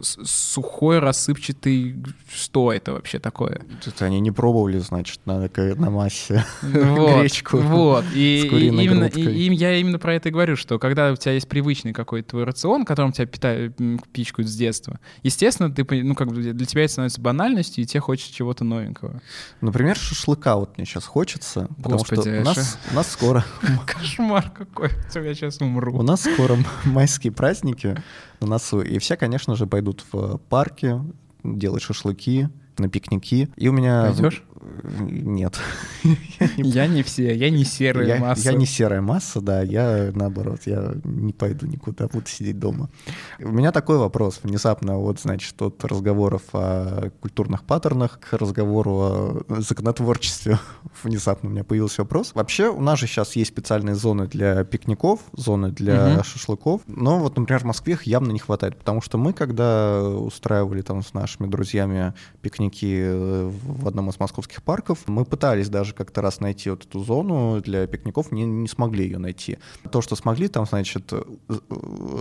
сухой, 0.00 0.98
рассыпчатый, 0.98 1.96
что 2.32 2.72
это 2.72 2.92
вообще 2.92 3.18
такое? 3.18 3.62
Это 3.84 4.04
они 4.04 4.20
не 4.20 4.30
пробовали, 4.30 4.78
значит, 4.78 5.20
на, 5.24 5.38
на 5.40 5.90
массе 5.90 6.44
вот, 6.62 7.20
гречку 7.20 7.58
вот. 7.58 8.04
И, 8.14 8.46
и 8.46 8.66
именно, 8.68 9.04
и, 9.04 9.22
и 9.22 9.54
я 9.54 9.76
именно 9.76 9.98
про 9.98 10.14
это 10.14 10.28
и 10.28 10.32
говорю, 10.32 10.56
что 10.56 10.78
когда 10.78 11.12
у 11.12 11.16
тебя 11.16 11.32
есть 11.32 11.48
привычный 11.48 11.92
какой-то 11.92 12.30
твой 12.30 12.44
рацион, 12.44 12.84
которым 12.84 13.12
тебя 13.12 13.26
питают, 13.26 13.76
пичкают 14.12 14.48
с 14.48 14.54
детства, 14.54 14.98
естественно, 15.22 15.70
ты, 15.70 15.84
ну, 16.02 16.14
как 16.14 16.28
бы 16.28 16.40
для 16.40 16.66
тебя 16.66 16.84
это 16.84 16.92
становится 16.92 17.20
банальностью, 17.20 17.84
и 17.84 17.86
тебе 17.86 18.00
хочется 18.00 18.32
чего-то 18.34 18.64
новенького. 18.64 19.20
Например, 19.60 19.96
шашлыка 19.96 20.56
вот 20.56 20.76
мне 20.76 20.86
сейчас 20.86 21.04
хочется, 21.06 21.68
потому 21.76 21.98
Господи, 21.98 22.22
что 22.22 22.40
у 22.40 22.44
нас, 22.44 22.78
у 22.90 22.94
нас 22.94 23.10
скоро... 23.10 23.44
Кошмар 23.86 24.50
какой, 24.50 24.90
я 25.14 25.34
сейчас 25.34 25.60
умру. 25.60 25.96
У 25.96 26.02
нас 26.02 26.22
скоро 26.22 26.58
майские 26.84 27.32
праздники, 27.32 27.96
на 28.40 28.46
носу. 28.46 28.80
И 28.80 28.98
все, 28.98 29.16
конечно 29.16 29.54
же, 29.54 29.66
пойдут 29.66 30.04
в 30.12 30.38
парки 30.48 30.98
делать 31.44 31.82
шашлыки, 31.82 32.48
на 32.78 32.88
пикники. 32.88 33.48
И 33.56 33.68
у 33.68 33.72
меня... 33.72 34.12
Пойдешь? 34.12 34.44
Нет. 34.62 35.58
Я 36.56 36.86
не 36.86 37.02
все, 37.02 37.34
я 37.34 37.50
не 37.50 37.64
серая 37.64 38.18
масса. 38.20 38.50
Я 38.50 38.56
не 38.56 38.66
серая 38.66 39.00
масса, 39.00 39.40
да, 39.40 39.62
я 39.62 40.10
наоборот, 40.14 40.60
я 40.66 40.94
не 41.04 41.32
пойду 41.32 41.66
никуда, 41.66 42.08
буду 42.08 42.26
сидеть 42.28 42.58
дома. 42.58 42.90
У 43.38 43.48
меня 43.48 43.72
такой 43.72 43.98
вопрос, 43.98 44.40
внезапно, 44.42 44.98
вот, 44.98 45.20
значит, 45.20 45.60
от 45.62 45.82
разговоров 45.84 46.42
о 46.52 47.10
культурных 47.20 47.64
паттернах 47.64 48.20
к 48.20 48.32
разговору 48.34 48.90
о 48.90 49.44
законотворчестве 49.60 50.58
внезапно 51.02 51.48
у 51.48 51.52
меня 51.52 51.64
появился 51.64 52.02
вопрос. 52.02 52.32
Вообще, 52.34 52.68
у 52.68 52.80
нас 52.80 52.98
же 52.98 53.06
сейчас 53.06 53.36
есть 53.36 53.50
специальные 53.50 53.94
зоны 53.94 54.26
для 54.26 54.64
пикников, 54.64 55.20
зоны 55.32 55.70
для 55.70 56.22
шашлыков, 56.22 56.82
но 56.86 57.18
вот, 57.18 57.36
например, 57.36 57.62
в 57.62 57.66
Москве 57.66 57.94
их 57.94 58.04
явно 58.04 58.32
не 58.32 58.38
хватает, 58.38 58.76
потому 58.76 59.00
что 59.00 59.16
мы, 59.16 59.32
когда 59.32 60.02
устраивали 60.02 60.82
там 60.82 61.02
с 61.02 61.14
нашими 61.14 61.46
друзьями 61.46 62.14
пикники 62.42 63.00
э, 63.02 63.50
в 63.50 63.88
одном 63.88 64.10
из 64.10 64.18
московских 64.20 64.49
московских 64.50 64.62
парков. 64.62 64.98
Мы 65.06 65.24
пытались 65.24 65.68
даже 65.68 65.94
как-то 65.94 66.22
раз 66.22 66.40
найти 66.40 66.70
вот 66.70 66.84
эту 66.84 67.00
зону 67.00 67.60
для 67.60 67.86
пикников, 67.86 68.32
не, 68.32 68.44
не 68.44 68.68
смогли 68.68 69.04
ее 69.04 69.18
найти. 69.18 69.58
То, 69.90 70.02
что 70.02 70.16
смогли, 70.16 70.48
там, 70.48 70.66
значит, 70.66 71.12
э, 71.12 71.22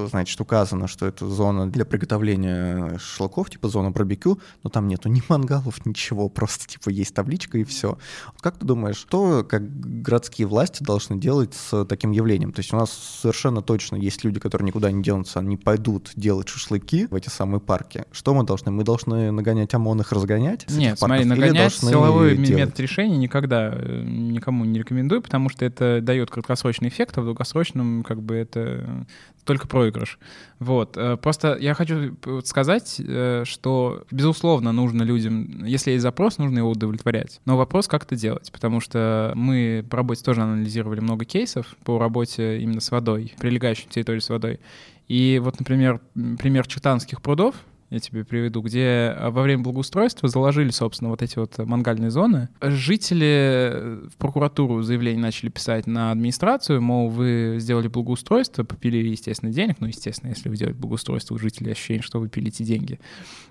значит, 0.09 0.39
указано, 0.39 0.87
что 0.87 1.05
это 1.07 1.27
зона 1.27 1.69
для 1.69 1.85
приготовления 1.85 2.97
шашлыков, 2.97 3.49
типа 3.49 3.67
зона 3.69 3.91
барбекю, 3.91 4.39
но 4.63 4.69
там 4.69 4.87
нету 4.87 5.09
ни 5.09 5.21
мангалов, 5.29 5.85
ничего, 5.85 6.29
просто 6.29 6.67
типа 6.67 6.89
есть 6.89 7.13
табличка 7.13 7.57
и 7.57 7.63
все. 7.63 7.97
Как 8.41 8.57
ты 8.57 8.65
думаешь, 8.65 8.97
что 8.97 9.43
как 9.43 9.63
городские 10.03 10.47
власти 10.47 10.83
должны 10.83 11.17
делать 11.17 11.53
с 11.53 11.85
таким 11.85 12.11
явлением? 12.11 12.51
То 12.51 12.59
есть 12.59 12.73
у 12.73 12.77
нас 12.77 12.91
совершенно 13.21 13.61
точно 13.61 13.97
есть 13.97 14.23
люди, 14.23 14.39
которые 14.39 14.67
никуда 14.67 14.91
не 14.91 15.01
денутся, 15.01 15.39
они 15.39 15.57
пойдут 15.57 16.11
делать 16.15 16.47
шашлыки 16.49 17.07
в 17.07 17.15
эти 17.15 17.29
самые 17.29 17.59
парки. 17.59 18.05
Что 18.11 18.33
мы 18.33 18.43
должны? 18.43 18.71
Мы 18.71 18.83
должны 18.83 19.31
нагонять 19.31 19.73
ОМОН 19.73 20.01
их 20.01 20.11
разгонять? 20.11 20.69
Нет, 20.69 20.99
смотри, 20.99 21.25
нагонять 21.25 21.73
силовой 21.73 22.18
такой 22.19 22.37
метод 22.37 22.79
решения 22.79 23.17
никогда 23.17 23.71
э, 23.73 24.03
никому 24.05 24.65
не 24.65 24.79
рекомендую, 24.79 25.21
потому 25.21 25.49
что 25.49 25.65
это 25.65 25.99
дает 26.01 26.29
краткосрочный 26.29 26.89
эффект, 26.89 27.17
а 27.17 27.21
в 27.21 27.25
долгосрочном 27.25 28.03
как 28.03 28.21
бы 28.21 28.35
это 28.35 29.05
только 29.45 29.67
проигрыш. 29.67 30.19
Вот. 30.59 30.95
Э, 30.97 31.17
просто 31.17 31.57
я 31.59 31.73
хочу 31.73 32.15
сказать, 32.43 32.99
э, 32.99 33.43
что, 33.45 34.03
безусловно, 34.11 34.71
нужно 34.71 35.03
людям, 35.03 35.65
если 35.65 35.91
есть 35.91 36.03
запрос, 36.03 36.37
нужно 36.37 36.59
его 36.59 36.69
удовлетворять. 36.69 37.41
Но 37.45 37.57
вопрос, 37.57 37.87
как 37.87 38.03
это 38.03 38.15
делать, 38.15 38.51
потому 38.51 38.79
что 38.79 39.31
мы 39.35 39.85
по 39.89 39.97
работе 39.97 40.23
тоже 40.23 40.41
анализировали 40.41 40.99
много 40.99 41.25
кейсов 41.25 41.75
по 41.83 41.97
работе 41.97 42.59
именно 42.59 42.81
с 42.81 42.91
водой, 42.91 43.33
прилегающей 43.39 43.87
территории 43.89 44.19
с 44.19 44.29
водой. 44.29 44.59
И 45.07 45.41
вот, 45.43 45.59
например, 45.59 45.99
пример 46.37 46.67
читанских 46.67 47.21
прудов, 47.21 47.55
я 47.89 47.99
тебе 47.99 48.23
приведу, 48.23 48.61
где 48.61 49.15
э, 49.15 49.29
во 49.29 49.41
время 49.41 49.63
благоустройства 49.63 50.29
заложили, 50.29 50.69
собственно, 50.69 51.09
вот 51.09 51.21
эти 51.21 51.39
вот 51.39 51.57
мангальные 51.57 52.11
зоны. 52.11 52.49
Жители 52.61 53.99
в 54.07 54.17
прокуратуру 54.17 54.81
заявление 54.81 55.21
начали 55.21 55.49
писать 55.49 55.87
на 55.87 56.11
администрацию, 56.11 56.81
мол, 56.81 57.09
вы 57.09 57.55
сделали 57.59 57.87
благоустройство, 57.87 58.63
попилили, 58.63 59.09
естественно, 59.09 59.51
денег. 59.51 59.77
Ну, 59.79 59.87
естественно, 59.87 60.29
если 60.29 60.49
вы 60.49 60.55
делаете 60.55 60.79
благоустройство, 60.79 61.35
у 61.35 61.37
жителей 61.37 61.71
ощущение, 61.71 62.03
что 62.03 62.19
вы 62.19 62.29
пилите 62.29 62.63
деньги. 62.63 62.99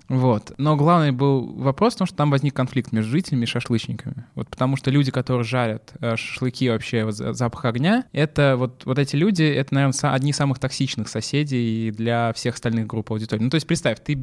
Вот. 0.09 0.53
Но 0.57 0.77
главный 0.77 1.13
был 1.13 1.47
вопрос 1.55 1.95
в 1.95 1.99
том, 1.99 2.07
что 2.07 2.17
там 2.17 2.31
возник 2.31 2.55
конфликт 2.55 2.93
между 2.93 3.11
жителями 3.11 3.43
и 3.43 3.47
шашлычниками. 3.47 4.25
Вот 4.35 4.49
потому 4.49 4.77
что 4.77 4.91
люди, 4.91 5.11
которые 5.11 5.45
жарят 5.45 5.93
э, 6.01 6.17
шашлыки 6.17 6.71
вообще, 6.71 7.11
запах 7.11 7.67
огня, 7.67 8.07
это 8.13 8.55
вот, 8.57 8.87
вот 8.87 8.99
эти 8.99 9.17
люди, 9.17 9.43
это, 9.43 9.75
наверное, 9.75 10.13
одни 10.13 10.31
из 10.31 10.37
самых 10.37 10.59
токсичных 10.59 11.09
соседей 11.09 11.91
для 11.91 12.33
всех 12.33 12.55
остальных 12.55 12.87
групп 12.87 13.13
аудитории. 13.13 13.43
Ну, 13.43 13.51
то 13.51 13.57
есть 13.57 13.67
представь, 13.67 13.99
ты 14.03 14.15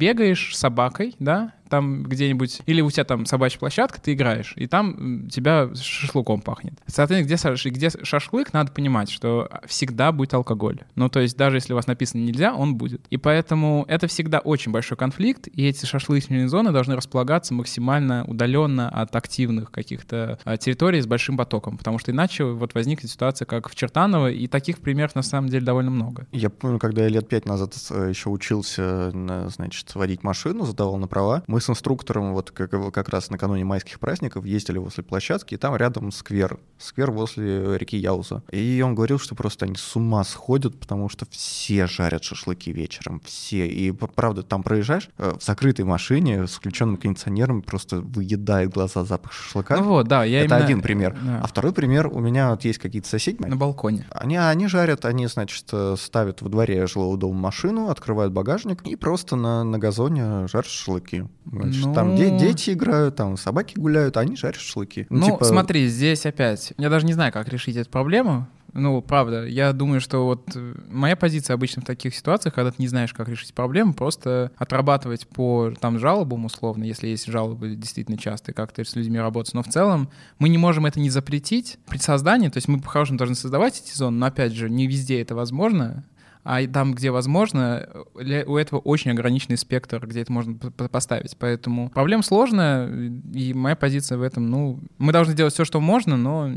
с 0.52 0.58
собакой, 0.58 1.14
да, 1.18 1.52
там 1.68 2.04
где-нибудь, 2.04 2.60
или 2.66 2.80
у 2.80 2.90
тебя 2.90 3.04
там 3.04 3.26
собачья 3.26 3.58
площадка, 3.58 4.00
ты 4.00 4.12
играешь, 4.12 4.52
и 4.56 4.66
там 4.66 5.28
тебя 5.28 5.70
шашлыком 5.74 6.40
пахнет. 6.40 6.74
Соответственно, 6.86 7.54
где, 7.54 7.70
где 7.70 7.90
шашлык, 8.04 8.52
надо 8.52 8.72
понимать, 8.72 9.10
что 9.10 9.48
всегда 9.66 10.12
будет 10.12 10.34
алкоголь. 10.34 10.80
Ну, 10.94 11.08
то 11.08 11.20
есть 11.20 11.36
даже 11.36 11.56
если 11.56 11.72
у 11.72 11.76
вас 11.76 11.86
написано 11.86 12.22
нельзя, 12.22 12.54
он 12.54 12.76
будет. 12.76 13.02
И 13.10 13.16
поэтому 13.16 13.84
это 13.88 14.06
всегда 14.06 14.38
очень 14.38 14.72
большой 14.72 14.96
конфликт, 14.96 15.48
и 15.48 15.66
эти 15.66 15.84
шашлычные 15.86 16.48
зоны 16.48 16.72
должны 16.72 16.96
располагаться 16.96 17.54
максимально 17.54 18.24
удаленно 18.26 18.88
от 18.88 19.14
активных 19.14 19.70
каких-то 19.70 20.38
а, 20.44 20.56
территорий 20.56 21.00
с 21.00 21.06
большим 21.06 21.36
потоком, 21.36 21.78
потому 21.78 21.98
что 21.98 22.12
иначе 22.12 22.44
вот 22.44 22.74
возникнет 22.74 23.10
ситуация, 23.10 23.46
как 23.46 23.68
в 23.68 23.74
Чертаново, 23.74 24.30
и 24.30 24.46
таких 24.46 24.78
примеров 24.78 25.14
на 25.14 25.22
самом 25.22 25.48
деле 25.48 25.64
довольно 25.64 25.90
много. 25.90 26.26
Я 26.32 26.50
помню, 26.50 26.78
когда 26.78 27.02
я 27.02 27.08
лет 27.08 27.28
пять 27.28 27.46
назад 27.46 27.74
э, 27.90 28.08
еще 28.10 28.30
учился, 28.30 29.10
значит, 29.48 29.94
водить 29.94 30.22
машину, 30.22 30.64
задавал 30.64 30.96
на 30.96 31.08
права, 31.08 31.42
мы 31.46 31.55
Мы 31.56 31.62
с 31.62 31.70
инструктором 31.70 32.34
вот 32.34 32.50
как, 32.50 32.70
как 32.92 33.08
раз 33.08 33.30
накануне 33.30 33.64
майских 33.64 33.98
праздников 33.98 34.44
ездили 34.44 34.76
возле 34.76 35.02
площадки, 35.02 35.54
и 35.54 35.56
там 35.56 35.74
рядом 35.74 36.12
сквер, 36.12 36.58
сквер 36.76 37.10
возле 37.10 37.78
реки 37.78 37.96
Яуза. 37.96 38.42
И 38.52 38.82
он 38.84 38.94
говорил, 38.94 39.18
что 39.18 39.34
просто 39.34 39.64
они 39.64 39.74
с 39.74 39.96
ума 39.96 40.22
сходят, 40.24 40.78
потому 40.78 41.08
что 41.08 41.24
все 41.30 41.86
жарят 41.86 42.24
шашлыки 42.24 42.72
вечером, 42.72 43.22
все. 43.24 43.66
И 43.66 43.90
правда, 43.90 44.42
там 44.42 44.62
проезжаешь 44.62 45.08
э, 45.16 45.32
в 45.40 45.42
закрытой 45.42 45.86
машине 45.86 46.46
с 46.46 46.56
включенным 46.56 46.98
кондиционером, 46.98 47.62
просто 47.62 48.02
выедает 48.02 48.74
глаза 48.74 49.06
запах 49.06 49.32
шашлыка. 49.32 49.78
Ну 49.78 49.84
вот, 49.84 50.08
да, 50.08 50.24
я 50.24 50.40
Это 50.40 50.56
именно... 50.56 50.64
один 50.66 50.82
пример. 50.82 51.16
Да. 51.22 51.40
А 51.42 51.46
второй 51.46 51.72
пример, 51.72 52.08
у 52.08 52.20
меня 52.20 52.50
вот 52.50 52.66
есть 52.66 52.80
какие-то 52.80 53.08
соседи. 53.08 53.40
На 53.40 53.56
балконе. 53.56 54.04
Они, 54.10 54.36
они 54.36 54.66
жарят, 54.66 55.06
они, 55.06 55.26
значит, 55.26 55.64
э, 55.72 55.94
ставят 55.98 56.42
во 56.42 56.50
дворе 56.50 56.86
жилого 56.86 57.16
дома 57.16 57.40
машину, 57.40 57.88
открывают 57.88 58.34
багажник 58.34 58.82
и 58.82 58.94
просто 58.94 59.36
на, 59.36 59.64
на 59.64 59.78
газоне 59.78 60.48
жарят 60.48 60.66
шашлыки. 60.66 61.24
Значит, 61.50 61.86
Ну- 61.86 61.94
Там 61.94 62.16
де- 62.16 62.36
дети 62.38 62.70
играют, 62.70 63.16
там 63.16 63.36
собаки 63.36 63.74
гуляют, 63.78 64.16
а 64.16 64.20
они 64.20 64.36
жарят 64.36 64.56
шашлыки. 64.56 65.06
Ну, 65.10 65.24
типа, 65.24 65.44
смотри, 65.44 65.86
здесь 65.88 66.26
опять. 66.26 66.72
Я 66.76 66.90
даже 66.90 67.06
не 67.06 67.12
знаю, 67.12 67.32
как 67.32 67.48
решить 67.48 67.76
эту 67.76 67.88
проблему. 67.90 68.48
Ну, 68.78 69.00
правда, 69.00 69.46
я 69.46 69.72
думаю, 69.72 70.02
что 70.02 70.26
вот 70.26 70.50
э, 70.54 70.74
моя 70.90 71.16
позиция 71.16 71.54
обычно 71.54 71.80
в 71.80 71.86
таких 71.86 72.14
ситуациях, 72.14 72.54
когда 72.54 72.70
ты 72.70 72.76
не 72.78 72.88
знаешь, 72.88 73.14
как 73.14 73.26
решить 73.26 73.54
проблему, 73.54 73.94
просто 73.94 74.50
отрабатывать 74.58 75.26
по 75.28 75.72
там 75.80 75.98
жалобам 75.98 76.44
условно, 76.44 76.84
если 76.84 77.06
есть 77.08 77.26
жалобы 77.26 77.74
действительно 77.74 78.18
частые, 78.18 78.54
как-то 78.54 78.84
с 78.84 78.94
людьми 78.94 79.18
работать. 79.18 79.54
Но 79.54 79.62
в 79.62 79.68
целом 79.68 80.10
мы 80.38 80.50
не 80.50 80.58
можем 80.58 80.84
это 80.84 81.00
не 81.00 81.08
запретить 81.08 81.78
при 81.88 81.96
создании, 81.96 82.48
то 82.48 82.58
есть 82.58 82.68
мы 82.68 82.78
по-хорошему 82.80 83.16
должны 83.18 83.34
создавать 83.36 83.80
эти 83.82 83.96
зоны, 83.96 84.18
но 84.18 84.26
опять 84.26 84.52
же, 84.52 84.68
не 84.68 84.86
везде 84.86 85.22
это 85.22 85.34
возможно. 85.34 86.04
А 86.48 86.64
там, 86.68 86.94
где 86.94 87.10
возможно, 87.10 87.88
у 88.14 88.56
этого 88.56 88.78
очень 88.78 89.10
ограниченный 89.10 89.56
спектр, 89.58 90.06
где 90.06 90.20
это 90.20 90.32
можно 90.32 90.54
поставить. 90.54 91.36
Поэтому 91.36 91.90
проблема 91.90 92.22
сложная, 92.22 92.88
и 93.34 93.52
моя 93.52 93.74
позиция 93.74 94.16
в 94.16 94.22
этом, 94.22 94.48
ну, 94.48 94.78
мы 94.98 95.12
должны 95.12 95.34
делать 95.34 95.52
все, 95.54 95.64
что 95.64 95.80
можно, 95.80 96.16
но 96.16 96.48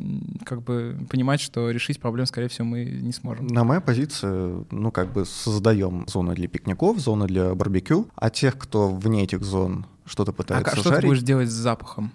как 0.45 0.61
бы 0.61 0.95
понимать, 1.09 1.41
что 1.41 1.71
решить 1.71 1.99
проблему, 1.99 2.27
скорее 2.27 2.49
всего, 2.49 2.67
мы 2.67 2.85
не 2.85 3.11
сможем. 3.11 3.47
На 3.47 3.63
моя 3.63 3.81
позиция, 3.81 4.63
ну, 4.69 4.91
как 4.91 5.11
бы 5.11 5.25
создаем 5.25 6.05
зоны 6.07 6.35
для 6.35 6.47
пикников, 6.47 6.99
зоны 6.99 7.25
для 7.25 7.55
барбекю, 7.55 8.07
а 8.13 8.29
тех, 8.29 8.59
кто 8.59 8.89
вне 8.89 9.23
этих 9.23 9.41
зон 9.43 9.87
что-то 10.05 10.31
А 10.31 10.33
пытается 10.35 10.65
ка- 10.65 10.75
что 10.75 10.83
ты 10.83 10.95
жарить... 10.95 11.09
будешь 11.09 11.23
делать 11.23 11.49
с 11.49 11.53
запахом? 11.53 12.11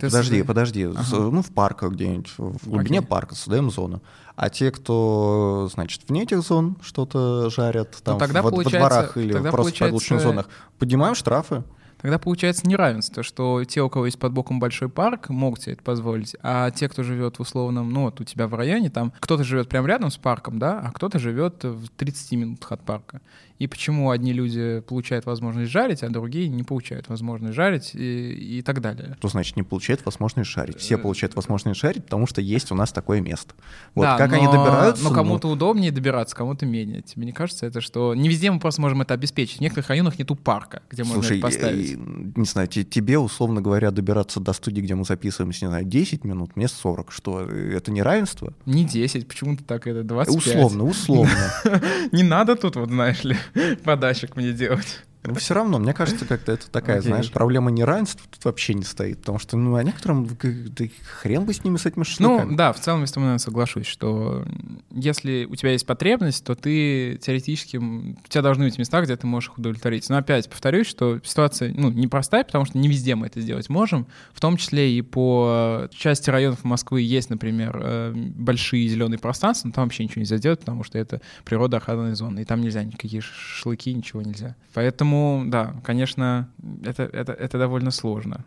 Ты 0.00 0.06
Подожди, 0.06 0.40
созда- 0.40 0.44
подожди. 0.44 0.84
Ага. 0.84 1.30
Ну, 1.30 1.42
в 1.42 1.50
парках 1.52 1.92
где-нибудь, 1.92 2.32
в 2.38 2.68
глубине 2.68 2.98
Окей. 3.00 3.08
парка 3.08 3.34
создаем 3.34 3.70
зону. 3.70 4.02
А 4.36 4.50
те, 4.50 4.70
кто, 4.70 5.68
значит, 5.72 6.02
вне 6.08 6.22
этих 6.24 6.40
зон 6.42 6.76
что-то 6.82 7.48
жарят, 7.50 7.96
там, 8.04 8.14
Ну, 8.14 8.18
тогда 8.20 8.42
во, 8.42 8.50
во 8.50 8.64
дворах 8.64 9.16
или 9.16 9.32
тогда 9.32 9.50
просто 9.50 9.62
в 9.68 9.72
получается- 9.72 9.84
подлучных 9.84 10.20
зонах, 10.20 10.48
поднимаем 10.78 11.14
штрафы. 11.14 11.64
Тогда 12.02 12.18
получается 12.18 12.68
неравенство, 12.68 13.22
что 13.22 13.64
те, 13.64 13.80
у 13.82 13.88
кого 13.88 14.04
есть 14.04 14.18
под 14.18 14.30
боком 14.32 14.60
большой 14.60 14.90
парк, 14.90 15.30
могут 15.30 15.62
себе 15.62 15.72
это 15.72 15.82
позволить, 15.82 16.36
а 16.42 16.70
те, 16.70 16.90
кто 16.90 17.02
живет 17.02 17.38
в 17.38 17.40
условном, 17.40 17.90
ну 17.90 18.02
вот 18.02 18.20
у 18.20 18.24
тебя 18.24 18.46
в 18.46 18.54
районе, 18.54 18.90
там 18.90 19.14
кто-то 19.18 19.42
живет 19.44 19.70
прямо 19.70 19.88
рядом 19.88 20.10
с 20.10 20.18
парком, 20.18 20.58
да, 20.58 20.78
а 20.78 20.92
кто-то 20.92 21.18
живет 21.18 21.64
в 21.64 21.88
30 21.96 22.36
минутах 22.36 22.72
от 22.72 22.82
парка. 22.82 23.22
И 23.58 23.66
почему 23.66 24.10
одни 24.10 24.32
люди 24.32 24.80
получают 24.80 25.24
возможность 25.26 25.70
жарить, 25.70 26.02
а 26.02 26.10
другие 26.10 26.48
не 26.48 26.62
получают 26.62 27.08
возможность 27.08 27.54
жарить 27.54 27.94
и, 27.94 28.58
и 28.58 28.62
так 28.62 28.80
далее. 28.80 29.16
Что 29.18 29.28
значит 29.28 29.56
не 29.56 29.62
получает 29.62 30.04
возможность 30.04 30.50
жарить? 30.50 30.78
Все 30.78 30.96
Э, 30.96 30.98
получают 30.98 31.34
возможность 31.36 31.80
жарить, 31.80 32.04
потому 32.04 32.26
что 32.26 32.40
есть 32.40 32.70
у 32.70 32.74
нас 32.74 32.92
такое 32.92 33.20
место. 33.20 33.54
Вот 33.94 34.02
да, 34.02 34.16
как 34.18 34.32
они 34.32 34.46
но- 34.46 34.52
добираются... 34.52 35.02
Но 35.02 35.10
ну, 35.10 35.14
кому-то 35.14 35.48
удобнее 35.48 35.90
добираться, 35.90 36.34
кому-то 36.36 36.66
менее. 36.66 37.02
Тебе 37.02 37.26
не 37.26 37.32
кажется 37.32 37.66
это, 37.66 37.80
что 37.80 38.14
не 38.14 38.28
везде 38.28 38.50
мы 38.50 38.60
просто 38.60 38.80
можем 38.80 39.02
это 39.02 39.14
обеспечить. 39.14 39.58
В 39.58 39.60
некоторых 39.60 39.88
районах 39.88 40.18
нету 40.18 40.34
парка, 40.36 40.82
где 40.90 41.04
можно 41.04 41.22
Слушай, 41.22 41.38
это 41.38 41.46
поставить. 41.46 41.92
э, 41.92 41.98
не 42.36 42.44
знаю, 42.44 42.68
те- 42.68 42.84
тебе, 42.84 43.18
условно 43.18 43.60
говоря, 43.60 43.90
добираться 43.90 44.40
до 44.40 44.52
студии, 44.52 44.80
где 44.80 44.94
мы 44.94 45.04
записываемся, 45.04 45.64
не 45.66 45.70
знаю, 45.70 45.84
10 45.84 46.24
минут, 46.24 46.56
мне 46.56 46.68
40. 46.68 47.10
Что, 47.12 47.46
э, 47.48 47.76
это 47.76 47.90
не 47.90 48.02
равенство? 48.02 48.52
Не 48.66 48.84
10, 48.84 49.28
почему-то 49.28 49.64
так 49.64 49.86
это 49.86 50.02
25. 50.02 50.36
Условно, 50.36 50.84
условно. 50.84 51.32
Не 52.12 52.22
надо 52.22 52.56
тут, 52.56 52.76
вот 52.76 52.88
знаешь 52.88 53.24
ли, 53.24 53.36
подачек 53.84 54.36
мне 54.36 54.52
делать. 54.52 55.00
Но 55.26 55.34
все 55.34 55.54
равно, 55.54 55.78
мне 55.78 55.92
кажется, 55.92 56.24
как-то 56.24 56.52
это 56.52 56.70
такая, 56.70 56.98
Окей. 56.98 57.08
знаешь, 57.08 57.30
проблема 57.30 57.70
неравенства 57.70 58.22
тут 58.30 58.44
вообще 58.44 58.74
не 58.74 58.84
стоит. 58.84 59.18
Потому 59.20 59.38
что, 59.38 59.56
ну, 59.56 59.74
а 59.76 59.82
некоторым, 59.82 60.26
да 60.26 60.84
хрен 61.20 61.44
бы 61.44 61.52
с 61.52 61.64
ними, 61.64 61.76
с 61.76 61.86
этими 61.86 62.00
Ну, 62.00 62.04
шашлыками. 62.04 62.56
да, 62.56 62.72
в 62.72 62.80
целом 62.80 63.00
я 63.00 63.06
с 63.06 63.12
тобой 63.12 63.26
наверное, 63.26 63.38
соглашусь, 63.38 63.86
что 63.86 64.44
если 64.90 65.44
у 65.44 65.54
тебя 65.56 65.72
есть 65.72 65.86
потребность, 65.86 66.44
то 66.44 66.54
ты 66.54 67.18
теоретически, 67.20 67.76
у 67.76 68.14
тебя 68.28 68.42
должны 68.42 68.64
быть 68.66 68.78
места, 68.78 69.00
где 69.02 69.16
ты 69.16 69.26
можешь 69.26 69.50
их 69.50 69.58
удовлетворить. 69.58 70.08
Но 70.08 70.16
опять 70.18 70.48
повторюсь, 70.48 70.86
что 70.86 71.20
ситуация 71.24 71.72
ну, 71.74 71.90
непростая, 71.90 72.44
потому 72.44 72.64
что 72.64 72.78
не 72.78 72.88
везде 72.88 73.14
мы 73.14 73.26
это 73.26 73.40
сделать 73.40 73.68
можем. 73.68 74.06
В 74.32 74.40
том 74.40 74.56
числе 74.56 74.92
и 74.96 75.02
по 75.02 75.88
части 75.92 76.30
районов 76.30 76.64
Москвы 76.64 77.02
есть, 77.02 77.30
например, 77.30 77.80
э, 77.82 78.12
большие 78.14 78.88
зеленые 78.88 79.18
пространства, 79.18 79.68
но 79.68 79.72
там 79.74 79.84
вообще 79.84 80.04
ничего 80.04 80.20
нельзя 80.20 80.38
делать, 80.38 80.60
потому 80.60 80.84
что 80.84 80.98
это 80.98 81.20
природоохранная 81.44 82.14
зона, 82.14 82.40
и 82.40 82.44
там 82.44 82.60
нельзя 82.60 82.84
никакие 82.84 83.22
шашлыки, 83.22 83.92
ничего 83.92 84.22
нельзя. 84.22 84.56
Поэтому, 84.74 85.15
да, 85.46 85.74
конечно, 85.84 86.48
это, 86.82 87.04
это, 87.04 87.32
это 87.32 87.58
довольно 87.58 87.90
сложно. 87.90 88.44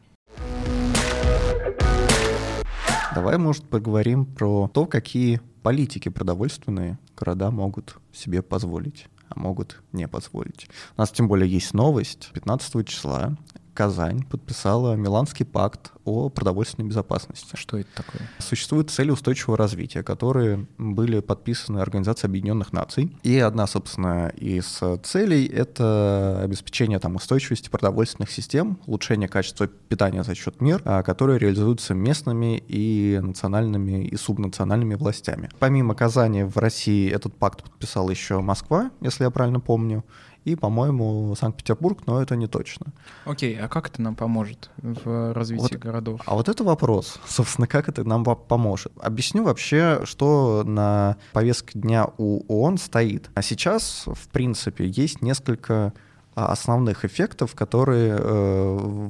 Давай, 3.16 3.38
может, 3.38 3.68
поговорим 3.68 4.26
про 4.26 4.70
то, 4.74 4.86
какие 4.86 5.42
политики 5.64 6.10
продовольственные 6.10 6.98
города 7.18 7.52
могут 7.52 7.98
себе 8.14 8.42
позволить, 8.42 9.08
а 9.30 9.40
могут 9.40 9.82
не 9.92 10.08
позволить. 10.08 10.70
У 10.96 11.02
нас 11.02 11.12
тем 11.12 11.28
более 11.28 11.50
есть 11.50 11.74
новость. 11.74 12.30
15 12.34 12.88
числа 12.88 13.36
Казань 13.74 14.24
подписала 14.24 14.96
Миланский 14.96 15.46
пакт 15.46 15.92
о 16.06 16.30
продовольственной 16.30 16.88
безопасности. 16.88 17.56
Что 17.56 17.78
это 17.78 17.90
такое? 17.96 18.22
Существуют 18.40 18.90
цели 18.90 19.12
устойчивого 19.12 19.58
развития, 19.58 20.04
которые 20.04 20.68
были 20.78 21.20
подписаны 21.20 21.80
Организацией 21.80 22.30
Объединенных 22.30 22.74
Наций. 22.74 23.16
И 23.24 23.38
одна, 23.40 23.68
собственно, 23.68 24.30
из 24.30 24.82
целей— 25.04 25.46
это 25.48 26.42
обеспечение 26.44 27.00
там, 27.00 27.16
устойчивости 27.16 27.70
продовольственных 27.70 28.32
систем, 28.32 28.80
улучшение 28.86 29.30
качества 29.30 29.68
питания 29.68 30.24
за 30.24 30.36
счет 30.36 30.62
мер, 30.62 30.82
а, 30.86 31.04
которые 31.04 31.40
реализуются 31.40 31.94
местными 31.94 32.64
и 32.68 33.20
национальными 33.22 34.06
и 34.06 34.16
субнациональными 34.16 34.96
властями. 34.96 35.50
Помимо 35.60 35.96
Казани 35.96 36.44
в 36.44 36.58
России 36.58 37.10
этот 37.10 37.36
пакт 37.36 37.64
подписала 37.64 38.10
еще 38.10 38.42
Москва, 38.42 38.92
если 39.02 39.24
я 39.24 39.30
правильно 39.30 39.60
помню, 39.60 40.04
и, 40.46 40.56
по-моему, 40.56 41.36
Санкт-Петербург, 41.36 42.00
но 42.06 42.22
это 42.22 42.36
не 42.36 42.48
точно. 42.48 42.88
Окей, 43.26 43.60
а 43.60 43.68
как 43.68 43.90
это 43.90 44.02
нам 44.02 44.16
поможет 44.16 44.70
в 44.78 45.34
развитии 45.34 45.76
Вот- 45.76 45.76
городов? 45.76 46.22
А 46.26 46.36
вот 46.36 46.50
это 46.50 46.64
вопрос, 46.64 47.20
собственно, 47.28 47.68
как 47.68 47.90
это 47.90 48.04
нам 48.04 48.24
по- 48.24 48.36
поможет. 48.36 48.92
Объясню 49.02 49.44
вообще, 49.44 50.02
что 50.06 50.64
на 50.66 51.18
повестке 51.34 51.80
дня 51.80 52.08
у 52.18 52.44
ООН 52.48 52.78
стоит. 52.78 53.30
А 53.34 53.42
сейчас, 53.42 54.04
в 54.08 54.30
принципе, 54.30 54.88
есть 54.88 55.22
несколько 55.22 55.94
а, 56.36 56.52
основных 56.52 57.04
эффектов, 57.06 57.54
которые 57.56 58.16
э, 58.18 59.10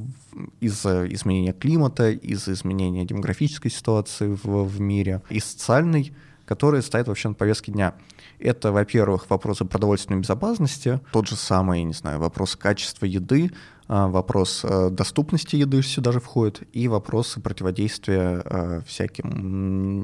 из-за 0.61 1.05
изменения 1.13 1.53
климата, 1.53 2.09
из-за 2.11 2.53
изменения 2.53 3.05
демографической 3.05 3.69
ситуации 3.69 4.38
в, 4.41 4.63
в 4.63 4.80
мире 4.80 5.21
и 5.30 5.39
социальной, 5.39 6.13
которые 6.50 6.82
стоят 6.82 7.08
вообще 7.08 7.28
на 7.28 7.36
повестке 7.36 7.72
дня. 7.72 7.93
Это, 8.39 8.72
во-первых, 8.72 9.30
вопросы 9.30 9.66
продовольственной 9.66 10.20
безопасности, 10.20 11.00
тот 11.12 11.28
же 11.28 11.36
самый, 11.36 11.84
не 11.84 11.93
знаю, 11.93 12.18
вопрос 12.18 12.56
качества 12.56 13.06
еды, 13.06 13.52
а, 13.88 14.08
вопрос 14.08 14.62
э, 14.64 14.89
доступности 14.89 15.58
еды 15.58 15.84
сюда 15.84 16.12
же 16.12 16.20
входит, 16.20 16.64
и 16.74 16.88
вопросы 16.88 17.39
противодействия 17.39 18.41
э, 18.43 18.82
всяким 18.88 20.02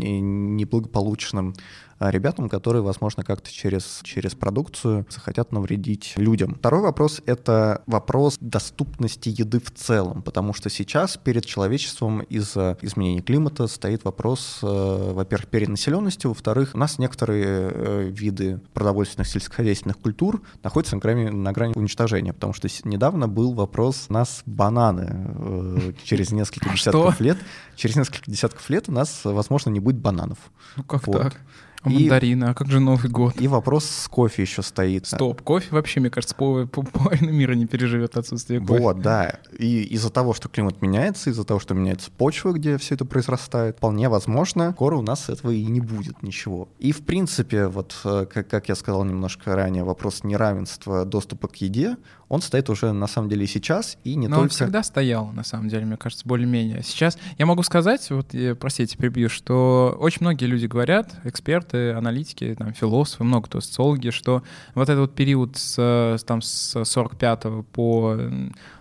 неблагополучным 0.56 1.56
ребятам, 2.00 2.50
которые, 2.50 2.82
возможно, 2.82 3.24
как-то 3.24 3.52
через, 3.52 4.02
через 4.04 4.36
продукцию 4.36 5.06
захотят 5.10 5.52
навредить 5.52 6.14
людям. 6.18 6.56
Второй 6.56 6.82
вопрос— 6.82 7.22
это 7.26 7.84
вопрос 7.88 8.38
доступности 8.41 9.30
еды 9.30 9.60
в 9.60 9.72
целом, 9.72 10.22
потому 10.22 10.54
что 10.54 10.70
сейчас 10.70 11.18
перед 11.18 11.46
человечеством 11.46 12.22
из-за 12.22 12.78
изменения 12.82 13.22
климата 13.22 13.68
стоит 13.68 14.04
вопрос, 14.04 14.60
э, 14.62 15.12
во-первых, 15.14 15.48
перенаселенности, 15.50 16.28
во-вторых, 16.28 16.72
у 16.74 16.78
нас 16.78 17.00
некоторые 17.00 17.46
э, 17.46 18.10
виды 18.10 18.60
продовольственных 18.74 19.28
сельскохозяйственных 19.28 19.98
культур 19.98 20.41
находятся 20.64 20.96
на 20.96 21.02
грани, 21.02 21.30
на 21.30 21.52
грани 21.54 21.74
уничтожения, 21.76 22.34
потому 22.34 22.54
что 22.54 22.68
недавно 22.84 23.28
был 23.28 23.54
вопрос, 23.54 24.08
у 24.10 24.14
нас 24.14 24.41
бананы 24.46 25.08
э, 25.10 25.93
через 26.04 26.32
несколько 26.32 26.76
Что? 26.76 26.91
десятков 26.91 27.20
лет, 27.22 27.38
через 27.76 27.96
несколько 27.96 28.30
десятков 28.30 28.70
лет 28.70 28.89
у 28.89 28.91
нас, 28.91 29.22
возможно, 29.24 29.70
не 29.70 29.80
будет 29.80 29.98
бананов. 29.98 30.38
Ну 30.76 30.84
как 30.84 31.08
Вот. 31.08 31.22
так? 31.22 31.41
А 31.86 31.90
И- 31.90 31.94
мандарины, 32.00 32.46
а 32.46 32.54
как 32.54 32.70
же 32.70 32.80
Новый 32.80 33.10
год? 33.10 33.40
И 33.40 33.48
вопрос 33.48 33.86
с 33.86 34.08
кофе 34.08 34.42
еще 34.42 34.62
стоит. 34.64 35.06
Стоп, 35.06 35.42
кофе 35.42 35.68
вообще, 35.72 36.00
мне 36.00 36.10
кажется, 36.10 36.36
пол- 36.36 36.68
пол- 36.68 36.84
половина 36.94 37.30
мира 37.30 37.54
не 37.54 37.66
переживет 37.68 38.18
отсутствие 38.18 38.60
кофе. 38.60 38.82
Вот, 38.82 39.02
да. 39.02 39.40
И 39.58 39.84
из-за 39.84 40.10
того, 40.10 40.34
что 40.34 40.50
климат 40.50 40.82
меняется, 40.82 41.30
из-за 41.30 41.44
того, 41.44 41.60
что 41.60 41.74
меняется 41.74 42.10
почва, 42.12 42.52
где 42.54 42.78
все 42.78 42.96
это 42.96 43.06
произрастает, 43.06 43.78
вполне 43.78 44.10
возможно, 44.10 44.72
скоро 44.72 44.98
у 44.98 45.02
нас 45.02 45.30
этого 45.30 45.52
и 45.52 45.64
не 45.66 45.80
будет 45.80 46.24
ничего. 46.24 46.68
И, 46.80 46.92
в 46.92 47.02
принципе, 47.06 47.68
вот, 47.68 47.96
э, 48.04 48.26
как, 48.32 48.48
как 48.48 48.70
я 48.70 48.76
сказал 48.76 49.04
немножко 49.06 49.56
ранее, 49.56 49.84
вопрос 49.84 50.24
неравенства 50.24 51.06
доступа 51.06 51.48
к 51.48 51.56
еде, 51.58 51.98
он 52.30 52.41
стоит 52.41 52.69
уже 52.69 52.91
на 52.91 53.07
самом 53.07 53.30
деле 53.30 53.43
и 53.43 53.47
сейчас, 53.47 53.97
и 54.03 54.15
не 54.15 54.28
Но 54.28 54.38
только... 54.38 54.43
он 54.43 54.49
всегда 54.49 54.84
стоял, 54.84 55.28
на 55.28 55.43
самом 55.43 55.69
деле, 55.69 55.86
мне 55.86 55.97
кажется, 55.97 56.28
более-менее. 56.28 56.82
Сейчас 56.84 57.17
я 57.38 57.45
могу 57.45 57.63
сказать, 57.63 58.09
вот, 58.09 58.34
я, 58.34 58.55
простите, 58.55 58.97
перебью, 58.97 59.30
что 59.30 59.95
очень 59.99 60.19
многие 60.21 60.45
люди 60.45 60.65
говорят, 60.65 61.15
эксперты, 61.23 61.91
аналитики, 61.91 62.55
там, 62.57 62.73
философы, 62.73 63.23
много 63.23 63.45
кто, 63.47 63.61
социологи, 63.61 64.09
что 64.09 64.43
вот 64.73 64.89
этот 64.89 64.99
вот 64.99 65.15
период 65.15 65.57
с, 65.57 66.17
там, 66.26 66.41
с 66.41 66.84
45 66.84 67.43
по 67.71 68.17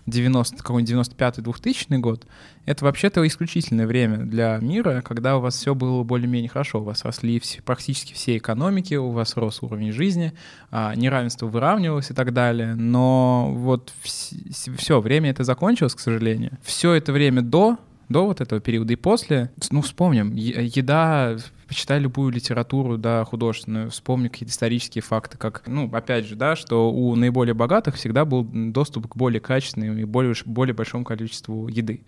90, 0.07 0.57
какой-нибудь 0.57 1.09
95-2000 1.11 1.99
год, 1.99 2.27
это 2.67 2.85
вообще-то 2.85 3.27
исключительное 3.27 3.87
время 3.87 4.19
для 4.19 4.59
мира, 4.59 5.03
когда 5.03 5.37
у 5.37 5.41
вас 5.41 5.57
все 5.57 5.75
было 5.75 6.03
более-менее 6.03 6.49
хорошо, 6.49 6.81
у 6.81 6.85
вас 6.85 7.05
росли 7.05 7.39
все, 7.41 7.63
практически 7.63 8.15
все 8.15 8.37
экономики, 8.37 8.95
у 8.95 9.11
вас 9.11 9.37
рос 9.37 9.63
уровень 9.63 9.93
жизни, 9.93 10.33
а, 10.71 10.95
неравенство 10.95 11.47
выравнивалось 11.47 12.11
и 12.11 12.15
так 12.15 12.33
далее, 12.33 12.75
но 12.75 13.34
вот 13.43 13.93
все, 14.03 15.01
время 15.01 15.31
это 15.31 15.45
закончилось, 15.45 15.95
к 15.95 16.01
сожалению. 16.01 16.59
Все 16.63 16.93
это 16.93 17.13
время 17.13 17.43
до 17.43 17.79
до 18.09 18.27
вот 18.27 18.41
этого 18.41 18.61
периода 18.61 18.93
и 18.93 18.97
после, 18.97 19.51
ну, 19.71 19.81
вспомним, 19.81 20.35
еда, 20.35 21.37
почитай 21.67 21.99
любую 21.99 22.33
литературу, 22.33 22.99
да, 22.99 23.25
художественную, 23.25 23.91
вспомни 23.91 24.29
какие-то 24.29 24.53
исторические 24.53 25.03
факты, 25.03 25.39
как, 25.39 25.63
ну, 25.67 25.91
опять 25.93 26.27
же, 26.27 26.37
да, 26.37 26.55
что 26.55 26.93
у 26.93 27.17
наиболее 27.17 27.55
богатых 27.55 27.95
всегда 27.97 28.25
был 28.25 28.45
доступ 28.45 29.09
к 29.09 29.17
более 29.17 29.41
качественным 29.41 29.99
и 29.99 30.05
более, 30.05 30.35
более 30.45 30.75
большому 30.75 31.05
количеству 31.05 31.69
еды. 31.69 32.03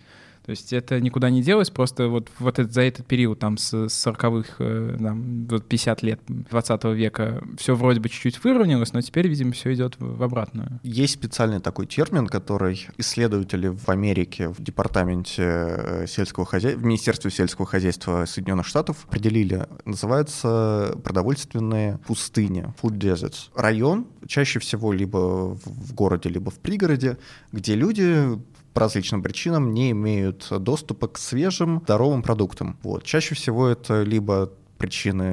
То 0.47 0.51
есть 0.51 0.71
это 0.71 1.01
никуда 1.01 1.29
не 1.29 1.41
делось, 1.41 1.69
просто 1.69 2.07
вот, 2.07 2.29
вот 2.39 2.57
это, 2.57 2.71
за 2.71 2.79
этот 2.83 3.05
период, 3.05 3.37
там, 3.37 3.57
с 3.57 3.73
40-х, 3.73 4.55
э, 4.59 4.97
там, 4.97 5.45
50 5.45 6.03
лет 6.03 6.21
20 6.25 6.83
века, 6.85 7.43
все 7.57 7.75
вроде 7.75 7.99
бы 7.99 8.07
чуть-чуть 8.07 8.41
выровнялось, 8.45 8.93
но 8.93 9.01
теперь, 9.01 9.27
видимо, 9.27 9.51
все 9.51 9.73
идет 9.73 9.95
в 9.99 10.23
обратную. 10.23 10.79
Есть 10.83 11.15
специальный 11.15 11.59
такой 11.59 11.85
термин, 11.85 12.27
который 12.27 12.87
исследователи 12.97 13.67
в 13.67 13.89
Америке 13.89 14.47
в 14.47 14.63
департаменте 14.63 15.43
э, 15.43 16.05
сельского 16.07 16.45
хозяйства, 16.45 16.79
в 16.79 16.85
Министерстве 16.85 17.29
сельского 17.29 17.67
хозяйства 17.67 18.23
Соединенных 18.25 18.67
Штатов 18.67 19.05
определили. 19.05 19.67
Называется 19.83 20.95
продовольственные 21.03 21.99
пустыни, 22.07 22.73
food 22.81 22.97
deserts. 22.97 23.49
Район, 23.53 24.07
чаще 24.25 24.59
всего 24.59 24.93
либо 24.93 25.57
в 25.65 25.93
городе, 25.93 26.29
либо 26.29 26.51
в 26.51 26.59
пригороде, 26.59 27.17
где 27.51 27.75
люди 27.75 28.39
по 28.77 28.81
различным 28.81 29.23
причинам 29.23 29.73
не 29.73 29.89
имеют 29.89 30.49
доступа 30.51 31.07
к 31.07 31.17
свежим, 31.17 31.81
здоровым 31.83 32.21
продуктам. 32.21 32.77
Вот. 32.83 33.03
Чаще 33.03 33.33
всего 33.33 33.67
это 33.69 34.03
либо 34.03 34.51
причины 34.77 35.23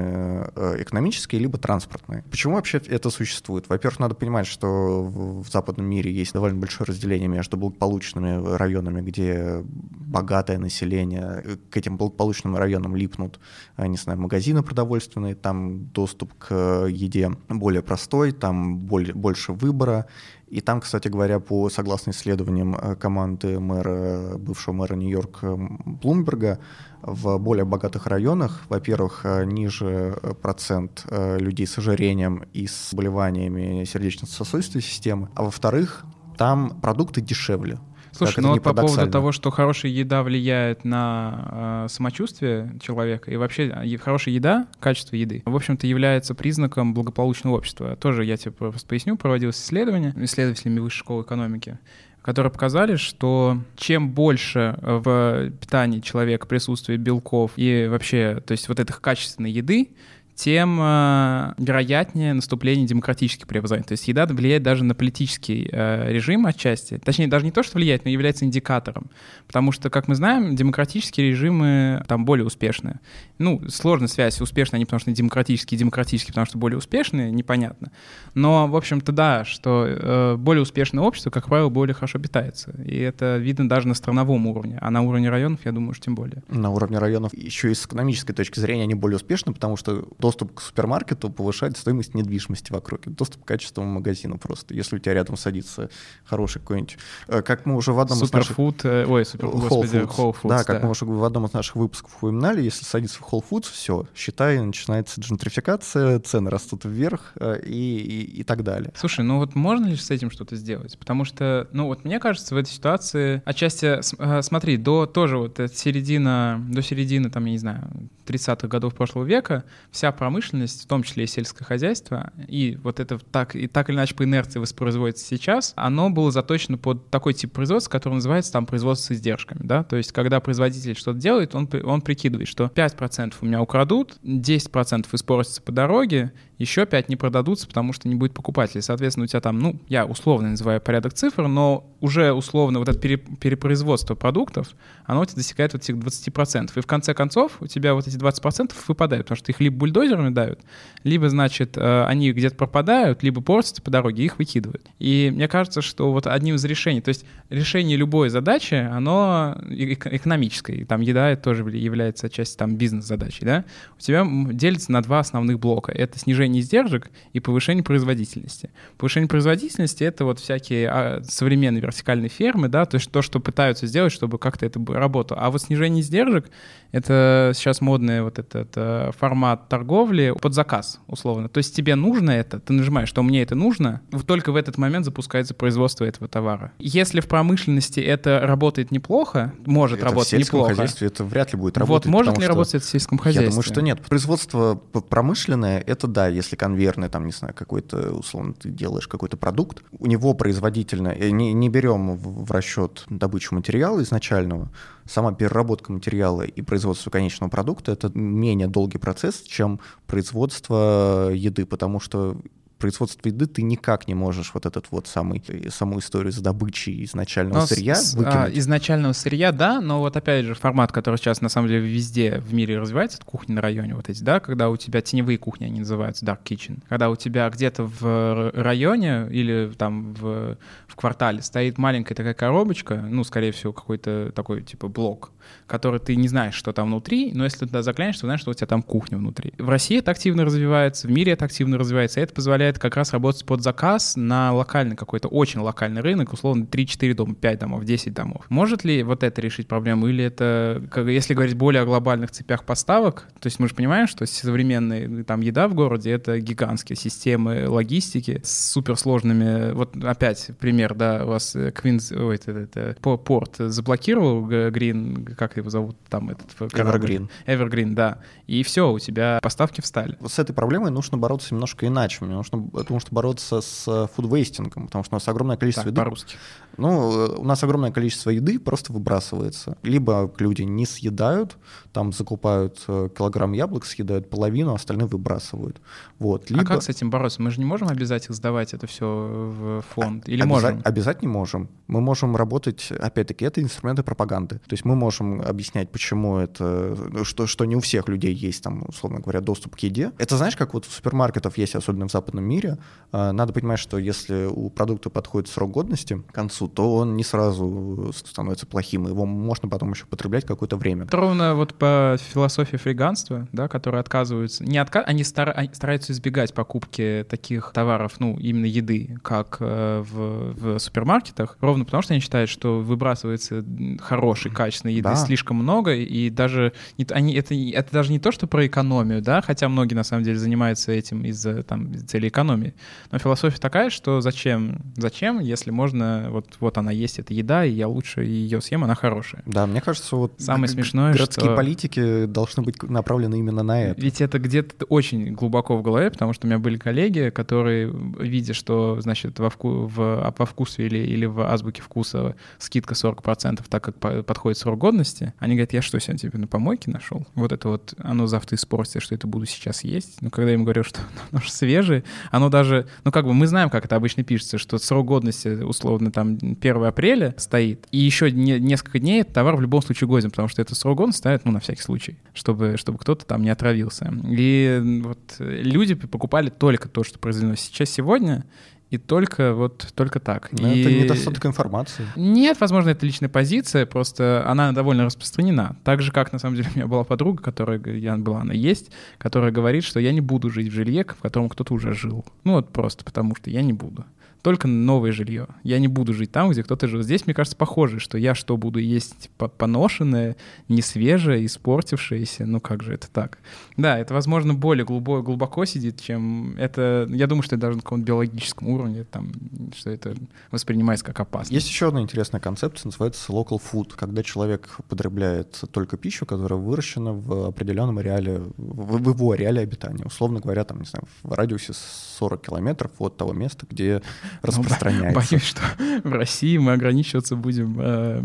э, 0.56 0.76
экономические, 0.78 1.42
либо 1.42 1.58
транспортные. 1.58 2.24
Почему 2.30 2.54
вообще 2.54 2.78
это 2.78 3.10
существует? 3.10 3.68
Во-первых, 3.68 4.00
надо 4.00 4.14
понимать, 4.14 4.46
что 4.46 5.02
в 5.04 5.46
западном 5.50 5.84
мире 5.84 6.10
есть 6.10 6.32
довольно 6.32 6.58
большое 6.58 6.86
разделение 6.86 7.28
между 7.28 7.58
благополучными 7.58 8.56
районами, 8.56 9.02
где 9.02 9.62
богатое 9.62 10.56
население, 10.56 11.58
к 11.70 11.76
этим 11.76 11.98
благополучным 11.98 12.56
районам 12.56 12.96
липнут, 12.96 13.40
э, 13.76 13.86
не 13.86 13.98
знаю, 13.98 14.18
магазины 14.18 14.62
продовольственные, 14.62 15.34
там 15.34 15.88
доступ 15.88 16.32
к 16.38 16.86
еде 16.88 17.30
более 17.50 17.82
простой, 17.82 18.32
там 18.32 18.78
более, 18.78 19.12
больше 19.12 19.52
выбора, 19.52 20.06
и 20.54 20.60
там, 20.60 20.80
кстати 20.80 21.08
говоря, 21.08 21.40
по 21.40 21.68
согласно 21.68 22.12
исследованиям 22.12 22.76
э, 22.76 22.94
команды 22.94 23.58
мэра, 23.58 24.38
бывшего 24.38 24.72
мэра 24.72 24.94
Нью-Йорка 24.94 25.56
Блумберга, 25.84 26.60
в 27.02 27.38
более 27.38 27.64
богатых 27.64 28.06
районах, 28.06 28.62
во-первых, 28.68 29.22
э, 29.24 29.44
ниже 29.46 30.16
э, 30.22 30.34
процент 30.34 31.06
людей 31.10 31.66
с 31.66 31.76
ожирением 31.76 32.44
и 32.52 32.68
с 32.68 32.90
заболеваниями 32.90 33.84
сердечно-сосудистой 33.84 34.80
системы, 34.80 35.28
а 35.34 35.42
во-вторых, 35.42 36.04
там 36.38 36.80
продукты 36.80 37.20
дешевле. 37.20 37.80
Слушай, 38.16 38.40
ну 38.40 38.52
вот 38.52 38.62
по 38.62 38.72
поводу 38.72 39.10
того, 39.10 39.32
что 39.32 39.50
хорошая 39.50 39.92
еда 39.92 40.22
влияет 40.22 40.84
на 40.84 41.84
э, 41.86 41.88
самочувствие 41.90 42.72
человека, 42.80 43.30
и 43.30 43.36
вообще 43.36 43.68
э, 43.68 43.96
хорошая 43.98 44.34
еда, 44.34 44.68
качество 44.80 45.16
еды, 45.16 45.42
в 45.44 45.54
общем-то, 45.54 45.86
является 45.86 46.34
признаком 46.34 46.94
благополучного 46.94 47.56
общества. 47.56 47.96
Тоже 47.96 48.24
я 48.24 48.36
тебе 48.36 48.52
просто 48.52 48.88
поясню, 48.88 49.16
проводилось 49.16 49.56
исследование 49.56 50.12
исследователями 50.16 50.78
Высшей 50.78 51.00
школы 51.00 51.22
экономики, 51.22 51.78
которые 52.22 52.52
показали, 52.52 52.96
что 52.96 53.58
чем 53.76 54.10
больше 54.10 54.78
в 54.80 55.50
питании 55.60 56.00
человека 56.00 56.46
присутствует 56.46 57.00
белков 57.00 57.52
и 57.56 57.86
вообще, 57.90 58.42
то 58.46 58.52
есть 58.52 58.68
вот 58.68 58.80
этих 58.80 59.00
качественной 59.00 59.50
еды, 59.50 59.90
тем 60.34 60.78
э, 60.80 61.54
вероятнее 61.58 62.34
наступление 62.34 62.86
демократических 62.86 63.46
преобразований. 63.46 63.86
То 63.86 63.92
есть 63.92 64.08
еда 64.08 64.26
влияет 64.26 64.62
даже 64.62 64.84
на 64.84 64.94
политический 64.94 65.68
э, 65.70 66.12
режим 66.12 66.46
отчасти. 66.46 66.98
Точнее, 66.98 67.28
даже 67.28 67.44
не 67.44 67.52
то, 67.52 67.62
что 67.62 67.78
влияет, 67.78 68.04
но 68.04 68.10
является 68.10 68.44
индикатором. 68.44 69.10
Потому 69.46 69.70
что, 69.70 69.90
как 69.90 70.08
мы 70.08 70.14
знаем, 70.14 70.56
демократические 70.56 71.28
режимы 71.30 72.04
там 72.08 72.24
более 72.24 72.44
успешные. 72.44 73.00
Ну, 73.38 73.62
сложная 73.68 74.08
связь, 74.08 74.40
успешные 74.40 74.78
они, 74.78 74.86
потому 74.86 75.00
что 75.00 75.12
демократические, 75.12 75.78
демократические, 75.78 76.32
потому 76.32 76.46
что 76.46 76.58
более 76.58 76.78
успешные, 76.78 77.30
непонятно. 77.30 77.92
Но, 78.34 78.66
в 78.66 78.76
общем-то, 78.76 79.12
да, 79.12 79.44
что 79.44 79.86
э, 79.86 80.36
более 80.36 80.62
успешное 80.62 81.04
общество, 81.04 81.30
как 81.30 81.46
правило, 81.46 81.68
более 81.68 81.94
хорошо 81.94 82.18
питается. 82.18 82.74
И 82.84 82.98
это 82.98 83.36
видно 83.36 83.68
даже 83.68 83.86
на 83.86 83.94
страновом 83.94 84.46
уровне. 84.48 84.78
А 84.80 84.90
на 84.90 85.02
уровне 85.02 85.30
районов, 85.30 85.60
я 85.64 85.72
думаю, 85.72 85.94
что 85.94 86.06
тем 86.06 86.16
более. 86.16 86.42
На 86.48 86.70
уровне 86.70 86.98
районов 86.98 87.32
еще 87.34 87.70
и 87.70 87.74
с 87.74 87.86
экономической 87.86 88.32
точки 88.32 88.58
зрения 88.58 88.82
они 88.82 88.94
более 88.94 89.16
успешны, 89.16 89.52
потому 89.52 89.76
что 89.76 90.08
доступ 90.24 90.54
к 90.54 90.62
супермаркету 90.62 91.28
повышает 91.28 91.76
стоимость 91.76 92.14
недвижимости 92.14 92.72
в 92.72 92.76
округе, 92.76 93.10
доступ 93.10 93.44
к 93.44 93.46
качественному 93.46 93.96
магазину 93.96 94.38
просто, 94.38 94.72
если 94.72 94.96
у 94.96 94.98
тебя 94.98 95.12
рядом 95.12 95.36
садится 95.36 95.90
хороший 96.24 96.60
какой-нибудь... 96.60 96.96
Э, 97.28 97.42
как 97.42 97.66
мы 97.66 97.76
уже 97.76 97.92
в 97.92 98.00
одном 98.00 98.18
Суперфуд, 98.20 98.78
из 98.78 98.84
наших... 98.84 99.06
Э, 99.06 99.12
ой, 99.12 99.26
супер, 99.26 99.48
Whole 99.48 99.60
господи, 99.60 99.96
Foods. 99.96 100.16
Whole 100.16 100.36
Foods, 100.42 100.48
да, 100.48 100.64
как 100.64 100.82
мы 100.82 100.88
уже 100.88 101.04
в 101.04 101.22
одном 101.24 101.44
из 101.44 101.52
наших 101.52 101.76
выпусков 101.76 102.16
упоминали, 102.16 102.62
если 102.62 102.86
садиться 102.86 103.18
в 103.18 103.30
Whole 103.30 103.44
Foods, 103.50 103.70
все, 103.70 104.06
считай, 104.14 104.58
начинается 104.58 105.20
джентрификация, 105.20 106.18
цены 106.20 106.48
растут 106.48 106.86
вверх 106.86 107.32
э, 107.36 107.60
и, 107.62 107.98
и, 107.98 108.40
и 108.40 108.44
так 108.44 108.64
далее. 108.64 108.94
Слушай, 108.96 109.26
ну 109.26 109.36
вот 109.36 109.54
можно 109.54 109.84
ли 109.84 109.96
с 109.96 110.10
этим 110.10 110.30
что-то 110.30 110.56
сделать? 110.56 110.98
Потому 110.98 111.26
что, 111.26 111.68
ну 111.72 111.84
вот 111.84 112.04
мне 112.04 112.18
кажется, 112.18 112.54
в 112.54 112.58
этой 112.58 112.70
ситуации 112.70 113.42
отчасти, 113.44 114.00
смотри, 114.40 114.78
до 114.78 115.04
тоже 115.04 115.36
вот 115.36 115.60
середина, 115.74 116.64
до 116.66 116.80
середины, 116.80 117.28
там, 117.28 117.44
я 117.44 117.52
не 117.52 117.58
знаю, 117.58 117.90
30-х 118.24 118.68
годов 118.68 118.94
прошлого 118.94 119.24
века 119.24 119.64
вся 119.90 120.12
промышленность, 120.14 120.84
в 120.84 120.86
том 120.86 121.02
числе 121.02 121.24
и 121.24 121.26
сельское 121.26 121.64
хозяйство, 121.64 122.32
и 122.48 122.78
вот 122.82 123.00
это 123.00 123.18
так, 123.18 123.54
и 123.54 123.66
так 123.66 123.90
или 123.90 123.96
иначе 123.96 124.14
по 124.14 124.24
инерции 124.24 124.58
воспроизводится 124.58 125.26
сейчас, 125.26 125.72
оно 125.76 126.10
было 126.10 126.30
заточено 126.30 126.78
под 126.78 127.10
такой 127.10 127.34
тип 127.34 127.52
производства, 127.52 127.90
который 127.90 128.14
называется 128.14 128.52
там 128.52 128.66
производство 128.66 129.12
с 129.12 129.16
издержками, 129.16 129.60
да, 129.62 129.84
то 129.84 129.96
есть 129.96 130.12
когда 130.12 130.40
производитель 130.40 130.96
что-то 130.96 131.18
делает, 131.18 131.54
он, 131.54 131.68
он 131.84 132.00
прикидывает, 132.00 132.48
что 132.48 132.64
5% 132.74 133.34
у 133.40 133.46
меня 133.46 133.60
украдут, 133.60 134.18
10% 134.22 135.06
испортится 135.12 135.62
по 135.62 135.72
дороге, 135.72 136.32
еще 136.58 136.86
5 136.86 137.08
не 137.08 137.16
продадутся, 137.16 137.66
потому 137.66 137.92
что 137.92 138.08
не 138.08 138.14
будет 138.14 138.32
покупателей. 138.32 138.82
Соответственно, 138.82 139.24
у 139.24 139.26
тебя 139.26 139.40
там, 139.40 139.58
ну, 139.58 139.80
я 139.88 140.06
условно 140.06 140.50
называю 140.50 140.80
порядок 140.80 141.14
цифр, 141.14 141.48
но 141.48 141.92
уже 142.00 142.32
условно 142.32 142.78
вот 142.78 142.88
это 142.88 142.98
перепроизводство 142.98 144.14
продуктов, 144.14 144.68
оно 145.04 145.22
у 145.22 145.24
тебя 145.24 145.36
достигает 145.36 145.72
вот 145.72 145.82
этих 145.82 145.96
20%. 145.96 146.70
И 146.76 146.80
в 146.80 146.86
конце 146.86 147.14
концов 147.14 147.56
у 147.60 147.66
тебя 147.66 147.94
вот 147.94 148.06
эти 148.06 148.16
20% 148.16 148.72
выпадают, 148.86 149.26
потому 149.26 149.36
что 149.36 149.52
их 149.52 149.60
либо 149.60 149.76
бульдозерами 150.04 150.32
давят, 150.32 150.60
либо, 151.02 151.28
значит, 151.28 151.76
э, 151.76 152.04
они 152.06 152.32
где-то 152.32 152.56
пропадают, 152.56 153.22
либо 153.22 153.42
портятся 153.42 153.82
по 153.82 153.90
дороге, 153.90 154.24
их 154.24 154.38
выкидывают. 154.38 154.86
И 154.98 155.30
мне 155.34 155.48
кажется, 155.48 155.82
что 155.82 156.12
вот 156.12 156.26
одним 156.26 156.56
из 156.56 156.64
решений, 156.64 157.02
то 157.02 157.10
есть 157.10 157.26
решение 157.50 157.96
любой 157.96 158.30
задачи, 158.30 158.74
оно 158.74 159.58
экономическое. 159.68 160.76
И 160.76 160.84
там 160.84 161.02
еда 161.02 161.30
это 161.30 161.42
тоже 161.42 161.62
является 161.76 162.26
отчасти 162.26 162.56
там 162.56 162.76
бизнес-задачей, 162.76 163.44
да? 163.44 163.64
У 163.98 164.00
тебя 164.00 164.26
делится 164.52 164.92
на 164.92 165.02
два 165.02 165.20
основных 165.20 165.58
блока. 165.58 165.92
Это 165.92 166.18
снижение 166.18 166.62
издержек 166.62 167.10
и 167.32 167.40
повышение 167.40 167.84
производительности. 167.84 168.70
Повышение 168.96 169.28
производительности— 169.28 170.04
это 170.04 170.24
вот 170.24 170.40
всякие 170.40 170.88
а, 170.88 171.22
современные 171.22 171.82
вертикальные 171.82 172.30
фермы, 172.30 172.68
да, 172.68 172.86
то 172.86 172.96
есть 172.96 173.10
то, 173.10 173.20
что 173.20 173.40
пытаются 173.40 173.86
сделать, 173.86 174.12
чтобы 174.12 174.38
как-то 174.38 174.64
это 174.64 174.80
работало. 174.88 175.40
А 175.40 175.50
вот 175.50 175.60
снижение 175.60 176.00
издержек— 176.00 176.50
это 176.92 177.52
сейчас 177.54 177.80
модный 177.80 178.22
вот 178.22 178.38
этот 178.38 178.72
э, 178.76 179.10
формат 179.18 179.68
торговли 179.68 179.93
под 180.34 180.54
заказ, 180.54 181.00
условно. 181.06 181.48
То 181.48 181.58
есть 181.58 181.74
тебе 181.74 181.94
нужно 181.94 182.30
это, 182.30 182.60
ты 182.60 182.72
нажимаешь, 182.72 183.08
что 183.08 183.22
мне 183.22 183.42
это 183.42 183.54
нужно, 183.54 184.00
только 184.26 184.52
в 184.52 184.56
этот 184.56 184.78
момент 184.78 185.04
запускается 185.04 185.54
производство 185.54 186.04
этого 186.04 186.28
товара. 186.28 186.72
Если 186.78 187.20
в 187.20 187.28
промышленности 187.28 188.00
это 188.00 188.40
работает 188.40 188.90
неплохо, 188.90 189.52
может 189.66 189.98
это 189.98 190.06
работать 190.06 190.32
неплохо. 190.32 190.36
в 190.36 190.40
сельском 190.40 190.58
неплохо. 190.58 190.74
хозяйстве 190.74 191.06
это 191.08 191.24
вряд 191.24 191.52
ли 191.52 191.58
будет 191.58 191.78
работать. 191.78 192.06
Вот 192.06 192.12
может 192.12 192.38
ли 192.38 192.46
работать 192.46 192.74
это 192.74 192.84
в 192.84 192.88
сельском 192.88 193.18
хозяйстве? 193.18 193.44
Я 193.44 193.50
думаю, 193.50 193.62
что 193.62 193.82
нет. 193.82 194.00
Производство 194.02 194.74
промышленное— 194.74 195.80
это 195.86 196.06
да, 196.06 196.28
если 196.28 196.56
конвейерный, 196.56 197.08
там, 197.08 197.26
не 197.26 197.32
знаю, 197.32 197.54
какой-то, 197.54 198.12
условно, 198.12 198.54
ты 198.54 198.70
делаешь 198.70 199.08
какой-то 199.08 199.36
продукт, 199.36 199.82
у 199.98 200.06
него 200.06 200.34
производительно, 200.34 201.08
э, 201.08 201.30
не, 201.30 201.52
не 201.52 201.68
берем 201.68 202.16
в 202.16 202.50
расчет 202.50 203.04
добычу 203.08 203.54
материала 203.54 204.02
изначального, 204.02 204.70
сама 205.06 205.32
переработка 205.32 205.92
материала 205.92 206.42
и 206.42 206.62
производство 206.62 207.10
конечного 207.10 207.50
продукта— 207.50 207.92
это 207.92 208.10
менее 208.14 208.68
долгий 208.68 208.98
процесс, 208.98 209.42
чем 209.42 209.80
производство 210.06 211.30
еды, 211.32 211.66
потому 211.66 212.00
что 212.00 212.36
производства 212.78 213.28
еды 213.28 213.46
ты 213.46 213.62
никак 213.62 214.08
не 214.08 214.14
можешь 214.14 214.50
вот 214.54 214.66
этот 214.66 214.86
вот 214.90 215.06
самый, 215.06 215.42
саму 215.70 215.98
историю 216.00 216.32
с 216.32 216.38
добычей 216.38 217.04
изначального 217.04 217.60
Но 217.60 217.66
сырья 217.66 217.94
с- 217.94 218.14
выкинуть. 218.14 218.34
а, 218.36 218.50
изначального 218.52 219.12
сырья, 219.12 219.52
да, 219.52 219.80
но 219.80 220.00
вот 220.00 220.16
опять 220.16 220.44
же 220.44 220.54
формат, 220.54 220.92
который 220.92 221.16
сейчас 221.16 221.40
на 221.40 221.48
самом 221.48 221.68
деле 221.68 221.86
везде 221.86 222.38
в 222.40 222.52
мире 222.52 222.78
развивается, 222.78 223.18
это 223.18 223.26
кухни 223.26 223.52
на 223.54 223.60
районе 223.60 223.94
вот 223.94 224.08
эти, 224.08 224.22
да, 224.22 224.40
когда 224.40 224.70
у 224.70 224.76
тебя 224.76 225.00
теневые 225.00 225.38
кухни, 225.38 225.66
они 225.66 225.80
называются 225.80 226.24
dark 226.26 226.38
kitchen, 226.44 226.78
когда 226.88 227.10
у 227.10 227.16
тебя 227.16 227.48
где-то 227.48 227.84
в 227.84 228.50
районе 228.54 229.28
или 229.30 229.70
там 229.76 230.14
в, 230.14 230.56
в 230.86 230.96
квартале 230.96 231.42
стоит 231.42 231.78
маленькая 231.78 232.14
такая 232.14 232.34
коробочка, 232.34 232.96
ну, 232.96 233.22
скорее 233.24 233.52
всего, 233.52 233.72
какой-то 233.72 234.32
такой 234.34 234.62
типа 234.62 234.88
блок, 234.88 235.30
который 235.66 236.00
ты 236.00 236.16
не 236.16 236.28
знаешь, 236.28 236.54
что 236.54 236.72
там 236.72 236.88
внутри, 236.88 237.32
но 237.34 237.44
если 237.44 237.60
ты 237.60 237.66
туда 237.66 237.82
заглянешь, 237.82 238.16
то 238.16 238.26
знаешь, 238.26 238.40
что 238.40 238.50
у 238.50 238.54
тебя 238.54 238.66
там 238.66 238.82
кухня 238.82 239.18
внутри. 239.18 239.52
В 239.58 239.68
России 239.68 239.98
это 239.98 240.10
активно 240.10 240.44
развивается, 240.44 241.06
в 241.06 241.10
мире 241.10 241.32
это 241.32 241.44
активно 241.44 241.78
развивается, 241.78 242.20
и 242.20 242.22
это 242.22 242.32
позволяет 242.34 242.63
как 242.72 242.96
раз 242.96 243.12
работать 243.12 243.44
под 243.44 243.62
заказ 243.62 244.14
на 244.16 244.52
локальный 244.52 244.96
какой-то 244.96 245.28
очень 245.28 245.60
локальный 245.60 246.00
рынок, 246.00 246.32
условно 246.32 246.64
3-4 246.64 247.14
дома, 247.14 247.34
5 247.34 247.58
домов, 247.58 247.84
10 247.84 248.12
домов. 248.14 248.44
Может 248.48 248.84
ли 248.84 249.02
вот 249.02 249.22
это 249.22 249.40
решить 249.40 249.68
проблему, 249.68 250.08
или 250.08 250.24
это, 250.24 250.82
как- 250.90 251.06
если 251.06 251.34
говорить 251.34 251.56
более 251.56 251.82
о 251.82 251.84
глобальных 251.84 252.30
цепях 252.30 252.64
поставок, 252.64 253.28
то 253.40 253.46
есть 253.46 253.58
мы 253.60 253.68
же 253.68 253.74
понимаем, 253.74 254.06
что 254.06 254.24
современная 254.26 255.24
там 255.24 255.40
еда 255.40 255.68
в 255.68 255.74
городе— 255.74 256.10
это 256.12 256.38
гигантские 256.40 256.96
системы 256.96 257.68
логистики 257.68 258.40
с 258.44 258.72
суперсложными, 258.72 259.72
вот 259.72 259.96
опять 260.04 260.50
пример, 260.60 260.94
да, 260.94 261.24
у 261.24 261.28
вас 261.28 261.54
э, 261.56 261.70
Квинс, 261.72 262.12
ой, 262.12 262.36
это, 262.36 262.50
это, 262.52 262.96
по- 263.00 263.16
порт 263.18 263.56
заблокировал 263.58 264.44
Грин, 264.46 265.24
как 265.36 265.56
его 265.56 265.70
зовут 265.70 265.96
там 266.08 266.30
этот 266.30 266.70
корабль? 266.72 267.06
Evergreen. 267.06 267.28
Evergreen, 267.46 267.94
да. 267.94 268.18
И 268.46 268.62
все, 268.62 268.90
у 268.92 268.98
тебя 268.98 269.38
поставки 269.42 269.80
встали. 269.80 270.16
Вот 270.20 270.30
с 270.32 270.38
этой 270.38 270.52
проблемой 270.52 270.90
нужно 270.90 271.18
бороться 271.18 271.54
немножко 271.54 271.86
иначе. 271.86 272.24
Мне 272.24 272.34
нужно, 272.34 272.53
потому 272.62 273.00
что 273.00 273.14
бороться 273.14 273.60
с 273.60 274.08
фудвейстингом, 274.14 274.86
потому 274.86 275.04
что 275.04 275.14
у 275.14 275.16
нас 275.16 275.28
огромное 275.28 275.56
количество 275.56 275.84
Так, 275.84 275.92
еды. 275.92 276.00
по-русски. 276.00 276.36
Ну, 276.76 277.12
э, 277.12 277.36
у 277.36 277.44
нас 277.44 277.62
огромное 277.62 277.90
количество 277.90 278.30
еды 278.30 278.58
просто 278.58 278.92
выбрасывается. 278.92 279.76
Либо 279.82 280.32
люди 280.38 280.62
не 280.62 280.86
съедают, 280.86 281.56
там 281.92 282.12
закупают 282.12 282.82
э, 282.88 283.08
килограмм 283.16 283.52
яблок, 283.52 283.84
съедают 283.84 284.30
половину, 284.30 284.72
а 284.72 284.74
остальное 284.74 285.06
выбрасывают. 285.06 285.80
Вот. 286.18 286.50
Либо... 286.50 286.62
А 286.62 286.64
как 286.64 286.82
с 286.82 286.88
этим 286.88 287.10
бороться? 287.10 287.42
Мы 287.42 287.50
же 287.50 287.58
не 287.58 287.64
можем 287.64 287.88
обязать 287.88 288.26
их 288.26 288.34
сдавать 288.34 288.74
это 288.74 288.86
все 288.86 289.06
в 289.06 289.84
фонд? 289.94 290.28
Или 290.28 290.42
Обяза- 290.42 290.48
можем? 290.48 290.82
Обязательно 290.84 291.30
можем. 291.30 291.68
Мы 291.86 292.00
можем 292.00 292.36
работать, 292.36 292.90
опять-таки, 292.90 293.44
это 293.44 293.62
инструменты 293.62 294.02
пропаганды. 294.02 294.56
То 294.56 294.72
есть 294.72 294.84
мы 294.84 294.96
можем 294.96 295.40
объяснять, 295.40 295.90
почему 295.90 296.38
это, 296.38 296.96
ну, 297.10 297.24
что, 297.24 297.46
что 297.46 297.64
не 297.64 297.76
у 297.76 297.80
всех 297.80 298.08
людей 298.08 298.34
есть, 298.34 298.62
там, 298.62 298.84
условно 298.88 299.20
говоря, 299.20 299.40
доступ 299.40 299.76
к 299.76 299.78
еде. 299.80 300.12
Это 300.18 300.36
знаешь, 300.36 300.56
как 300.56 300.74
вот 300.74 300.86
у 300.86 300.90
супермаркетов 300.90 301.58
есть, 301.58 301.74
особенно 301.74 302.08
в 302.08 302.10
западном 302.10 302.44
мире, 302.44 302.78
э, 303.12 303.32
надо 303.32 303.52
понимать, 303.52 303.78
что 303.78 303.98
если 303.98 304.46
у 304.46 304.70
продукта 304.70 305.10
подходит 305.10 305.48
срок 305.48 305.70
годности 305.70 306.22
к 306.28 306.32
концу, 306.32 306.63
то 306.68 306.94
он 306.96 307.16
не 307.16 307.24
сразу 307.24 308.12
становится 308.14 308.66
плохим, 308.66 309.06
его 309.06 309.26
можно 309.26 309.68
потом 309.68 309.92
еще 309.92 310.06
потреблять 310.06 310.44
какое-то 310.44 310.76
время. 310.76 311.04
Это 311.04 311.16
ровно 311.16 311.54
вот 311.54 311.74
по 311.74 312.16
философии 312.32 312.76
фриганства, 312.76 313.48
да, 313.52 313.68
которые 313.68 314.00
отказываются, 314.00 314.64
не 314.64 314.78
отка... 314.78 315.00
они, 315.02 315.24
стара- 315.24 315.52
они 315.52 315.70
стараются 315.72 316.12
избегать 316.12 316.54
покупки 316.54 317.26
таких 317.28 317.72
товаров, 317.72 318.14
ну, 318.18 318.36
именно 318.38 318.66
еды, 318.66 319.16
как 319.22 319.58
э, 319.60 320.02
в, 320.10 320.54
в 320.54 320.78
супермаркетах, 320.78 321.56
ровно 321.60 321.84
потому 321.84 322.02
что 322.02 322.14
они 322.14 322.20
считают, 322.20 322.50
что 322.50 322.80
выбрасывается 322.80 323.64
хорошей, 324.00 324.50
качественной 324.50 324.94
еды 324.94 325.08
Да. 325.08 325.16
слишком 325.16 325.56
много, 325.56 325.94
и 325.94 326.30
даже 326.30 326.72
не, 326.98 327.06
они, 327.10 327.34
это, 327.34 327.54
это 327.54 327.92
даже 327.92 328.12
не 328.12 328.18
то, 328.18 328.32
что 328.32 328.46
про 328.46 328.66
экономию, 328.66 329.22
да, 329.22 329.42
хотя 329.42 329.68
многие 329.68 329.94
на 329.94 330.04
самом 330.04 330.24
деле 330.24 330.38
занимаются 330.38 330.92
этим 330.92 331.24
из-за 331.24 331.62
там, 331.62 331.94
целей 332.06 332.28
экономии, 332.28 332.74
но 333.10 333.18
философия 333.18 333.58
такая, 333.58 333.90
что 333.90 334.20
зачем, 334.20 334.80
зачем, 334.96 335.40
если 335.40 335.70
можно, 335.70 336.28
вот, 336.30 336.53
вот 336.60 336.78
она 336.78 336.90
есть, 336.90 337.18
эта 337.18 337.34
еда, 337.34 337.64
и 337.64 337.72
я 337.72 337.88
лучше 337.88 338.22
ее 338.24 338.60
съем, 338.60 338.84
она 338.84 338.94
хорошая. 338.94 339.42
Да, 339.46 339.66
мне 339.66 339.80
кажется, 339.80 340.16
вот 340.16 340.34
Самое 340.38 340.68
смешное, 340.68 341.12
городские 341.12 341.46
что- 341.46 341.56
политики 341.56 342.24
должны 342.26 342.62
быть 342.62 342.82
направлены 342.82 343.38
именно 343.38 343.62
на 343.62 343.82
это. 343.82 344.00
Ведь 344.00 344.20
это 344.20 344.38
где-то 344.38 344.84
очень 344.86 345.32
глубоко 345.34 345.76
в 345.76 345.82
голове, 345.82 346.10
потому 346.10 346.32
что 346.32 346.46
у 346.46 346.48
меня 346.50 346.58
были 346.58 346.76
коллеги, 346.76 347.30
которые, 347.34 347.92
видя, 348.18 348.54
что, 348.54 349.00
значит, 349.00 349.38
во, 349.38 349.46
вку- 349.48 349.86
в, 349.86 350.00
а, 350.00 350.34
во 350.36 350.46
вкусе 350.46 350.86
или, 350.86 350.98
или 350.98 351.26
в 351.26 351.40
азбуке 351.40 351.82
вкуса 351.82 352.36
скидка 352.58 352.94
40%, 352.94 353.64
так 353.68 353.82
как 353.84 353.96
по- 353.98 354.22
подходит 354.22 354.58
срок 354.58 354.78
годности, 354.78 355.32
они 355.38 355.54
говорят, 355.54 355.72
я 355.72 355.82
что, 355.82 355.98
сегодня 356.00 356.18
тебе 356.18 356.38
на 356.38 356.46
помойке 356.46 356.90
нашел? 356.90 357.26
Вот 357.34 357.52
это 357.52 357.68
вот, 357.68 357.94
оно 357.98 358.26
завтра 358.26 358.56
испортится, 358.56 359.00
что 359.00 359.14
это 359.14 359.26
буду 359.26 359.46
сейчас 359.46 359.84
есть. 359.84 360.20
Но 360.20 360.30
когда 360.30 360.50
я 360.50 360.54
им 360.54 360.64
говорю, 360.64 360.84
что 360.84 361.00
оно 361.30 361.40
же 361.40 361.50
свежее, 361.50 362.04
оно 362.30 362.48
даже, 362.48 362.86
ну 363.04 363.12
как 363.12 363.24
бы 363.24 363.34
мы 363.34 363.46
знаем, 363.46 363.70
как 363.70 363.84
это 363.84 363.96
обычно 363.96 364.24
пишется, 364.24 364.58
что 364.58 364.78
срок 364.78 365.06
годности, 365.06 365.48
условно, 365.48 366.10
там 366.10 366.38
1 366.52 366.84
апреля 366.84 367.34
стоит, 367.38 367.86
и 367.90 367.98
еще 367.98 368.30
не- 368.30 368.60
несколько 368.60 368.98
дней 368.98 369.22
этот 369.22 369.34
товар 369.34 369.56
в 369.56 369.60
любом 369.60 369.82
случае 369.82 370.08
годен, 370.08 370.30
потому 370.30 370.48
что 370.48 370.62
это 370.62 370.74
срок 370.74 370.98
годности 370.98 371.20
ставят, 371.20 371.44
ну, 371.44 371.52
на 371.52 371.60
всякий 371.60 371.82
случай, 371.82 372.18
чтобы, 372.32 372.76
чтобы 372.76 372.98
кто-то 372.98 373.24
там 373.26 373.42
не 373.42 373.50
отравился. 373.50 374.12
И 374.28 375.00
вот 375.02 375.36
люди 375.38 375.94
покупали 375.94 376.50
только 376.50 376.88
то, 376.88 377.04
что 377.04 377.18
произведено 377.18 377.54
сейчас 377.56 377.90
сегодня, 377.90 378.44
и 378.90 378.98
только 378.98 379.54
вот 379.54 379.92
только 379.94 380.20
так. 380.20 380.50
Но 380.52 380.72
и... 380.72 380.80
это 380.80 380.92
недостаток 380.92 381.44
информации. 381.46 382.06
Нет, 382.16 382.60
возможно, 382.60 382.90
это 382.90 383.04
личная 383.04 383.28
позиция, 383.28 383.86
просто 383.86 384.44
она 384.46 384.72
довольно 384.72 385.04
распространена. 385.04 385.76
Так 385.84 386.00
же, 386.02 386.12
как, 386.12 386.32
на 386.32 386.38
самом 386.38 386.56
деле, 386.56 386.68
у 386.74 386.78
меня 386.78 386.86
была 386.86 387.04
подруга, 387.04 387.42
которая, 387.42 387.80
я 387.84 388.16
была, 388.16 388.42
она 388.42 388.54
есть, 388.54 388.90
которая 389.18 389.50
говорит, 389.50 389.84
что 389.84 390.00
я 390.00 390.12
не 390.12 390.20
буду 390.20 390.50
жить 390.50 390.68
в 390.68 390.72
жилье, 390.72 391.04
в 391.04 391.22
котором 391.22 391.48
кто-то 391.48 391.74
уже 391.74 391.92
жил. 391.92 392.24
Ну 392.44 392.52
вот 392.52 392.72
просто 392.72 393.04
потому, 393.04 393.34
что 393.34 393.50
я 393.50 393.62
не 393.62 393.72
буду. 393.72 394.04
Только 394.44 394.68
новое 394.68 395.10
жилье. 395.10 395.46
Я 395.62 395.78
не 395.78 395.88
буду 395.88 396.12
жить 396.12 396.30
там, 396.30 396.50
где 396.50 396.62
кто-то 396.62 396.86
жил. 396.86 397.00
Здесь, 397.00 397.24
мне 397.24 397.32
кажется, 397.32 397.56
похоже, 397.56 397.98
что 397.98 398.18
я 398.18 398.34
что, 398.34 398.58
буду 398.58 398.78
есть 398.78 399.30
по- 399.38 399.48
поношенное, 399.48 400.36
несвежее, 400.68 401.46
испортившееся? 401.46 402.44
Ну 402.44 402.60
как 402.60 402.82
же 402.82 402.92
это 402.92 403.08
так? 403.10 403.38
Да, 403.78 403.98
это, 403.98 404.12
возможно, 404.12 404.52
более 404.52 404.84
глубоко, 404.84 405.22
глубоко 405.22 405.64
сидит, 405.64 405.98
чем 405.98 406.56
это... 406.58 407.08
Я 407.08 407.26
думаю, 407.26 407.42
что 407.42 407.56
это 407.56 407.62
даже 407.62 407.76
на 407.76 407.82
каком-то 407.82 408.04
биологическом 408.04 408.68
уровне, 408.68 409.04
там, 409.04 409.32
что 409.74 409.88
это 409.88 410.14
воспринимается 410.50 411.06
как 411.06 411.20
опасно. 411.20 411.54
Есть 411.54 411.68
еще 411.68 411.88
одна 411.88 412.02
интересная 412.02 412.38
концепция, 412.38 412.88
называется 412.88 413.32
local 413.32 413.58
food, 413.58 413.94
когда 413.96 414.22
человек 414.22 414.76
потребляет 414.90 415.58
только 415.70 415.96
пищу, 415.96 416.26
которая 416.26 416.60
выращена 416.60 417.14
в 417.14 417.46
определенном 417.46 417.96
ареале, 417.96 418.42
в 418.58 419.08
его 419.08 419.30
ареале 419.30 419.62
обитания. 419.62 420.04
Условно 420.04 420.40
говоря, 420.40 420.64
там, 420.64 420.80
не 420.80 420.86
знаю, 420.86 421.08
в 421.22 421.32
радиусе 421.32 421.72
40 421.72 422.42
километров 422.42 422.90
от 422.98 423.16
того 423.16 423.32
места, 423.32 423.66
где 423.70 424.02
распространяется. 424.42 425.14
Боюсь, 425.30 425.44
что 425.44 425.60
в 426.04 426.12
России 426.12 426.58
мы 426.58 426.72
ограничиваться 426.72 427.36
будем 427.36 427.76
э, 427.80 428.22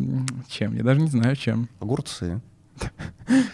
чем? 0.49 0.75
Я 0.75 0.83
даже 0.83 1.01
не 1.01 1.07
знаю, 1.07 1.35
чем. 1.35 1.67
Огурцы. 1.79 2.41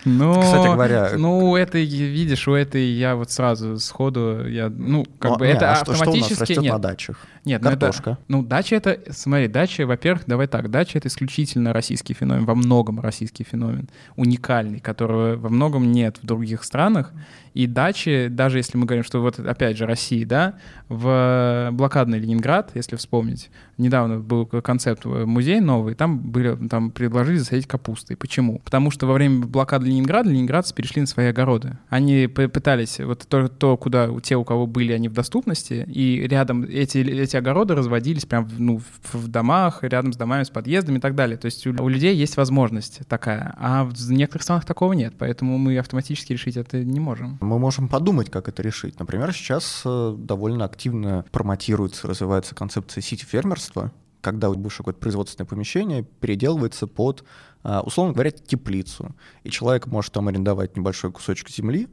Но, 0.06 0.40
Кстати 0.40 0.68
говоря- 0.68 1.12
ну, 1.18 1.50
у 1.50 1.56
этой, 1.56 1.84
видишь, 1.84 2.48
у 2.48 2.54
этой 2.54 2.86
я 2.92 3.16
вот 3.16 3.32
сразу 3.32 3.80
сходу, 3.80 4.48
я, 4.48 4.70
ну, 4.70 5.04
как 5.20 5.32
Ну, 5.32 5.38
бы 5.40 5.48
не, 5.48 5.54
это 5.54 5.72
а 5.72 5.76
что, 5.78 5.86
что 5.86 5.92
у 5.92 5.94
нас 5.94 6.02
автоматически... 6.08 6.42
растет 6.42 6.58
нет, 6.62 6.74
на 6.74 6.80
дачах? 6.80 7.18
нет, 7.44 7.62
ну, 7.64 7.70
это- 7.72 7.80
Картошка. 7.80 8.18
Ну, 8.28 8.44
дача 8.44 8.76
это, 8.76 9.00
смотри, 9.10 9.48
дача, 9.48 9.86
во-первых, 9.88 10.24
давай 10.28 10.46
так, 10.48 10.70
дача 10.70 11.00
это 11.00 11.08
исключительно 11.08 11.74
российский 11.74 12.14
феномен, 12.14 12.46
во 12.46 12.54
многом 12.56 13.00
российский 13.00 13.44
феномен, 13.44 13.90
уникальный, 14.16 14.80
которого 14.80 15.36
во 15.38 15.50
многом 15.50 15.92
нет 15.92 16.20
в 16.22 16.26
других 16.26 16.64
странах. 16.64 17.12
И 17.56 17.68
дачи, 17.68 18.28
даже 18.30 18.58
если 18.58 18.78
мы 18.78 18.86
говорим, 18.86 19.06
что 19.06 19.22
вот 19.22 19.40
опять 19.40 19.78
же 19.78 19.86
Россия, 19.86 20.26
да, 20.26 20.56
в 20.90 21.70
блокадный 21.72 22.20
Ленинград, 22.20 22.72
если 22.76 22.98
вспомнить, 22.98 23.50
недавно 23.78 24.20
был 24.20 24.46
концепт 24.46 25.06
э, 25.06 25.26
музей 25.26 25.62
новый, 25.62 25.96
там 25.96 26.20
были, 26.20 26.56
там 26.68 26.92
предложили 26.92 27.38
засадить 27.38 27.66
капустой. 27.66 28.18
Почему? 28.18 28.60
Потому 28.60 28.92
что 28.92 29.08
во 29.08 29.14
время 29.14 29.46
блокады 29.46 29.88
Ленинграда 29.88 30.30
ленинградцы 30.30 30.76
перешли 30.76 31.02
на 31.02 31.08
свои 31.08 31.28
огороды. 31.28 31.78
Они 31.88 32.28
пытались 32.28 33.00
вот 33.00 33.26
то, 33.28 33.48
то, 33.48 33.78
куда 33.78 34.10
те, 34.22 34.36
у 34.36 34.44
кого 34.44 34.68
были 34.68 34.92
они 34.92 35.08
в 35.08 35.14
доступности, 35.14 35.86
и 35.88 36.28
рядом 36.28 36.64
эти, 36.64 36.98
эти 36.98 37.38
огороды 37.38 37.74
разводились 37.74 38.26
прям 38.26 38.50
ну, 38.58 38.80
в, 38.80 39.14
в 39.14 39.28
домах, 39.30 39.80
рядом 39.82 40.12
с 40.12 40.18
домами, 40.18 40.44
с 40.44 40.50
подъездами 40.50 40.98
и 40.98 41.02
так 41.02 41.16
далее. 41.16 41.38
То 41.38 41.46
есть 41.46 41.66
у, 41.66 41.70
у 41.70 41.88
людей 41.88 42.14
есть 42.16 42.36
возможность 42.36 43.08
такая, 43.08 43.56
а 43.58 43.86
в 43.86 44.12
некоторых 44.12 44.44
странах 44.44 44.66
такого 44.66 44.92
нет, 44.92 45.14
поэтому 45.18 45.58
мы 45.58 45.78
автоматически 45.78 46.34
решить 46.34 46.58
это 46.58 46.84
не 46.84 47.00
можем. 47.00 47.38
Мы 47.46 47.60
можем 47.60 47.88
подумать, 47.88 48.30
как 48.30 48.50
это 48.50 48.62
решить. 48.62 49.00
Например, 49.00 49.32
сейчас 49.34 49.84
э, 49.86 50.16
довольно 50.18 50.66
активно 50.66 51.26
промотируется, 51.32 52.08
развивается 52.08 52.56
концепция 52.56 53.02
сити-фермерства, 53.02 53.92
когда 54.22 54.50
бывшее 54.50 54.80
какое-то 54.80 55.00
производственное 55.00 55.48
помещение 55.48 56.04
переделывается 56.04 56.88
под, 56.88 57.24
а, 57.64 57.82
условно 57.82 58.14
говоря, 58.14 58.32
теплицу. 58.32 59.16
И 59.44 59.52
человек 59.52 59.86
может 59.86 60.14
там 60.14 60.28
арендовать 60.28 60.76
небольшой 60.76 61.12
кусочек 61.12 61.50
земли, 61.50 61.88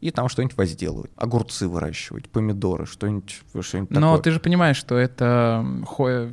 и 0.00 0.10
там 0.10 0.28
что-нибудь 0.28 0.56
возделывать. 0.56 1.10
Огурцы 1.16 1.66
выращивать, 1.66 2.28
помидоры, 2.28 2.86
что-нибудь 2.86 3.42
что 3.60 3.78
Но 3.80 3.86
такое. 3.86 4.18
ты 4.22 4.30
же 4.30 4.40
понимаешь, 4.40 4.76
что 4.76 4.96
это 4.96 5.66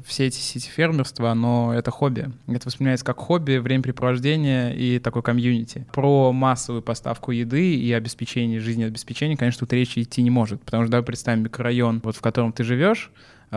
все 0.06 0.28
эти 0.28 0.38
сети 0.38 0.70
фермерства, 0.70 1.34
но 1.34 1.74
это 1.74 1.92
хобби. 1.92 2.32
Это 2.48 2.68
воспринимается 2.68 3.06
как 3.06 3.18
хобби, 3.18 3.58
времяпрепровождение 3.58 4.76
и 4.76 5.00
такой 5.00 5.24
комьюнити. 5.24 5.88
Про 5.94 6.32
массовую 6.32 6.82
поставку 6.82 7.32
еды 7.32 7.76
и 7.76 7.92
обеспечение, 7.92 8.60
жизнеобеспечения, 8.60 9.36
конечно, 9.36 9.62
тут 9.62 9.74
речи 9.74 10.00
идти 10.00 10.22
не 10.22 10.30
может. 10.30 10.62
Потому 10.62 10.84
что 10.84 10.92
давай 10.92 11.06
представим 11.06 11.44
микрорайон, 11.44 12.02
вот 12.04 12.16
в 12.16 12.22
котором 12.22 12.52
ты 12.52 12.64
живешь, 12.64 13.12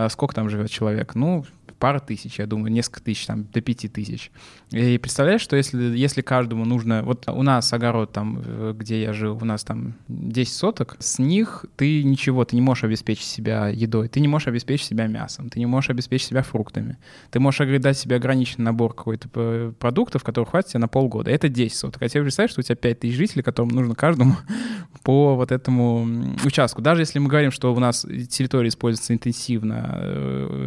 а 0.04 0.08
сколько 0.08 0.34
там 0.34 0.48
живет 0.48 0.70
человек? 0.70 1.14
Ну, 1.16 1.44
пара 1.78 2.00
тысяч, 2.00 2.38
я 2.38 2.46
думаю, 2.46 2.72
несколько 2.72 3.02
тысяч, 3.02 3.26
там, 3.26 3.44
до 3.44 3.60
пяти 3.60 3.88
тысяч. 3.88 4.30
И 4.70 4.98
представляешь, 4.98 5.40
что 5.40 5.56
если, 5.56 5.96
если 5.96 6.22
каждому 6.22 6.64
нужно... 6.64 7.02
Вот 7.02 7.28
у 7.28 7.42
нас 7.42 7.72
огород 7.72 8.12
там, 8.12 8.42
э, 8.44 8.74
где 8.76 9.02
я 9.02 9.12
жил, 9.12 9.38
у 9.40 9.44
нас 9.44 9.64
там 9.64 9.94
10 10.08 10.52
соток, 10.52 10.96
с 10.98 11.18
них 11.18 11.64
ты 11.76 12.02
ничего, 12.02 12.44
ты 12.44 12.56
не 12.56 12.62
можешь 12.62 12.84
обеспечить 12.84 13.24
себя 13.24 13.68
едой, 13.68 14.08
ты 14.08 14.20
не 14.20 14.28
можешь 14.28 14.48
обеспечить 14.48 14.86
себя 14.86 15.06
мясом, 15.06 15.48
ты 15.48 15.58
не 15.58 15.66
можешь 15.66 15.90
обеспечить 15.90 16.28
себя 16.28 16.42
фруктами. 16.42 16.98
Ты 17.30 17.40
можешь 17.40 17.58
дать 17.80 17.98
себе 17.98 18.16
ограниченный 18.16 18.66
набор 18.66 18.94
какой-то 18.94 19.28
э, 19.34 19.72
продуктов, 19.78 20.24
который 20.24 20.46
хватит 20.46 20.70
тебе 20.70 20.80
на 20.80 20.88
полгода. 20.88 21.30
Это 21.30 21.48
10 21.48 21.76
соток. 21.76 22.02
А 22.02 22.08
тебе 22.08 22.22
представляешь, 22.22 22.52
что 22.52 22.60
у 22.60 22.62
тебя 22.62 22.76
5 22.76 23.00
тысяч 23.00 23.16
жителей, 23.16 23.42
которым 23.42 23.70
нужно 23.70 23.94
каждому 23.94 24.36
по 25.02 25.36
вот 25.36 25.52
этому 25.52 26.34
участку. 26.44 26.82
Даже 26.82 27.02
если 27.02 27.18
мы 27.18 27.28
говорим, 27.28 27.50
что 27.50 27.72
у 27.74 27.78
нас 27.78 28.06
территория 28.30 28.68
используется 28.68 29.14
интенсивно, 29.14 29.87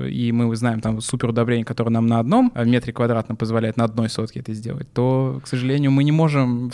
и 0.10 0.32
мы 0.32 0.56
знаем 0.56 0.82
там 0.82 1.02
супер 1.02 1.30
удобрение, 1.30 1.66
которое 1.66 1.92
нам 1.92 2.08
на 2.08 2.20
одном 2.20 2.52
метре 2.56 2.94
квадратном 2.94 3.38
позволяет 3.38 3.78
на 3.78 3.86
одной 3.86 4.10
сотке 4.10 4.40
это 4.40 4.54
сделать, 4.54 4.92
то, 4.94 5.40
к 5.44 5.48
сожалению, 5.48 5.92
мы 5.92 6.04
не 6.04 6.12
можем, 6.12 6.72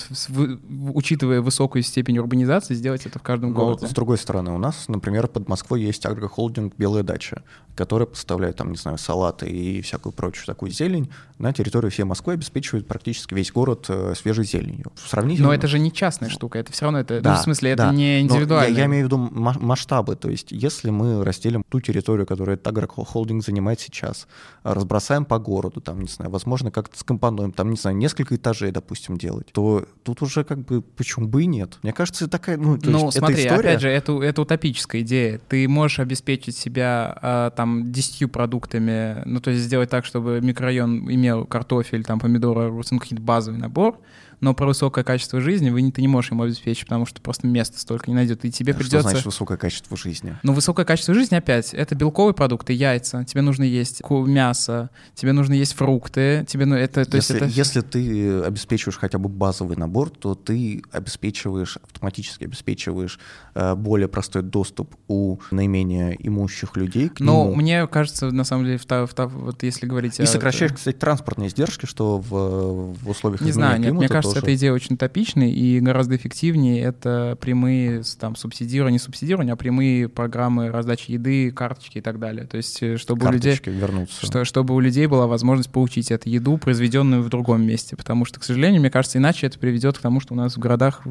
учитывая 0.94 1.42
высокую 1.42 1.84
степень 1.84 2.18
урбанизации, 2.18 2.74
сделать 2.74 3.06
это 3.06 3.20
в 3.20 3.22
каждом 3.22 3.52
Но 3.52 3.56
городе. 3.56 3.88
С 3.88 3.92
другой 3.92 4.18
стороны, 4.18 4.52
у 4.52 4.58
нас, 4.58 4.88
например, 4.88 5.28
под 5.28 5.48
Москвой 5.48 5.82
есть 5.82 6.06
агрохолдинг 6.06 6.74
«Белая 6.78 7.04
дача», 7.04 7.44
который 7.76 8.08
поставляет, 8.08 8.56
там, 8.56 8.72
не 8.72 8.78
знаю, 8.78 8.98
салаты 8.98 9.48
и 9.48 9.82
всякую 9.82 10.14
прочую 10.14 10.46
такую 10.46 10.72
зелень 10.72 11.10
на 11.38 11.54
территорию 11.54 11.92
всей 11.92 12.04
Москвы, 12.04 12.34
обеспечивает 12.34 12.88
практически 12.88 13.34
весь 13.34 13.52
город 13.52 13.86
э, 13.90 14.14
свежей 14.16 14.46
зеленью. 14.46 14.92
Сравнительно... 14.96 15.50
Но 15.50 15.54
это 15.54 15.68
же 15.68 15.78
не 15.78 15.92
частная 15.92 16.30
штука, 16.30 16.60
это 16.60 16.72
все 16.72 16.86
равно, 16.86 17.00
это, 17.00 17.22
да, 17.22 17.34
ну, 17.34 17.40
в 17.40 17.42
смысле, 17.42 17.76
да. 17.76 17.88
это 17.88 17.96
не 17.96 18.22
индивидуально. 18.22 18.74
Я, 18.74 18.80
я 18.82 18.86
имею 18.88 19.04
в 19.04 19.08
виду 19.08 19.18
масштабы, 19.18 20.16
то 20.16 20.30
есть 20.30 20.52
если 20.52 20.90
мы 20.90 21.24
разделим 21.24 21.64
ту 21.70 21.80
территорию, 21.80 22.26
которую 22.38 22.56
этот 22.56 22.68
агрохолдинг 22.68 23.44
занимает 23.44 23.80
сейчас, 23.80 23.98
сейчас, 23.98 24.28
разбросаем 24.64 25.26
по 25.26 25.40
городу, 25.40 25.82
там, 25.82 26.02
не 26.02 26.08
знаю, 26.08 26.32
возможно, 26.32 26.72
как-то 26.72 26.98
скомпонуем, 26.98 27.52
там, 27.52 27.70
не 27.70 27.78
знаю, 27.78 27.98
несколько 27.98 28.36
этажей, 28.36 28.72
допустим, 28.72 29.18
делать, 29.18 29.48
то 29.52 29.86
тут 30.04 30.22
уже 30.22 30.44
как 30.44 30.60
бы 30.60 30.82
почему 30.82 31.28
бы 31.28 31.44
и 31.44 31.46
нет. 31.46 31.78
Мне 31.84 31.94
кажется, 31.94 32.28
такая, 32.28 32.58
ну, 32.58 32.78
то 32.78 32.90
ну 32.90 33.06
есть, 33.06 33.18
смотри, 33.18 33.36
эта 33.36 33.48
история... 33.48 33.70
опять 33.70 33.82
же, 33.82 33.90
это, 33.90 34.22
это 34.22 34.42
утопическая 34.42 35.02
идея. 35.02 35.40
Ты 35.48 35.68
можешь 35.68 36.00
обеспечить 36.00 36.56
себя 36.56 37.18
а, 37.22 37.50
там 37.52 37.92
десятью 37.92 38.30
продуктами, 38.30 39.24
ну, 39.26 39.40
то 39.40 39.52
есть 39.52 39.64
сделать 39.64 39.90
так, 39.90 40.06
чтобы 40.06 40.40
микрорайон 40.42 41.12
имел 41.12 41.46
картофель, 41.46 42.04
там, 42.04 42.20
помидоры, 42.20 42.72
ну, 42.72 43.00
какие-то 43.00 43.24
базовый 43.24 43.60
набор, 43.60 44.00
но 44.40 44.54
про 44.54 44.68
высокое 44.68 45.04
качество 45.04 45.42
жизни 45.42 45.70
вы 45.70 45.82
не, 45.82 45.92
ты 45.92 46.02
не 46.02 46.08
можешь 46.08 46.32
ему 46.32 46.44
обеспечить, 46.44 46.86
потому 46.86 47.06
что 47.06 47.22
просто 47.22 47.48
места 47.48 47.80
столько 47.80 48.10
не 48.10 48.16
найдет, 48.16 48.46
и 48.46 48.52
тебе 48.52 48.74
а 48.74 48.76
придется... 48.76 49.00
Что 49.00 49.10
значит 49.10 49.26
высокое 49.26 49.58
качество 49.58 49.98
жизни? 49.98 50.38
Ну, 50.44 50.54
высокое 50.54 50.86
качество 50.86 51.14
жизни, 51.14 51.36
опять, 51.36 51.74
это 51.74 51.96
белковые 51.96 52.34
продукты, 52.34 52.74
яйца, 52.74 53.24
тебе 53.24 53.42
нужно 53.42 53.64
есть 53.64 54.02
мясо, 54.10 54.90
тебе 55.16 55.34
нужно 55.34 55.54
есть 55.54 55.74
фрукты, 55.74 56.46
тебе, 56.48 56.66
ну, 56.66 56.76
это... 56.76 57.06
То 57.06 57.18
если, 57.18 57.34
есть 57.34 57.46
это... 57.46 57.46
если 57.46 57.82
ты 57.82 58.42
обеспечиваешь 58.42 58.98
хотя 58.98 59.18
бы 59.18 59.30
базовый 59.30 59.78
набор, 59.78 60.10
то 60.10 60.36
ты 60.36 60.84
обеспечиваешь, 60.92 61.78
автоматически 61.84 62.44
обеспечиваешь 62.44 63.20
э, 63.56 63.76
более 63.76 64.08
простой 64.08 64.44
доступ 64.44 64.96
у 65.08 65.38
наименее 65.52 66.16
имущих 66.20 66.78
людей 66.78 67.10
к 67.10 67.20
Но 67.20 67.46
нему. 67.46 67.56
мне 67.56 67.88
кажется, 67.88 68.32
на 68.32 68.44
самом 68.44 68.66
деле, 68.66 68.78
в, 68.78 68.86
в, 68.86 69.08
в, 69.08 69.28
вот 69.28 69.64
если 69.64 69.86
говорить... 69.88 70.20
И 70.20 70.24
о, 70.24 70.26
сокращаешь, 70.28 70.74
кстати, 70.74 70.96
транспортные 70.96 71.50
издержки, 71.50 71.86
что 71.86 72.20
в, 72.20 72.94
в 72.94 73.10
условиях 73.10 73.42
Не 73.42 73.52
знаю, 73.52 73.80
нет, 73.80 73.94
мне 73.94 74.08
кажется, 74.08 74.27
кажется, 74.34 74.46
эта 74.46 74.56
идея 74.56 74.74
очень 74.74 74.98
топичной, 74.98 75.52
и 75.52 75.80
гораздо 75.80 76.16
эффективнее 76.16 76.82
это 76.84 77.38
прямые 77.40 78.04
там, 78.20 78.36
субсидирования, 78.36 78.94
не 78.94 79.00
субсидирования, 79.00 79.54
а 79.54 79.56
прямые 79.56 80.10
программы 80.10 80.70
раздачи 80.70 81.12
еды, 81.12 81.52
карточки 81.52 82.00
и 82.00 82.02
так 82.02 82.20
далее. 82.20 82.46
То 82.46 82.58
есть, 82.58 82.82
э, 82.82 82.98
чтобы 82.98 83.22
Карточки 83.22 83.70
у 83.70 83.74
людей... 83.74 83.82
вернуться. 83.82 84.26
Что, 84.26 84.46
чтобы 84.46 84.74
у 84.74 84.80
людей 84.80 85.08
была 85.08 85.28
возможность 85.28 85.70
получить 85.70 86.12
эту 86.12 86.30
еду, 86.30 86.58
произведенную 86.58 87.22
в 87.24 87.30
другом 87.30 87.66
месте. 87.66 87.96
Потому 87.96 88.26
что, 88.26 88.40
к 88.40 88.44
сожалению, 88.44 88.82
мне 88.82 88.92
кажется, 88.92 89.18
иначе 89.18 89.48
это 89.48 89.60
приведет 89.60 89.98
к 89.98 90.02
тому, 90.02 90.20
что 90.20 90.34
у 90.34 90.38
нас 90.38 90.56
в 90.56 90.60
городах 90.60 91.02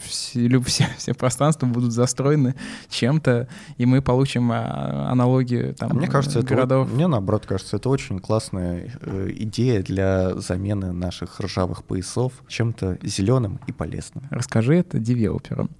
все, 0.00 0.60
все, 0.60 0.86
все 0.96 1.14
пространства 1.14 1.66
будут 1.66 1.92
застроены 1.92 2.54
чем-то, 2.88 3.48
и 3.76 3.86
мы 3.86 4.02
получим 4.02 4.50
а, 4.52 5.10
аналогию 5.10 5.74
там, 5.74 5.92
а 5.92 5.94
мне 5.94 6.08
кажется, 6.08 6.42
городов. 6.42 6.86
Это, 6.86 6.94
мне 6.94 7.06
наоборот 7.06 7.46
кажется, 7.46 7.76
это 7.76 7.88
очень 7.88 8.18
классная 8.18 8.92
э, 9.00 9.30
идея 9.36 9.82
для 9.82 10.34
замены 10.36 10.92
наших 10.92 11.40
ржавых 11.40 11.84
поясов 11.84 12.32
чем-то 12.60 12.98
зеленым 13.02 13.58
и 13.66 13.72
полезным. 13.72 14.24
Расскажи 14.28 14.74
это 14.74 14.98
девелоперам. 14.98 15.70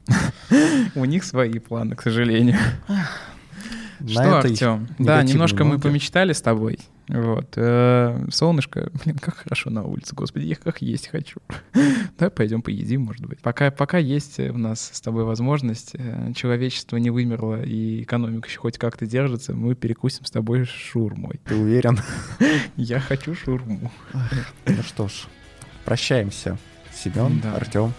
У 0.95 1.05
них 1.05 1.24
свои 1.24 1.59
планы, 1.59 1.95
к 1.95 2.01
сожалению. 2.01 2.57
Что, 4.09 4.39
Артем? 4.39 4.89
Да, 4.99 5.22
немножко 5.22 5.64
мы 5.64 5.78
помечтали 5.78 6.33
с 6.33 6.41
тобой. 6.41 6.78
Вот. 7.09 7.53
Э, 7.57 8.24
солнышко, 8.31 8.91
блин, 9.05 9.18
как 9.18 9.37
хорошо 9.37 9.68
на 9.68 9.83
улице, 9.83 10.14
господи, 10.14 10.45
я 10.45 10.55
как 10.55 10.81
есть 10.81 11.09
хочу. 11.09 11.41
Давай 12.18 12.31
пойдем 12.31 12.62
поедим, 12.62 13.03
может 13.03 13.26
быть. 13.26 13.41
Пока, 13.41 13.70
пока 13.70 13.99
есть 13.99 14.41
у 14.41 14.57
нас 14.57 14.91
с 14.93 15.01
тобой 15.03 15.24
возможность, 15.24 15.91
э, 15.95 16.33
человечество 16.35 16.97
не 16.97 17.11
вымерло 17.11 17.62
и 17.62 18.05
экономика 18.05 18.49
еще 18.49 18.61
хоть 18.61 18.78
как-то 18.78 19.05
держится, 19.07 19.53
мы 19.53 19.74
перекусим 19.74 20.24
с 20.24 20.31
тобой 20.31 20.64
шурмой. 20.64 21.41
Ты 21.45 21.57
уверен? 21.57 21.99
Я 22.76 23.01
хочу 23.01 23.35
шурму. 23.35 23.91
Ну 24.64 24.83
что 24.83 25.09
ж, 25.09 25.26
прощаемся. 25.85 26.57
Семен, 27.03 27.40
да. 27.40 27.55
Артем, 27.55 27.94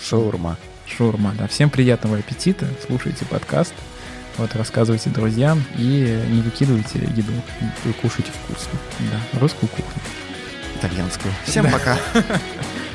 шаурма. 0.00 0.56
Шаурма, 0.86 1.34
да. 1.36 1.46
Всем 1.48 1.68
приятного 1.68 2.16
аппетита, 2.16 2.66
слушайте 2.86 3.26
подкаст, 3.26 3.74
вот, 4.38 4.54
рассказывайте 4.54 5.10
друзьям 5.10 5.62
и 5.76 6.24
не 6.30 6.40
выкидывайте 6.40 7.00
еду. 7.14 7.32
Кушайте 8.00 8.30
вкусно. 8.32 8.78
Да, 9.10 9.40
русскую 9.40 9.68
кухню. 9.68 10.00
Итальянскую. 10.76 11.34
Всем 11.44 11.70
пока. 11.70 11.98